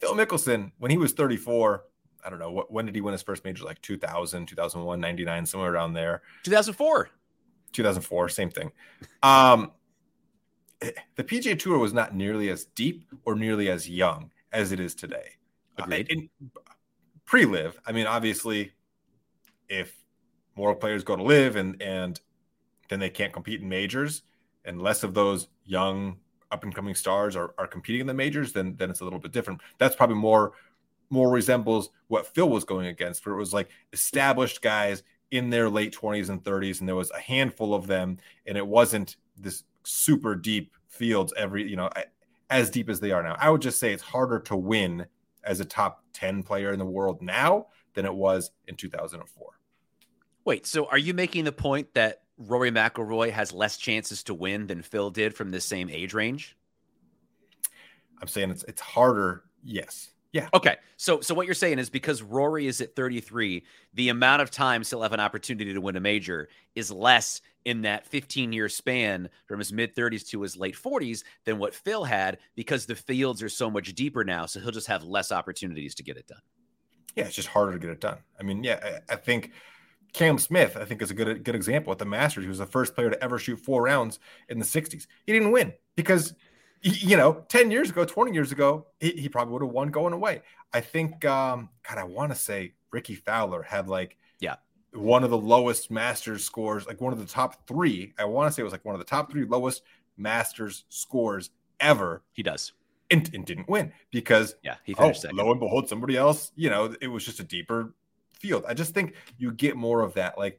Phil 0.00 0.14
Mickelson, 0.14 0.72
when 0.78 0.90
he 0.90 0.96
was 0.96 1.12
34, 1.12 1.84
I 2.24 2.30
don't 2.30 2.38
know, 2.38 2.50
what, 2.50 2.72
when 2.72 2.86
did 2.86 2.94
he 2.94 3.00
win 3.00 3.12
his 3.12 3.22
first 3.22 3.44
major? 3.44 3.64
Like 3.64 3.82
2000, 3.82 4.46
2001, 4.46 4.98
99, 4.98 5.46
somewhere 5.46 5.72
around 5.74 5.92
there. 5.92 6.22
2004. 6.44 7.10
2004, 7.72 8.28
same 8.28 8.50
thing. 8.50 8.72
Um, 9.22 9.72
the 11.16 11.24
PGA 11.24 11.58
Tour 11.58 11.78
was 11.78 11.92
not 11.92 12.14
nearly 12.14 12.50
as 12.50 12.64
deep 12.64 13.04
or 13.24 13.34
nearly 13.34 13.68
as 13.70 13.88
young 13.88 14.30
as 14.52 14.72
it 14.72 14.80
is 14.80 14.94
today. 14.94 15.36
Agreed. 15.78 16.30
Uh, 16.56 16.60
Pre 17.24 17.46
LIV, 17.46 17.78
I 17.86 17.92
mean, 17.92 18.06
obviously, 18.06 18.72
if 19.68 19.96
more 20.54 20.74
players 20.74 21.02
go 21.04 21.16
to 21.16 21.22
LIV 21.22 21.56
and 21.56 21.80
and 21.80 22.20
then 22.88 23.00
they 23.00 23.08
can't 23.08 23.32
compete 23.32 23.62
in 23.62 23.68
majors, 23.68 24.22
and 24.64 24.82
less 24.82 25.02
of 25.02 25.14
those 25.14 25.48
young 25.64 26.18
up 26.50 26.64
and 26.64 26.74
coming 26.74 26.94
stars 26.94 27.36
are, 27.36 27.54
are 27.56 27.66
competing 27.66 28.02
in 28.02 28.06
the 28.06 28.14
majors, 28.14 28.52
then 28.52 28.76
then 28.76 28.90
it's 28.90 29.00
a 29.00 29.04
little 29.04 29.18
bit 29.18 29.32
different. 29.32 29.60
That's 29.78 29.96
probably 29.96 30.16
more 30.16 30.52
more 31.08 31.30
resembles 31.30 31.90
what 32.08 32.26
Phil 32.34 32.48
was 32.48 32.64
going 32.64 32.86
against, 32.86 33.24
where 33.24 33.34
it 33.34 33.38
was 33.38 33.54
like 33.54 33.70
established 33.92 34.60
guys 34.60 35.02
in 35.30 35.48
their 35.48 35.70
late 35.70 35.94
20s 35.94 36.28
and 36.28 36.42
30s, 36.42 36.80
and 36.80 36.88
there 36.88 36.96
was 36.96 37.10
a 37.10 37.20
handful 37.20 37.74
of 37.74 37.86
them, 37.86 38.18
and 38.46 38.58
it 38.58 38.66
wasn't 38.66 39.16
this 39.36 39.64
super 39.84 40.34
deep 40.34 40.72
fields 40.88 41.32
every, 41.36 41.68
you 41.68 41.76
know, 41.76 41.90
as 42.50 42.70
deep 42.70 42.88
as 42.88 43.00
they 43.00 43.12
are 43.12 43.22
now. 43.22 43.36
I 43.38 43.50
would 43.50 43.62
just 43.62 43.78
say 43.78 43.92
it's 43.92 44.02
harder 44.02 44.38
to 44.40 44.56
win 44.56 45.06
as 45.44 45.60
a 45.60 45.64
top 45.64 46.04
10 46.12 46.42
player 46.42 46.72
in 46.72 46.78
the 46.78 46.84
world 46.86 47.22
now 47.22 47.66
than 47.94 48.04
it 48.04 48.14
was 48.14 48.50
in 48.68 48.76
2004. 48.76 49.46
Wait, 50.44 50.66
so 50.66 50.86
are 50.86 50.98
you 50.98 51.14
making 51.14 51.44
the 51.44 51.52
point 51.52 51.94
that 51.94 52.22
Rory 52.36 52.70
McIlroy 52.70 53.30
has 53.30 53.52
less 53.52 53.76
chances 53.76 54.22
to 54.24 54.34
win 54.34 54.66
than 54.66 54.82
Phil 54.82 55.10
did 55.10 55.34
from 55.34 55.50
the 55.50 55.60
same 55.60 55.88
age 55.88 56.14
range? 56.14 56.56
I'm 58.20 58.28
saying 58.28 58.50
it's 58.50 58.64
it's 58.64 58.80
harder. 58.80 59.44
Yes. 59.62 60.12
Yeah. 60.32 60.48
Okay. 60.54 60.76
So 60.96 61.20
so 61.20 61.34
what 61.34 61.46
you're 61.46 61.54
saying 61.54 61.78
is 61.78 61.90
because 61.90 62.22
Rory 62.22 62.66
is 62.66 62.80
at 62.80 62.96
33, 62.96 63.64
the 63.92 64.08
amount 64.08 64.40
of 64.40 64.50
times 64.50 64.88
he'll 64.88 65.02
have 65.02 65.12
an 65.12 65.20
opportunity 65.20 65.72
to 65.74 65.80
win 65.80 65.96
a 65.96 66.00
major 66.00 66.48
is 66.74 66.90
less 66.90 67.42
in 67.64 67.82
that 67.82 68.06
15 68.06 68.52
year 68.52 68.68
span 68.68 69.28
from 69.46 69.58
his 69.58 69.72
mid 69.72 69.94
30s 69.94 70.26
to 70.30 70.40
his 70.40 70.56
late 70.56 70.74
40s 70.74 71.22
than 71.44 71.58
what 71.58 71.74
Phil 71.74 72.04
had 72.04 72.38
because 72.56 72.86
the 72.86 72.94
fields 72.94 73.42
are 73.42 73.48
so 73.48 73.70
much 73.70 73.94
deeper 73.94 74.24
now. 74.24 74.46
So 74.46 74.58
he'll 74.58 74.70
just 74.70 74.86
have 74.86 75.04
less 75.04 75.32
opportunities 75.32 75.94
to 75.96 76.02
get 76.02 76.16
it 76.16 76.26
done. 76.26 76.40
Yeah, 77.14 77.24
it's 77.24 77.36
just 77.36 77.48
harder 77.48 77.72
to 77.72 77.78
get 77.78 77.90
it 77.90 78.00
done. 78.00 78.18
I 78.40 78.42
mean, 78.42 78.64
yeah, 78.64 79.00
I, 79.10 79.12
I 79.12 79.16
think 79.16 79.52
Cam 80.14 80.38
Smith, 80.38 80.78
I 80.78 80.86
think, 80.86 81.02
is 81.02 81.10
a 81.10 81.14
good 81.14 81.44
good 81.44 81.54
example 81.54 81.92
at 81.92 81.98
the 81.98 82.06
Masters. 82.06 82.44
He 82.44 82.48
was 82.48 82.58
the 82.58 82.66
first 82.66 82.94
player 82.94 83.10
to 83.10 83.22
ever 83.22 83.38
shoot 83.38 83.58
four 83.58 83.82
rounds 83.82 84.18
in 84.48 84.58
the 84.58 84.64
60s. 84.64 85.06
He 85.26 85.32
didn't 85.32 85.50
win 85.50 85.74
because 85.94 86.34
you 86.82 87.16
know, 87.16 87.44
10 87.48 87.70
years 87.70 87.90
ago, 87.90 88.04
20 88.04 88.32
years 88.32 88.52
ago, 88.52 88.86
he, 89.00 89.10
he 89.12 89.28
probably 89.28 89.52
would 89.52 89.62
have 89.62 89.70
won 89.70 89.90
going 89.90 90.12
away. 90.12 90.42
I 90.72 90.80
think, 90.80 91.24
um, 91.24 91.68
God, 91.88 91.98
I 91.98 92.04
want 92.04 92.32
to 92.32 92.38
say 92.38 92.74
Rickie 92.90 93.14
Fowler 93.14 93.62
had 93.62 93.88
like, 93.88 94.16
yeah, 94.40 94.56
one 94.92 95.22
of 95.24 95.30
the 95.30 95.38
lowest 95.38 95.90
Masters 95.90 96.44
scores, 96.44 96.86
like 96.86 97.00
one 97.00 97.12
of 97.12 97.18
the 97.18 97.26
top 97.26 97.66
three. 97.68 98.12
I 98.18 98.24
want 98.24 98.48
to 98.48 98.52
say 98.52 98.62
it 98.62 98.64
was 98.64 98.72
like 98.72 98.84
one 98.84 98.94
of 98.94 98.98
the 98.98 99.04
top 99.04 99.30
three 99.30 99.44
lowest 99.44 99.82
Masters 100.16 100.84
scores 100.88 101.50
ever. 101.80 102.22
He 102.32 102.42
does. 102.42 102.72
And, 103.10 103.28
and 103.34 103.44
didn't 103.44 103.68
win 103.68 103.92
because, 104.10 104.54
yeah, 104.62 104.76
he 104.84 104.94
finished 104.94 105.20
oh, 105.20 105.22
second. 105.22 105.36
Lo 105.36 105.50
and 105.50 105.60
behold, 105.60 105.86
somebody 105.86 106.16
else, 106.16 106.50
you 106.56 106.70
know, 106.70 106.94
it 107.00 107.08
was 107.08 107.24
just 107.24 107.40
a 107.40 107.44
deeper 107.44 107.92
field. 108.32 108.64
I 108.66 108.72
just 108.72 108.94
think 108.94 109.14
you 109.36 109.52
get 109.52 109.76
more 109.76 110.00
of 110.00 110.14
that. 110.14 110.38
Like 110.38 110.58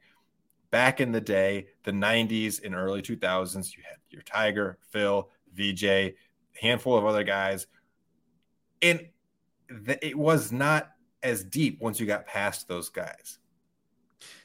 back 0.69 1.01
in 1.01 1.11
the 1.11 1.19
day, 1.19 1.67
the 1.83 1.91
90s 1.91 2.63
and 2.63 2.75
early 2.75 3.01
2000s, 3.01 3.75
you 3.75 3.81
had 3.83 3.97
your 4.09 4.21
Tiger, 4.21 4.77
Phil, 4.91 5.29
Vijay, 5.55 6.15
handful 6.59 6.97
of 6.97 7.05
other 7.05 7.23
guys, 7.23 7.67
and 8.81 9.07
it 10.01 10.17
was 10.17 10.51
not 10.51 10.91
as 11.21 11.43
deep 11.43 11.81
once 11.81 11.99
you 11.99 12.05
got 12.05 12.25
past 12.25 12.67
those 12.67 12.89
guys. 12.89 13.39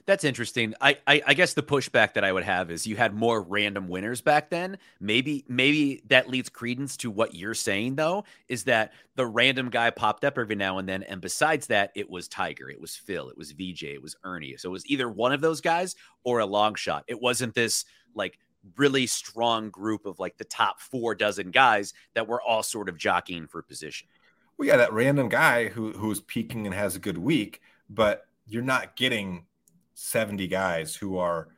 That's 0.07 0.25
interesting. 0.25 0.75
I, 0.81 0.97
I, 1.07 1.21
I 1.27 1.35
guess 1.35 1.53
the 1.53 1.63
pushback 1.63 2.15
that 2.15 2.25
I 2.25 2.33
would 2.33 2.43
have 2.43 2.71
is 2.71 2.87
you 2.87 2.97
had 2.97 3.13
more 3.13 3.43
random 3.43 3.89
winners 3.89 4.23
back 4.23 4.49
then. 4.49 4.79
Maybe 5.01 5.45
maybe 5.49 6.03
that 6.09 6.31
leads 6.31 6.49
credence 6.49 6.97
to 6.99 7.11
what 7.11 7.35
you're 7.35 7.53
saying 7.53 7.97
though, 7.97 8.25
is 8.49 8.65
that 8.65 8.95
the 9.17 9.27
random 9.27 9.69
guy 9.69 9.91
popped 9.91 10.25
up 10.25 10.39
every 10.39 10.57
now 10.57 10.79
and 10.79 10.89
then, 10.89 11.03
and 11.03 11.21
besides 11.21 11.67
that, 11.67 11.93
it 11.95 12.09
was 12.09 12.27
Tiger, 12.27 12.71
it 12.71 12.81
was 12.81 12.97
Phil, 12.97 13.29
it 13.29 13.37
was 13.37 13.53
Vijay, 13.53 13.95
it 13.95 14.03
was 14.03 14.17
Ernie. 14.25 14.57
So 14.57 14.71
it 14.71 14.73
was 14.73 14.87
either 14.87 15.11
one 15.11 15.33
of 15.33 15.43
those 15.43 15.61
guys 15.61 15.95
or 16.25 16.39
a 16.39 16.47
long 16.47 16.75
shot. 16.75 17.05
It 17.07 17.21
wasn't 17.21 17.55
this 17.55 17.85
like 18.15 18.39
really 18.77 19.07
strong 19.07 19.71
group 19.71 20.07
of 20.07 20.19
like 20.19 20.37
the 20.37 20.45
top 20.45 20.81
four 20.81 21.15
dozen 21.15 21.51
guys 21.51 21.95
that 22.15 22.27
were 22.27 22.43
all 22.43 22.63
sort 22.63 22.89
of 22.89 22.99
jockeying 22.99 23.47
for 23.47 23.63
position. 23.63 24.09
Well, 24.57 24.69
yeah, 24.69 24.77
that 24.77 24.93
random 24.93 25.29
guy 25.29 25.69
who 25.69 25.93
who's 25.93 26.21
peaking 26.21 26.67
and 26.67 26.75
has 26.75 26.97
a 26.97 27.01
good 27.01 27.19
week, 27.19 27.61
but 27.89 28.27
you're 28.47 28.63
not 28.63 28.97
getting 28.97 29.47
70 29.95 30.47
guys 30.49 30.95
who 30.95 31.19
are 31.19 31.49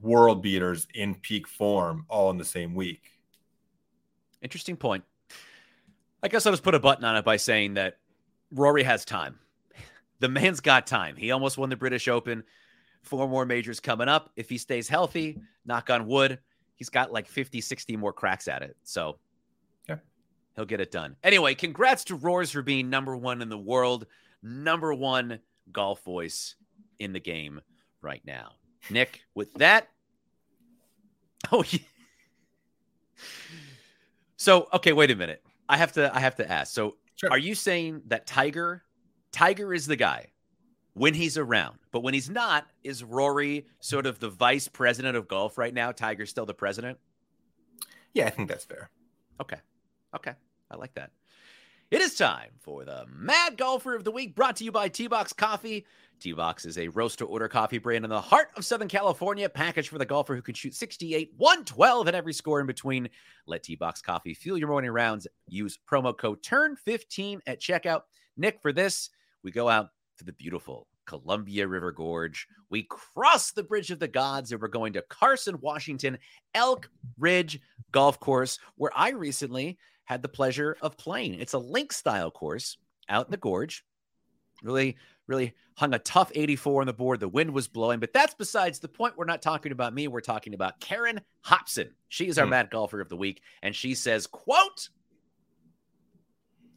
world 0.00 0.42
beaters 0.42 0.86
in 0.94 1.14
peak 1.14 1.46
form 1.46 2.04
all 2.08 2.30
in 2.30 2.38
the 2.38 2.44
same 2.44 2.74
week. 2.74 3.02
Interesting 4.40 4.76
point. 4.76 5.04
I 6.22 6.28
guess 6.28 6.46
I'll 6.46 6.52
just 6.52 6.62
put 6.62 6.74
a 6.74 6.80
button 6.80 7.04
on 7.04 7.16
it 7.16 7.24
by 7.24 7.36
saying 7.36 7.74
that 7.74 7.98
Rory 8.52 8.82
has 8.82 9.04
time. 9.04 9.38
The 10.20 10.28
man's 10.28 10.60
got 10.60 10.86
time. 10.86 11.16
He 11.16 11.30
almost 11.30 11.58
won 11.58 11.68
the 11.68 11.76
British 11.76 12.06
Open. 12.06 12.44
Four 13.02 13.28
more 13.28 13.44
majors 13.44 13.80
coming 13.80 14.08
up. 14.08 14.30
If 14.36 14.48
he 14.48 14.58
stays 14.58 14.88
healthy, 14.88 15.38
knock 15.64 15.90
on 15.90 16.06
wood, 16.06 16.38
he's 16.76 16.88
got 16.88 17.12
like 17.12 17.28
50, 17.28 17.60
60 17.60 17.96
more 17.96 18.12
cracks 18.12 18.48
at 18.48 18.62
it. 18.62 18.76
So 18.84 19.18
yeah. 19.88 19.96
he'll 20.56 20.64
get 20.64 20.80
it 20.80 20.90
done. 20.90 21.16
Anyway, 21.22 21.54
congrats 21.54 22.04
to 22.04 22.14
Roars 22.14 22.50
for 22.50 22.62
being 22.62 22.88
number 22.88 23.16
one 23.16 23.42
in 23.42 23.48
the 23.48 23.58
world, 23.58 24.06
number 24.42 24.94
one 24.94 25.40
golf 25.72 26.02
voice 26.04 26.54
in 26.98 27.12
the 27.12 27.20
game 27.20 27.60
right 28.00 28.22
now. 28.24 28.52
Nick, 28.90 29.22
with 29.34 29.52
that, 29.54 29.88
oh, 31.52 31.64
yeah. 31.68 31.80
So, 34.36 34.68
okay, 34.72 34.92
wait 34.92 35.10
a 35.10 35.16
minute. 35.16 35.42
I 35.68 35.76
have 35.76 35.92
to 35.92 36.14
I 36.14 36.18
have 36.18 36.34
to 36.36 36.50
ask. 36.50 36.72
So, 36.74 36.96
Sure. 37.14 37.30
are 37.30 37.38
you 37.38 37.54
saying 37.54 38.02
that 38.06 38.26
Tiger 38.26 38.82
Tiger 39.30 39.72
is 39.72 39.86
the 39.86 39.94
guy 39.94 40.31
when 40.94 41.14
he's 41.14 41.38
around, 41.38 41.78
but 41.90 42.02
when 42.02 42.14
he's 42.14 42.30
not, 42.30 42.66
is 42.84 43.02
Rory 43.02 43.66
sort 43.80 44.06
of 44.06 44.18
the 44.18 44.28
vice 44.28 44.68
president 44.68 45.16
of 45.16 45.28
golf 45.28 45.56
right 45.56 45.72
now? 45.72 45.92
Tiger's 45.92 46.30
still 46.30 46.46
the 46.46 46.54
president? 46.54 46.98
Yeah, 48.14 48.26
I 48.26 48.30
think 48.30 48.48
that's 48.48 48.64
fair. 48.64 48.90
Okay. 49.40 49.56
Okay. 50.14 50.34
I 50.70 50.76
like 50.76 50.94
that. 50.94 51.10
It 51.90 52.00
is 52.00 52.14
time 52.14 52.50
for 52.60 52.84
the 52.84 53.04
Mad 53.14 53.58
Golfer 53.58 53.94
of 53.94 54.04
the 54.04 54.10
Week, 54.10 54.34
brought 54.34 54.56
to 54.56 54.64
you 54.64 54.72
by 54.72 54.88
T 54.88 55.08
Box 55.08 55.32
Coffee. 55.32 55.84
T 56.20 56.32
Box 56.32 56.64
is 56.64 56.78
a 56.78 56.88
roast 56.88 57.18
to 57.18 57.26
order 57.26 57.48
coffee 57.48 57.78
brand 57.78 58.04
in 58.04 58.08
the 58.08 58.20
heart 58.20 58.48
of 58.56 58.64
Southern 58.64 58.88
California, 58.88 59.46
packaged 59.48 59.90
for 59.90 59.98
the 59.98 60.06
golfer 60.06 60.34
who 60.34 60.40
can 60.40 60.54
shoot 60.54 60.74
68, 60.74 61.32
112, 61.36 62.06
and 62.06 62.16
every 62.16 62.32
score 62.32 62.60
in 62.60 62.66
between. 62.66 63.10
Let 63.46 63.62
T 63.62 63.76
Box 63.76 64.00
Coffee 64.00 64.32
fuel 64.32 64.56
your 64.56 64.68
morning 64.68 64.90
rounds. 64.90 65.26
Use 65.48 65.78
promo 65.86 66.16
code 66.16 66.42
TURN15 66.42 67.40
at 67.46 67.60
checkout. 67.60 68.02
Nick, 68.38 68.62
for 68.62 68.72
this, 68.72 69.10
we 69.42 69.50
go 69.50 69.68
out 69.68 69.90
to 70.18 70.24
the 70.24 70.32
beautiful 70.32 70.86
Columbia 71.06 71.66
River 71.66 71.92
Gorge. 71.92 72.46
We 72.70 72.84
cross 72.84 73.52
the 73.52 73.62
Bridge 73.62 73.90
of 73.90 73.98
the 73.98 74.08
Gods 74.08 74.52
and 74.52 74.60
we're 74.60 74.68
going 74.68 74.92
to 74.94 75.02
Carson, 75.02 75.58
Washington, 75.60 76.18
Elk 76.54 76.88
Ridge 77.18 77.60
Golf 77.90 78.20
Course, 78.20 78.58
where 78.76 78.92
I 78.94 79.10
recently 79.10 79.78
had 80.04 80.22
the 80.22 80.28
pleasure 80.28 80.76
of 80.80 80.96
playing. 80.96 81.34
It's 81.34 81.52
a 81.54 81.58
link 81.58 81.92
style 81.92 82.30
course 82.30 82.76
out 83.08 83.26
in 83.26 83.30
the 83.30 83.36
gorge. 83.36 83.84
Really, 84.62 84.96
really 85.26 85.54
hung 85.76 85.92
a 85.94 85.98
tough 85.98 86.30
84 86.34 86.82
on 86.82 86.86
the 86.86 86.92
board. 86.92 87.18
The 87.20 87.28
wind 87.28 87.52
was 87.52 87.66
blowing, 87.66 87.98
but 87.98 88.12
that's 88.12 88.34
besides 88.34 88.78
the 88.78 88.88
point. 88.88 89.16
We're 89.16 89.24
not 89.24 89.42
talking 89.42 89.72
about 89.72 89.92
me. 89.94 90.06
We're 90.08 90.20
talking 90.20 90.54
about 90.54 90.78
Karen 90.80 91.20
Hobson. 91.40 91.90
She 92.08 92.28
is 92.28 92.38
our 92.38 92.44
Hmm. 92.44 92.50
mad 92.50 92.70
golfer 92.70 93.00
of 93.00 93.08
the 93.08 93.16
week. 93.16 93.42
And 93.62 93.74
she 93.74 93.94
says, 93.94 94.26
quote, 94.26 94.88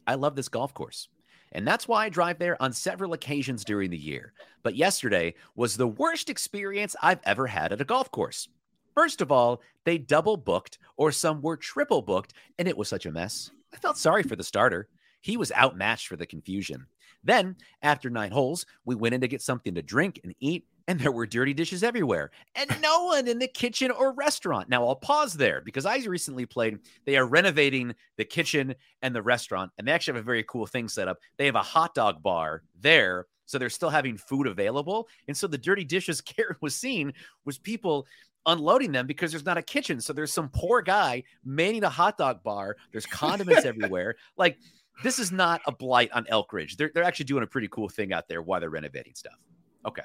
I 0.06 0.14
love 0.14 0.36
this 0.36 0.48
golf 0.48 0.72
course. 0.74 1.08
And 1.52 1.66
that's 1.66 1.88
why 1.88 2.04
I 2.04 2.08
drive 2.08 2.38
there 2.38 2.60
on 2.60 2.72
several 2.72 3.12
occasions 3.12 3.64
during 3.64 3.90
the 3.90 3.96
year. 3.96 4.32
But 4.62 4.76
yesterday 4.76 5.34
was 5.54 5.76
the 5.76 5.86
worst 5.86 6.28
experience 6.28 6.96
I've 7.02 7.20
ever 7.24 7.46
had 7.46 7.72
at 7.72 7.80
a 7.80 7.84
golf 7.84 8.10
course. 8.10 8.48
First 8.94 9.20
of 9.20 9.30
all, 9.30 9.62
they 9.84 9.98
double 9.98 10.36
booked, 10.36 10.78
or 10.96 11.12
some 11.12 11.42
were 11.42 11.56
triple 11.56 12.02
booked, 12.02 12.32
and 12.58 12.66
it 12.66 12.76
was 12.76 12.88
such 12.88 13.06
a 13.06 13.12
mess. 13.12 13.50
I 13.72 13.76
felt 13.76 13.98
sorry 13.98 14.22
for 14.22 14.36
the 14.36 14.44
starter. 14.44 14.88
He 15.20 15.36
was 15.36 15.52
outmatched 15.52 16.08
for 16.08 16.16
the 16.16 16.26
confusion. 16.26 16.86
Then, 17.22 17.56
after 17.82 18.08
nine 18.08 18.30
holes, 18.30 18.64
we 18.84 18.94
went 18.94 19.14
in 19.14 19.20
to 19.20 19.28
get 19.28 19.42
something 19.42 19.74
to 19.74 19.82
drink 19.82 20.20
and 20.24 20.34
eat, 20.40 20.64
and 20.88 21.00
there 21.00 21.12
were 21.12 21.26
dirty 21.26 21.52
dishes 21.52 21.82
everywhere, 21.82 22.30
and 22.54 22.70
no 22.80 23.04
one 23.04 23.26
in 23.26 23.38
the 23.38 23.48
kitchen 23.48 23.90
or 23.90 24.12
restaurant. 24.12 24.68
Now, 24.68 24.86
I'll 24.86 24.96
pause 24.96 25.34
there 25.34 25.60
because 25.64 25.86
I 25.86 25.96
recently 25.98 26.46
played. 26.46 26.78
They 27.04 27.16
are 27.16 27.26
renovating 27.26 27.94
the 28.16 28.24
kitchen 28.24 28.74
and 29.02 29.14
the 29.14 29.22
restaurant, 29.22 29.72
and 29.78 29.86
they 29.86 29.92
actually 29.92 30.14
have 30.14 30.22
a 30.22 30.26
very 30.26 30.44
cool 30.44 30.66
thing 30.66 30.88
set 30.88 31.08
up. 31.08 31.18
They 31.36 31.46
have 31.46 31.56
a 31.56 31.62
hot 31.62 31.94
dog 31.94 32.22
bar 32.22 32.62
there. 32.80 33.26
So 33.48 33.58
they're 33.58 33.70
still 33.70 33.90
having 33.90 34.16
food 34.16 34.48
available. 34.48 35.06
And 35.28 35.36
so 35.36 35.46
the 35.46 35.56
dirty 35.56 35.84
dishes 35.84 36.20
Karen 36.20 36.56
was 36.60 36.74
seeing 36.74 37.12
was 37.44 37.58
people 37.58 38.06
unloading 38.44 38.92
them 38.92 39.06
because 39.06 39.30
there's 39.30 39.44
not 39.44 39.56
a 39.56 39.62
kitchen. 39.62 40.00
So 40.00 40.12
there's 40.12 40.32
some 40.32 40.48
poor 40.48 40.82
guy 40.82 41.22
manning 41.44 41.84
a 41.84 41.88
hot 41.88 42.18
dog 42.18 42.42
bar. 42.42 42.76
There's 42.90 43.06
condiments 43.06 43.64
everywhere. 43.64 44.16
Like 44.36 44.58
this 45.02 45.18
is 45.18 45.30
not 45.30 45.60
a 45.66 45.72
blight 45.72 46.10
on 46.12 46.26
Elk 46.28 46.52
Ridge. 46.52 46.76
They're, 46.76 46.90
they're 46.92 47.04
actually 47.04 47.26
doing 47.26 47.42
a 47.44 47.46
pretty 47.46 47.68
cool 47.68 47.88
thing 47.88 48.12
out 48.12 48.28
there 48.28 48.42
while 48.42 48.60
they're 48.60 48.70
renovating 48.70 49.14
stuff. 49.14 49.38
Okay. 49.84 50.02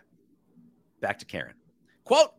Back 1.01 1.19
to 1.19 1.25
Karen. 1.25 1.55
Quote, 2.03 2.31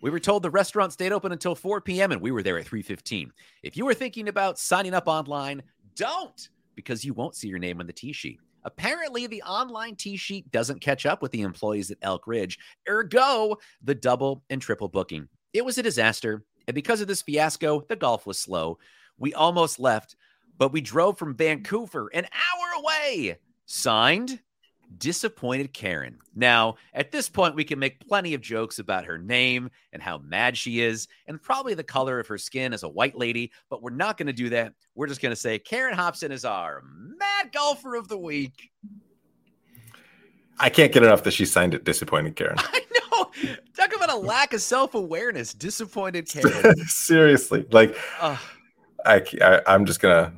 we 0.00 0.10
were 0.10 0.20
told 0.20 0.42
the 0.42 0.50
restaurant 0.50 0.92
stayed 0.92 1.12
open 1.12 1.32
until 1.32 1.54
4 1.54 1.80
p.m. 1.80 2.12
and 2.12 2.20
we 2.20 2.30
were 2.30 2.42
there 2.42 2.58
at 2.58 2.66
3:15. 2.66 3.30
If 3.62 3.76
you 3.76 3.84
were 3.84 3.94
thinking 3.94 4.28
about 4.28 4.58
signing 4.58 4.94
up 4.94 5.08
online, 5.08 5.62
don't 5.96 6.48
because 6.76 7.04
you 7.04 7.12
won't 7.12 7.34
see 7.34 7.48
your 7.48 7.58
name 7.58 7.80
on 7.80 7.86
the 7.86 7.92
tee 7.92 8.12
sheet. 8.12 8.38
Apparently, 8.64 9.26
the 9.26 9.42
online 9.42 9.96
tee 9.96 10.16
sheet 10.16 10.50
doesn't 10.50 10.80
catch 10.80 11.06
up 11.06 11.22
with 11.22 11.32
the 11.32 11.42
employees 11.42 11.90
at 11.90 11.98
Elk 12.02 12.26
Ridge, 12.26 12.58
ergo, 12.88 13.56
the 13.82 13.94
double 13.94 14.44
and 14.50 14.60
triple 14.60 14.88
booking. 14.88 15.28
It 15.52 15.64
was 15.64 15.78
a 15.78 15.82
disaster. 15.82 16.44
And 16.66 16.74
because 16.74 17.00
of 17.00 17.08
this 17.08 17.22
fiasco, 17.22 17.80
the 17.88 17.96
golf 17.96 18.26
was 18.26 18.38
slow. 18.38 18.78
We 19.16 19.32
almost 19.34 19.80
left, 19.80 20.16
but 20.58 20.72
we 20.72 20.80
drove 20.80 21.18
from 21.18 21.34
Vancouver 21.34 22.10
an 22.12 22.26
hour 22.26 22.82
away. 22.82 23.38
Signed, 23.66 24.40
Disappointed 24.96 25.72
Karen. 25.72 26.18
Now, 26.34 26.76
at 26.94 27.12
this 27.12 27.28
point, 27.28 27.54
we 27.54 27.64
can 27.64 27.78
make 27.78 28.06
plenty 28.06 28.34
of 28.34 28.40
jokes 28.40 28.78
about 28.78 29.04
her 29.04 29.18
name 29.18 29.70
and 29.92 30.02
how 30.02 30.18
mad 30.18 30.56
she 30.56 30.80
is, 30.80 31.08
and 31.26 31.40
probably 31.40 31.74
the 31.74 31.84
color 31.84 32.18
of 32.18 32.26
her 32.28 32.38
skin 32.38 32.72
as 32.72 32.82
a 32.82 32.88
white 32.88 33.16
lady, 33.16 33.52
but 33.68 33.82
we're 33.82 33.90
not 33.90 34.16
going 34.16 34.28
to 34.28 34.32
do 34.32 34.48
that. 34.50 34.72
We're 34.94 35.06
just 35.06 35.20
going 35.20 35.32
to 35.32 35.36
say 35.36 35.58
Karen 35.58 35.94
Hobson 35.94 36.32
is 36.32 36.44
our 36.44 36.82
mad 36.84 37.52
golfer 37.52 37.94
of 37.96 38.08
the 38.08 38.18
week. 38.18 38.70
I 40.58 40.70
can't 40.70 40.92
get 40.92 41.02
enough 41.02 41.22
that 41.24 41.32
she 41.32 41.44
signed 41.44 41.74
it. 41.74 41.84
Disappointed, 41.84 42.36
Karen. 42.36 42.56
I 42.58 42.80
know. 43.12 43.30
Talk 43.76 43.94
about 43.94 44.10
a 44.10 44.16
lack 44.16 44.52
of 44.52 44.60
self 44.60 44.94
awareness. 44.94 45.54
Disappointed 45.54 46.28
Karen. 46.30 46.76
Seriously, 46.86 47.66
like 47.70 47.96
Ugh. 48.20 48.38
I, 49.04 49.22
I, 49.40 49.60
I'm 49.66 49.86
just 49.86 50.00
gonna 50.00 50.32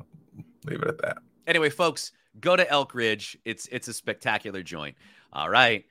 leave 0.65 0.81
it 0.81 0.87
at 0.87 1.01
that. 1.01 1.17
Anyway, 1.47 1.69
folks, 1.69 2.11
go 2.39 2.55
to 2.55 2.69
Elk 2.69 2.93
Ridge. 2.93 3.37
It's 3.45 3.67
it's 3.71 3.87
a 3.87 3.93
spectacular 3.93 4.63
joint. 4.63 4.95
All 5.33 5.49
right. 5.49 5.85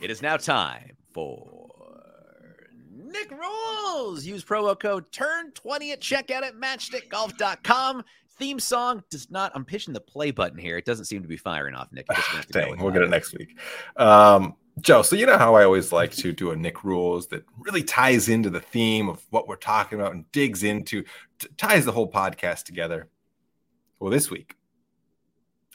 It 0.00 0.10
is 0.10 0.22
now 0.22 0.36
time 0.36 0.96
for 1.12 1.70
Nick 2.90 3.30
Rules. 3.30 4.24
Use 4.24 4.44
promo 4.44 4.78
code 4.78 5.10
TURN20 5.12 5.92
at 5.92 6.00
checkout 6.00 6.42
at 6.42 6.54
matchstickgolf.com. 6.54 8.04
Theme 8.38 8.58
song 8.58 9.02
does 9.10 9.30
not. 9.30 9.52
I'm 9.54 9.64
pitching 9.64 9.92
the 9.92 10.00
play 10.00 10.30
button 10.30 10.58
here. 10.58 10.76
It 10.76 10.84
doesn't 10.84 11.04
seem 11.04 11.22
to 11.22 11.28
be 11.28 11.36
firing 11.36 11.74
off, 11.74 11.92
Nick. 11.92 12.06
Just 12.08 12.28
gonna 12.28 12.36
have 12.38 12.46
to 12.46 12.52
go 12.52 12.60
Dang, 12.60 12.78
we'll 12.78 12.92
get 12.92 13.02
it 13.02 13.10
next 13.10 13.34
week. 13.34 13.58
Um, 13.96 14.54
Joe, 14.80 15.02
so 15.02 15.16
you 15.16 15.26
know 15.26 15.36
how 15.36 15.54
I 15.54 15.64
always 15.64 15.92
like 15.92 16.12
to 16.12 16.32
do 16.32 16.50
a 16.50 16.56
Nick 16.56 16.82
rules 16.82 17.26
that 17.28 17.44
really 17.58 17.82
ties 17.82 18.28
into 18.28 18.48
the 18.48 18.60
theme 18.60 19.08
of 19.08 19.22
what 19.30 19.46
we're 19.46 19.56
talking 19.56 20.00
about 20.00 20.14
and 20.14 20.30
digs 20.32 20.62
into, 20.62 21.04
t- 21.38 21.48
ties 21.58 21.84
the 21.84 21.92
whole 21.92 22.10
podcast 22.10 22.64
together. 22.64 23.08
Well, 24.00 24.10
this 24.10 24.30
week, 24.30 24.56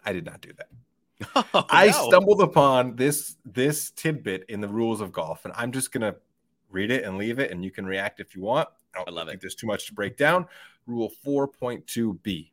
I 0.07 0.13
did 0.13 0.25
not 0.25 0.41
do 0.41 0.51
that. 0.57 0.69
Oh, 1.53 1.65
I 1.69 1.87
no. 1.87 2.07
stumbled 2.07 2.41
upon 2.41 2.95
this 2.95 3.37
this 3.43 3.89
tidbit 3.91 4.45
in 4.49 4.61
the 4.61 4.67
rules 4.67 5.01
of 5.01 5.11
golf, 5.11 5.45
and 5.45 5.53
I'm 5.57 5.71
just 5.71 5.91
gonna 5.91 6.15
read 6.69 6.91
it 6.91 7.03
and 7.03 7.17
leave 7.17 7.39
it, 7.39 7.49
and 7.51 7.63
you 7.65 7.71
can 7.71 7.85
react 7.87 8.19
if 8.19 8.35
you 8.35 8.41
want. 8.43 8.69
I 8.93 8.99
don't 8.99 9.09
I 9.09 9.11
love 9.11 9.27
think 9.27 9.37
it. 9.37 9.41
there's 9.41 9.55
too 9.55 9.65
much 9.67 9.87
to 9.87 9.93
break 9.93 10.15
down. 10.15 10.45
Rule 10.85 11.11
4.2b. 11.25 12.51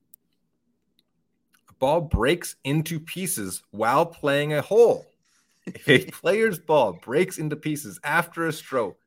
A 1.69 1.73
ball 1.75 2.01
breaks 2.01 2.57
into 2.65 2.99
pieces 2.99 3.63
while 3.71 4.07
playing 4.07 4.55
a 4.55 4.63
hole. 4.63 5.07
If 5.67 5.87
a 5.89 6.05
player's 6.11 6.59
ball 6.59 6.95
breaks 6.95 7.39
into 7.39 7.57
pieces 7.57 8.01
after 8.03 8.47
a 8.47 8.53
stroke, 8.53 8.99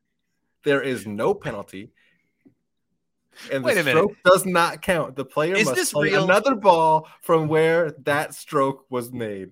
there 0.62 0.82
is 0.82 1.06
no 1.06 1.34
penalty. 1.34 1.90
And 3.52 3.64
Wait 3.64 3.74
the 3.74 3.80
a 3.80 3.84
minute. 3.84 4.08
does 4.24 4.44
not 4.46 4.82
count. 4.82 5.16
The 5.16 5.24
player 5.24 5.54
Is 5.54 5.66
must 5.66 5.76
this 5.76 5.92
play 5.92 6.08
real? 6.10 6.24
another 6.24 6.54
ball 6.54 7.08
from 7.22 7.48
where 7.48 7.92
that 8.04 8.34
stroke 8.34 8.84
was 8.90 9.12
made. 9.12 9.50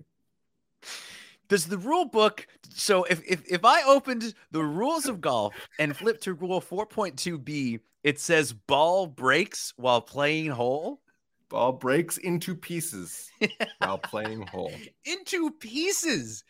Does 1.47 1.65
the 1.67 1.77
rule 1.77 2.05
book 2.05 2.45
so 2.69 3.03
if, 3.05 3.21
if 3.25 3.43
if 3.49 3.63
I 3.63 3.83
opened 3.83 4.33
the 4.51 4.63
rules 4.63 5.05
of 5.05 5.21
golf 5.21 5.53
and 5.79 5.95
flipped 5.95 6.23
to 6.23 6.33
rule 6.33 6.61
4.2b, 6.61 7.79
it 8.03 8.19
says 8.19 8.51
ball 8.53 9.07
breaks 9.07 9.73
while 9.77 10.01
playing 10.01 10.47
hole 10.51 11.01
Ball 11.49 11.71
breaks 11.71 12.17
into 12.17 12.53
pieces 12.55 13.31
while 13.77 13.97
playing 13.97 14.45
hole. 14.47 14.73
into 15.05 15.49
pieces. 15.51 16.43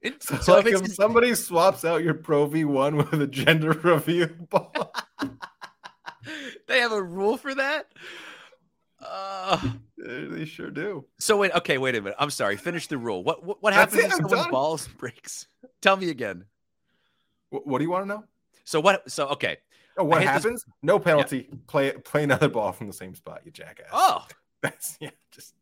It- 0.00 0.20
So, 0.20 0.36
so 0.38 0.56
like 0.56 0.66
if 0.66 0.82
if 0.82 0.94
somebody 0.94 1.32
swaps 1.36 1.84
out 1.84 2.02
your 2.02 2.14
Pro 2.14 2.48
V1 2.48 2.96
with 3.12 3.22
a 3.22 3.28
gender 3.28 3.70
review 3.84 4.26
ball, 4.50 4.92
they 6.68 6.80
have 6.80 6.92
a 6.92 7.02
rule 7.02 7.36
for 7.36 7.54
that. 7.54 7.88
Uh, 9.00 9.60
they 9.98 10.44
sure 10.44 10.70
do. 10.70 11.04
so 11.18 11.36
wait, 11.36 11.52
okay, 11.56 11.76
wait 11.78 11.96
a 11.96 12.00
minute. 12.00 12.16
I'm 12.18 12.30
sorry. 12.30 12.56
Finish 12.56 12.86
the 12.86 12.98
rule. 12.98 13.24
What 13.24 13.44
what, 13.44 13.62
what 13.62 13.72
happens 13.72 14.00
it, 14.02 14.06
if 14.06 14.12
I'm 14.12 14.18
someone's 14.18 14.42
done. 14.42 14.50
balls 14.50 14.88
breaks? 14.98 15.48
Tell 15.80 15.96
me 15.96 16.10
again. 16.10 16.44
What, 17.50 17.66
what 17.66 17.78
do 17.78 17.84
you 17.84 17.90
want 17.90 18.04
to 18.04 18.08
know? 18.08 18.24
So 18.64 18.80
what? 18.80 19.10
So 19.10 19.26
okay. 19.28 19.58
Oh, 19.98 20.04
what 20.04 20.20
hate 20.20 20.26
this- 20.26 20.44
happens? 20.44 20.64
No 20.82 20.98
penalty. 20.98 21.48
Play 21.66 21.92
play 21.92 22.22
another 22.22 22.48
ball 22.48 22.72
from 22.72 22.86
the 22.86 22.92
same 22.92 23.14
spot, 23.14 23.42
you 23.44 23.50
jackass. 23.50 23.88
Oh, 23.92 24.24
that's 24.62 24.96
yeah, 25.00 25.10
just 25.32 25.54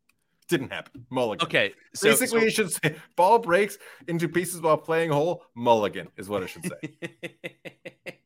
didn't 0.48 0.70
happen. 0.70 1.06
Mulligan. 1.10 1.46
okay. 1.46 1.72
So, 1.94 2.10
Basically, 2.10 2.40
so- 2.40 2.46
it 2.46 2.52
should 2.52 2.70
say 2.72 2.96
ball 3.16 3.38
breaks 3.38 3.78
into 4.06 4.28
pieces 4.28 4.60
while 4.60 4.76
playing 4.76 5.10
hole. 5.10 5.44
Mulligan 5.54 6.08
is 6.16 6.28
what 6.28 6.42
I 6.42 6.46
should 6.46 6.64
say. 6.64 7.18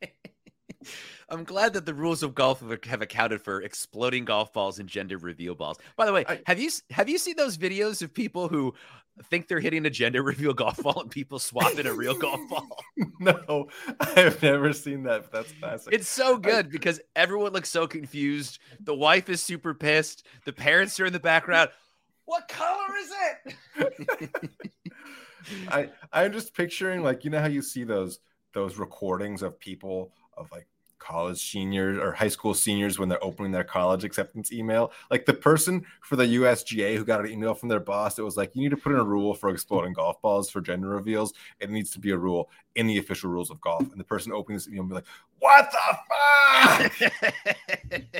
I'm 1.34 1.44
glad 1.44 1.72
that 1.74 1.84
the 1.86 1.94
rules 1.94 2.22
of 2.22 2.34
golf 2.34 2.60
have, 2.60 2.84
have 2.84 3.02
accounted 3.02 3.42
for 3.42 3.60
exploding 3.62 4.24
golf 4.24 4.52
balls 4.52 4.78
and 4.78 4.88
gender 4.88 5.18
reveal 5.18 5.54
balls. 5.54 5.78
By 5.96 6.06
the 6.06 6.12
way, 6.12 6.24
I- 6.28 6.40
have 6.46 6.58
you 6.60 6.70
have 6.90 7.08
you 7.08 7.18
seen 7.18 7.36
those 7.36 7.58
videos 7.58 8.02
of 8.02 8.14
people 8.14 8.48
who 8.48 8.74
think 9.30 9.46
they're 9.46 9.60
hitting 9.60 9.86
a 9.86 9.90
gender 9.90 10.22
reveal 10.32 10.52
golf 10.54 10.82
ball 10.82 11.00
and 11.00 11.10
people 11.10 11.38
swapping 11.38 11.86
a 11.86 11.92
real 11.92 12.14
golf 12.16 12.40
ball. 12.48 12.66
no, 13.20 13.68
I've 14.00 14.42
never 14.42 14.72
seen 14.72 15.02
that. 15.04 15.22
But 15.22 15.32
that's 15.32 15.52
classic. 15.60 15.92
It's 15.92 16.08
so 16.08 16.36
good 16.38 16.70
because 16.70 17.00
everyone 17.14 17.52
looks 17.52 17.70
so 17.70 17.86
confused. 17.86 18.58
The 18.80 18.94
wife 18.94 19.28
is 19.28 19.42
super 19.42 19.74
pissed. 19.74 20.26
The 20.44 20.52
parents 20.52 20.98
are 21.00 21.06
in 21.06 21.12
the 21.12 21.20
background. 21.20 21.70
What 22.26 22.48
color 22.48 22.96
is 23.02 23.12
it? 23.76 24.30
I 25.68 25.90
I'm 26.12 26.32
just 26.32 26.54
picturing 26.54 27.02
like 27.02 27.24
you 27.24 27.30
know 27.30 27.40
how 27.40 27.46
you 27.48 27.60
see 27.62 27.84
those 27.84 28.18
those 28.54 28.78
recordings 28.78 29.42
of 29.42 29.58
people 29.60 30.12
of 30.36 30.50
like 30.50 30.66
college 31.04 31.38
seniors 31.38 31.98
or 31.98 32.12
high 32.12 32.28
school 32.28 32.54
seniors 32.54 32.98
when 32.98 33.08
they're 33.08 33.22
opening 33.22 33.52
their 33.52 33.64
college 33.64 34.04
acceptance 34.04 34.52
email. 34.52 34.92
Like 35.10 35.26
the 35.26 35.34
person 35.34 35.84
for 36.00 36.16
the 36.16 36.24
USGA 36.24 36.96
who 36.96 37.04
got 37.04 37.20
an 37.20 37.30
email 37.30 37.54
from 37.54 37.68
their 37.68 37.80
boss, 37.80 38.18
it 38.18 38.22
was 38.22 38.36
like, 38.36 38.54
you 38.54 38.62
need 38.62 38.70
to 38.70 38.76
put 38.76 38.92
in 38.92 38.98
a 38.98 39.04
rule 39.04 39.34
for 39.34 39.50
exploding 39.50 39.92
golf 39.92 40.20
balls 40.22 40.50
for 40.50 40.60
gender 40.60 40.88
reveals. 40.88 41.34
It 41.60 41.70
needs 41.70 41.90
to 41.90 41.98
be 41.98 42.10
a 42.10 42.16
rule 42.16 42.50
in 42.74 42.86
the 42.86 42.98
official 42.98 43.30
rules 43.30 43.50
of 43.50 43.60
golf. 43.60 43.82
And 43.90 44.00
the 44.00 44.04
person 44.04 44.32
opening 44.32 44.56
this 44.56 44.68
email 44.68 44.82
will 44.82 44.88
be 44.88 44.94
like, 44.94 45.04
what 45.38 45.70
the 45.70 46.90
fuck? 47.90 48.12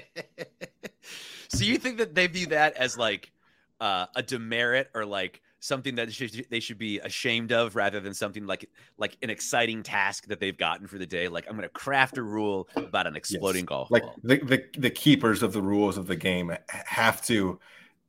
so 1.49 1.64
you 1.64 1.78
think 1.78 1.99
that 1.99 2.14
they 2.14 2.26
view 2.26 2.47
that 2.49 2.76
as 2.76 2.99
like 2.99 3.32
uh, 3.80 4.07
a 4.14 4.22
demerit 4.22 4.91
or 4.95 5.07
like 5.07 5.41
something 5.65 5.95
that 5.95 6.12
should, 6.12 6.47
they 6.51 6.61
should 6.61 6.77
be 6.77 6.99
ashamed 7.01 7.51
of 7.51 7.75
rather 7.75 7.99
than 7.99 8.12
something 8.12 8.47
like 8.47 8.69
like 8.99 9.17
an 9.23 9.31
exciting 9.31 9.83
task 9.83 10.27
that 10.27 10.39
they've 10.39 10.59
gotten 10.59 10.87
for 10.87 10.99
the 10.99 11.07
day 11.07 11.27
like 11.27 11.47
i'm 11.49 11.57
going 11.57 11.62
to 11.62 11.71
craft 11.71 12.19
a 12.19 12.23
rule 12.23 12.69
about 12.77 13.07
an 13.07 13.17
exploding 13.17 13.62
yes. 13.62 13.69
golf 13.69 13.91
like 13.91 14.03
ball. 14.03 14.15
The, 14.23 14.37
the 14.37 14.65
the 14.77 14.91
keepers 14.91 15.43
of 15.43 15.55
the 15.55 15.62
rules 15.62 15.97
of 15.97 16.07
the 16.07 16.17
game 16.17 16.55
have 16.69 17.25
to 17.27 17.59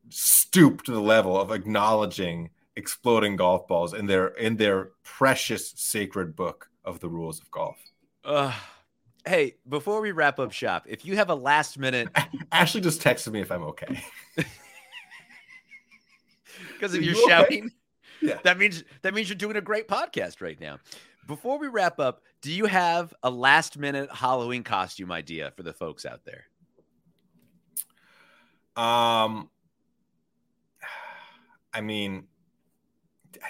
stoop 0.10 0.84
to 0.84 0.92
the 0.92 1.02
level 1.02 1.40
of 1.40 1.52
acknowledging 1.52 2.50
exploding 2.76 3.38
golf 3.38 3.68
balls 3.70 3.94
in 3.94 4.06
their 4.06 4.28
in 4.28 4.58
their 4.58 4.92
precious 5.04 5.72
sacred 5.78 6.36
book 6.36 6.70
of 6.84 7.00
the 7.00 7.08
rules 7.08 7.40
of 7.40 7.50
golf 7.52 7.78
uh, 8.26 8.54
hey 9.26 9.56
before 9.70 10.02
we 10.02 10.12
wrap 10.12 10.40
up 10.40 10.52
shop 10.52 10.84
if 10.90 11.06
you 11.06 11.16
have 11.16 11.30
a 11.30 11.36
last 11.36 11.80
minute 11.80 12.10
ashley 12.52 12.82
just 12.82 13.02
texted 13.02 13.32
me 13.32 13.40
if 13.40 13.50
i'm 13.50 13.64
okay 13.64 14.04
because 16.80 16.96
of 16.96 17.04
your 17.04 17.16
shouting. 17.28 17.72
Yeah. 18.22 18.40
That 18.44 18.58
means 18.58 18.84
that 19.02 19.14
means 19.14 19.30
you're 19.30 19.36
doing 19.36 19.58
a 19.58 19.62
great 19.62 19.88
podcast 19.88 20.42
right 20.42 20.60
now. 20.60 20.80
Before 21.28 21.58
we 21.58 21.68
wrap 21.68 22.00
up, 22.00 22.22
do 22.42 22.52
you 22.52 22.66
have 22.66 23.14
a 23.24 23.30
last 23.30 23.78
minute 23.78 24.10
Halloween 24.12 24.64
costume 24.64 25.12
idea 25.12 25.52
for 25.56 25.64
the 25.64 25.74
folks 25.74 26.06
out 26.06 26.22
there? 26.26 26.46
Um 28.82 29.50
I 31.74 31.82
mean 31.82 32.28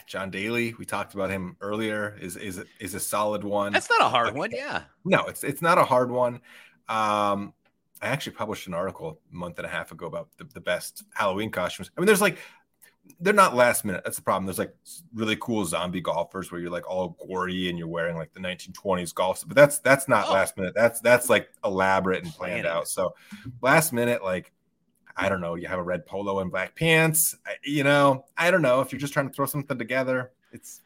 John 0.07 0.29
Daly, 0.29 0.73
we 0.77 0.85
talked 0.85 1.13
about 1.13 1.29
him 1.29 1.57
earlier, 1.61 2.17
is 2.19 2.37
is 2.37 2.63
is 2.79 2.95
a 2.95 2.99
solid 2.99 3.43
one. 3.43 3.71
That's 3.71 3.89
not 3.89 4.01
a 4.01 4.09
hard 4.09 4.35
one, 4.35 4.51
yeah. 4.51 4.83
No, 5.03 5.25
it's 5.25 5.43
it's 5.43 5.61
not 5.61 5.77
a 5.77 5.83
hard 5.83 6.11
one. 6.11 6.35
Um 6.87 7.53
I 8.01 8.07
actually 8.07 8.33
published 8.33 8.67
an 8.67 8.73
article 8.73 9.19
a 9.31 9.35
month 9.35 9.57
and 9.57 9.65
a 9.65 9.69
half 9.69 9.91
ago 9.91 10.05
about 10.05 10.29
the, 10.37 10.43
the 10.53 10.61
best 10.61 11.03
Halloween 11.13 11.49
costumes. 11.49 11.89
I 11.97 12.01
mean, 12.01 12.05
there's 12.05 12.21
like 12.21 12.37
they're 13.19 13.33
not 13.33 13.55
last 13.55 13.85
minute. 13.85 14.03
That's 14.03 14.17
the 14.17 14.23
problem. 14.23 14.45
There's 14.45 14.59
like 14.59 14.75
really 15.13 15.37
cool 15.37 15.65
zombie 15.65 16.01
golfers 16.01 16.51
where 16.51 16.59
you're 16.59 16.71
like 16.71 16.89
all 16.89 17.17
gory 17.25 17.69
and 17.69 17.77
you're 17.77 17.87
wearing 17.87 18.17
like 18.17 18.33
the 18.33 18.39
1920s 18.39 19.13
golf, 19.13 19.43
but 19.47 19.55
that's 19.55 19.79
that's 19.79 20.07
not 20.07 20.27
oh. 20.27 20.33
last 20.33 20.57
minute. 20.57 20.73
That's 20.75 20.99
that's 21.01 21.29
like 21.29 21.49
elaborate 21.63 22.23
and 22.23 22.33
planned 22.33 22.67
out. 22.67 22.87
So 22.87 23.15
last 23.61 23.93
minute, 23.93 24.23
like 24.23 24.51
I 25.15 25.29
don't 25.29 25.41
know, 25.41 25.55
you 25.55 25.67
have 25.67 25.79
a 25.79 25.83
red 25.83 26.05
polo 26.05 26.39
and 26.39 26.51
black 26.51 26.75
pants. 26.75 27.35
I, 27.45 27.55
you 27.63 27.83
know, 27.83 28.25
I 28.37 28.51
don't 28.51 28.61
know 28.61 28.81
if 28.81 28.91
you're 28.91 28.99
just 28.99 29.13
trying 29.13 29.29
to 29.29 29.33
throw 29.33 29.45
something 29.45 29.77
together. 29.77 30.31
It's 30.51 30.81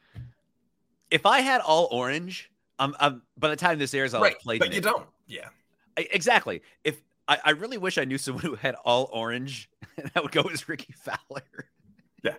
if 1.10 1.26
I 1.26 1.42
had 1.42 1.62
all 1.62 1.88
orange, 1.92 2.52
I'm, 2.78 2.96
I'm 3.00 3.24
by 3.38 3.50
the 3.50 3.56
time 3.56 3.80
this 3.80 3.94
airs, 3.94 4.14
I'll 4.14 4.22
right, 4.22 4.34
have 4.34 4.42
played. 4.42 4.60
But 4.60 4.72
you 4.72 4.80
it. 4.80 4.84
don't. 4.84 5.08
Yeah, 5.26 5.50
I, 5.98 6.08
exactly. 6.12 6.62
If 6.84 7.02
I, 7.28 7.40
I 7.44 7.50
really 7.52 7.78
wish 7.78 7.98
I 7.98 8.06
knew 8.06 8.18
someone 8.18 8.44
who 8.44 8.56
had 8.56 8.76
all 8.86 9.10
orange, 9.12 9.70
and 9.98 10.10
that 10.14 10.24
would 10.24 10.32
go 10.32 10.44
as 10.44 10.68
Rickie 10.70 10.94
Fowler. 10.94 11.70
Yeah. 12.24 12.36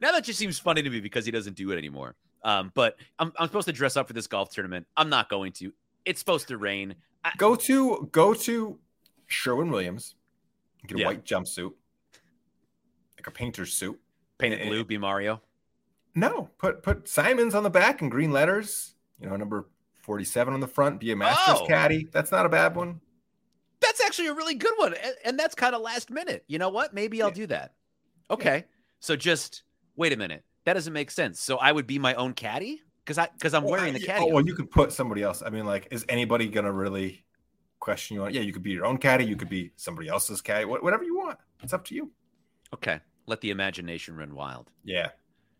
Now 0.00 0.12
that 0.12 0.24
just 0.24 0.38
seems 0.38 0.58
funny 0.58 0.82
to 0.82 0.90
me 0.90 1.00
because 1.00 1.24
he 1.24 1.32
doesn't 1.32 1.56
do 1.56 1.70
it 1.72 1.78
anymore. 1.78 2.14
Um, 2.44 2.70
but 2.74 2.96
I'm, 3.18 3.32
I'm 3.38 3.48
supposed 3.48 3.66
to 3.66 3.72
dress 3.72 3.96
up 3.96 4.06
for 4.06 4.12
this 4.12 4.26
golf 4.26 4.50
tournament. 4.50 4.86
I'm 4.96 5.08
not 5.08 5.28
going 5.28 5.52
to. 5.54 5.72
It's 6.04 6.20
supposed 6.20 6.48
to 6.48 6.56
rain. 6.56 6.94
I- 7.24 7.32
go 7.36 7.56
to 7.56 8.08
go 8.12 8.34
to 8.34 8.78
Sherwin 9.26 9.70
Williams. 9.70 10.14
Get 10.86 10.98
a 10.98 11.00
yeah. 11.00 11.06
white 11.06 11.24
jumpsuit, 11.24 11.72
like 13.18 13.26
a 13.26 13.30
painter's 13.30 13.72
suit. 13.72 13.98
Paint 14.38 14.54
it 14.54 14.68
blue. 14.68 14.84
Be 14.84 14.96
Mario. 14.96 15.42
No, 16.14 16.48
put 16.58 16.82
put 16.82 17.08
Simons 17.08 17.54
on 17.54 17.64
the 17.64 17.70
back 17.70 18.00
in 18.00 18.08
green 18.08 18.30
letters. 18.30 18.94
You 19.20 19.28
know, 19.28 19.36
number 19.36 19.68
47 20.02 20.54
on 20.54 20.60
the 20.60 20.68
front. 20.68 21.00
Be 21.00 21.10
a 21.10 21.16
Masters 21.16 21.58
oh. 21.60 21.66
caddy. 21.66 22.08
That's 22.12 22.30
not 22.30 22.46
a 22.46 22.48
bad 22.48 22.76
one. 22.76 23.00
That's 23.80 24.00
actually 24.00 24.28
a 24.28 24.34
really 24.34 24.54
good 24.54 24.72
one, 24.76 24.94
and, 24.94 25.14
and 25.24 25.38
that's 25.38 25.54
kind 25.54 25.74
of 25.74 25.82
last 25.82 26.10
minute. 26.10 26.44
You 26.46 26.58
know 26.58 26.68
what? 26.68 26.94
Maybe 26.94 27.20
I'll 27.20 27.28
yeah. 27.28 27.34
do 27.34 27.46
that. 27.48 27.74
Okay. 28.30 28.56
Yeah. 28.56 28.62
So 29.00 29.16
just 29.16 29.62
wait 29.96 30.12
a 30.12 30.16
minute. 30.16 30.44
That 30.64 30.74
doesn't 30.74 30.92
make 30.92 31.10
sense. 31.10 31.40
So 31.40 31.56
I 31.56 31.72
would 31.72 31.86
be 31.86 31.98
my 31.98 32.14
own 32.14 32.34
caddy 32.34 32.82
because 33.04 33.18
I 33.18 33.28
because 33.32 33.54
I'm 33.54 33.64
well, 33.64 33.72
wearing 33.72 33.94
the 33.94 34.00
caddy. 34.00 34.24
Oh, 34.24 34.34
well, 34.34 34.46
you 34.46 34.54
could 34.54 34.70
put 34.70 34.92
somebody 34.92 35.22
else. 35.22 35.42
I 35.44 35.50
mean, 35.50 35.66
like, 35.66 35.88
is 35.90 36.04
anybody 36.08 36.48
gonna 36.48 36.72
really 36.72 37.24
question 37.80 38.16
you 38.16 38.24
on? 38.24 38.34
Yeah, 38.34 38.42
you 38.42 38.52
could 38.52 38.62
be 38.62 38.70
your 38.70 38.84
own 38.84 38.98
caddy. 38.98 39.24
You 39.24 39.36
could 39.36 39.48
be 39.48 39.72
somebody 39.76 40.08
else's 40.08 40.40
caddy. 40.40 40.64
Whatever 40.64 41.04
you 41.04 41.16
want. 41.16 41.38
It's 41.62 41.72
up 41.72 41.84
to 41.86 41.94
you. 41.94 42.10
Okay. 42.74 43.00
Let 43.26 43.40
the 43.40 43.50
imagination 43.50 44.16
run 44.16 44.34
wild. 44.34 44.70
Yeah. 44.84 45.08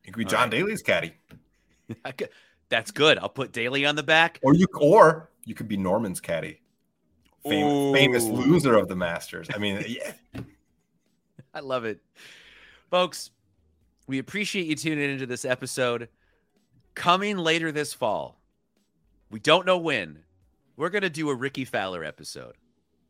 You 0.05 0.13
could 0.13 0.19
be 0.19 0.25
All 0.25 0.31
John 0.31 0.41
right. 0.43 0.51
Daly's 0.51 0.83
caddy. 0.83 1.15
That's 2.69 2.91
good. 2.91 3.19
I'll 3.19 3.29
put 3.29 3.53
Daly 3.53 3.87
on 3.87 3.97
the 3.97 4.03
back. 4.03 4.41
Or 4.43 4.55
you 4.55 4.67
or 4.75 5.31
you 5.45 5.55
could 5.55 5.69
be 5.69 5.77
Norman's 5.77 6.21
caddy. 6.21 6.61
Fam- 7.45 7.93
famous 7.95 8.25
loser 8.25 8.77
of 8.77 8.89
the 8.89 8.97
Masters. 8.97 9.49
I 9.55 9.59
mean, 9.59 9.83
yeah. 9.87 10.13
I 11.55 11.61
love 11.61 11.85
it. 11.85 12.01
Folks, 12.91 13.33
we 14.07 14.19
appreciate 14.19 14.67
you 14.67 14.75
tuning 14.75 15.11
into 15.11 15.27
this 15.27 15.45
episode. 15.45 16.09
Coming 16.95 17.37
later 17.37 17.71
this 17.71 17.93
fall, 17.93 18.41
we 19.31 19.39
don't 19.41 19.67
know 19.67 19.77
when, 19.77 20.21
we're 20.77 20.89
going 20.89 21.03
to 21.03 21.11
do 21.11 21.29
a 21.29 21.35
Rickie 21.35 21.67
Fowler 21.67 22.03
episode. 22.03 22.55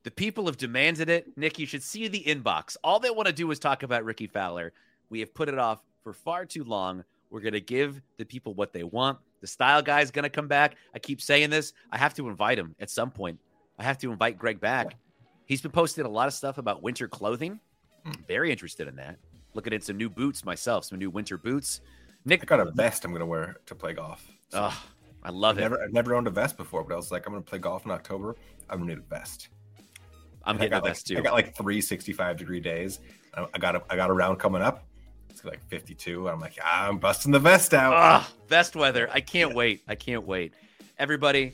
The 0.03 0.11
people 0.11 0.47
have 0.47 0.57
demanded 0.57 1.09
it. 1.09 1.29
Nick, 1.37 1.61
you 1.61 1.67
should 1.67 1.85
see 1.85 2.09
the 2.09 2.25
inbox. 2.25 2.77
All 2.83 2.99
they 2.99 3.11
want 3.11 3.29
to 3.29 3.33
do 3.33 3.49
is 3.53 3.61
talk 3.61 3.85
about 3.85 4.05
Rickie 4.05 4.27
Fowler. 4.27 4.73
We 5.11 5.21
have 5.21 5.33
put 5.33 5.49
it 5.49 5.59
off 5.59 5.81
for 6.03 6.13
far 6.13 6.45
too 6.45 6.65
long. 6.65 7.05
We're 7.31 7.41
going 7.41 7.53
to 7.53 7.61
give 7.61 8.03
the 8.17 8.25
people 8.25 8.55
what 8.55 8.73
they 8.73 8.83
want. 8.83 9.19
The 9.41 9.47
style 9.47 9.81
guy 9.81 10.01
is 10.01 10.11
going 10.11 10.25
to 10.25 10.29
come 10.29 10.49
back. 10.49 10.75
I 10.93 10.99
keep 10.99 11.21
saying 11.21 11.51
this. 11.51 11.73
I 11.93 11.99
have 11.99 12.15
to 12.15 12.29
invite 12.29 12.59
him 12.59 12.75
at 12.81 12.91
some 12.91 13.13
point. 13.13 13.39
I 13.79 13.85
have 13.85 13.99
to 13.99 14.11
invite 14.11 14.39
Greg 14.39 14.61
back. 14.61 14.97
He's 15.47 15.63
been 15.63 15.71
posting 15.71 16.05
a 16.05 16.09
lot 16.09 16.27
of 16.27 16.35
stuff 16.35 16.59
about 16.59 16.83
winter 16.83 17.07
clothing. 17.07 17.61
Hmm. 18.05 18.13
Very 18.27 18.51
interested 18.51 18.89
in 18.89 18.97
that 18.97 19.19
looking 19.55 19.73
at 19.73 19.85
some 19.85 19.97
new 19.97 20.11
boots 20.11 20.45
myself, 20.45 20.85
some 20.85 20.99
new 20.99 21.11
winter 21.11 21.39
boots. 21.39 21.81
Nick, 22.25 22.43
I 22.43 22.47
got 22.47 22.61
a 22.61 22.71
vest 22.73 23.05
I'm 23.05 23.11
going 23.11 23.21
to 23.21 23.27
wear 23.27 23.57
to 23.67 23.75
play 23.75 23.95
golf. 23.95 24.27
So 24.51 24.69
oh, 24.71 24.85
I 25.23 25.31
love 25.31 25.57
I've 25.57 25.59
it. 25.59 25.63
Never, 25.63 25.83
I've 25.83 25.93
never 25.93 26.15
owned 26.15 26.27
a 26.27 26.31
vest 26.31 26.57
before, 26.57 26.85
but 26.85 26.93
I 26.95 26.97
was 26.97 27.11
like, 27.11 27.27
I'm 27.27 27.33
going 27.33 27.43
to 27.43 27.49
play 27.49 27.59
golf 27.59 27.85
in 27.85 27.91
October. 27.91 28.37
I'm 28.69 28.81
to 28.81 28.87
need 28.87 28.99
a 28.99 29.03
vest. 29.03 29.49
I'm 30.45 30.57
and 30.57 30.61
getting 30.61 30.79
a 30.79 30.81
vest 30.81 31.11
like, 31.11 31.17
too. 31.17 31.21
I 31.21 31.23
got 31.23 31.35
like 31.35 31.57
three 31.57 31.81
65 31.81 32.37
degree 32.37 32.61
days. 32.61 33.01
I 33.35 33.59
got 33.59 33.77
a, 33.77 33.83
I 33.91 33.97
got 33.97 34.11
a 34.11 34.13
round 34.13 34.39
coming 34.39 34.63
up. 34.63 34.85
It's 35.31 35.45
like 35.45 35.65
52. 35.69 36.29
I'm 36.29 36.41
like, 36.41 36.59
ah, 36.63 36.89
I'm 36.89 36.99
busting 36.99 37.31
the 37.31 37.39
vest 37.39 37.75
out. 37.75 37.93
Ah, 37.95 38.33
vest 38.49 38.75
weather. 38.75 39.09
I 39.13 39.21
can't 39.21 39.55
wait. 39.55 39.83
I 39.87 39.95
can't 39.95 40.27
wait. 40.27 40.53
Everybody, 40.99 41.53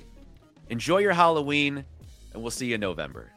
enjoy 0.70 0.98
your 0.98 1.12
Halloween, 1.12 1.84
and 2.32 2.42
we'll 2.42 2.50
see 2.50 2.66
you 2.66 2.76
in 2.76 2.80
November. 2.80 3.30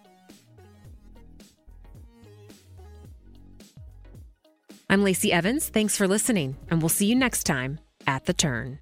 I'm 4.89 5.03
Lacey 5.03 5.33
Evans. 5.33 5.67
Thanks 5.67 5.97
for 5.97 6.07
listening, 6.07 6.55
and 6.69 6.81
we'll 6.81 6.89
see 6.89 7.07
you 7.07 7.15
next 7.15 7.43
time 7.43 7.79
at 8.05 8.25
The 8.25 8.33
Turn. 8.33 8.79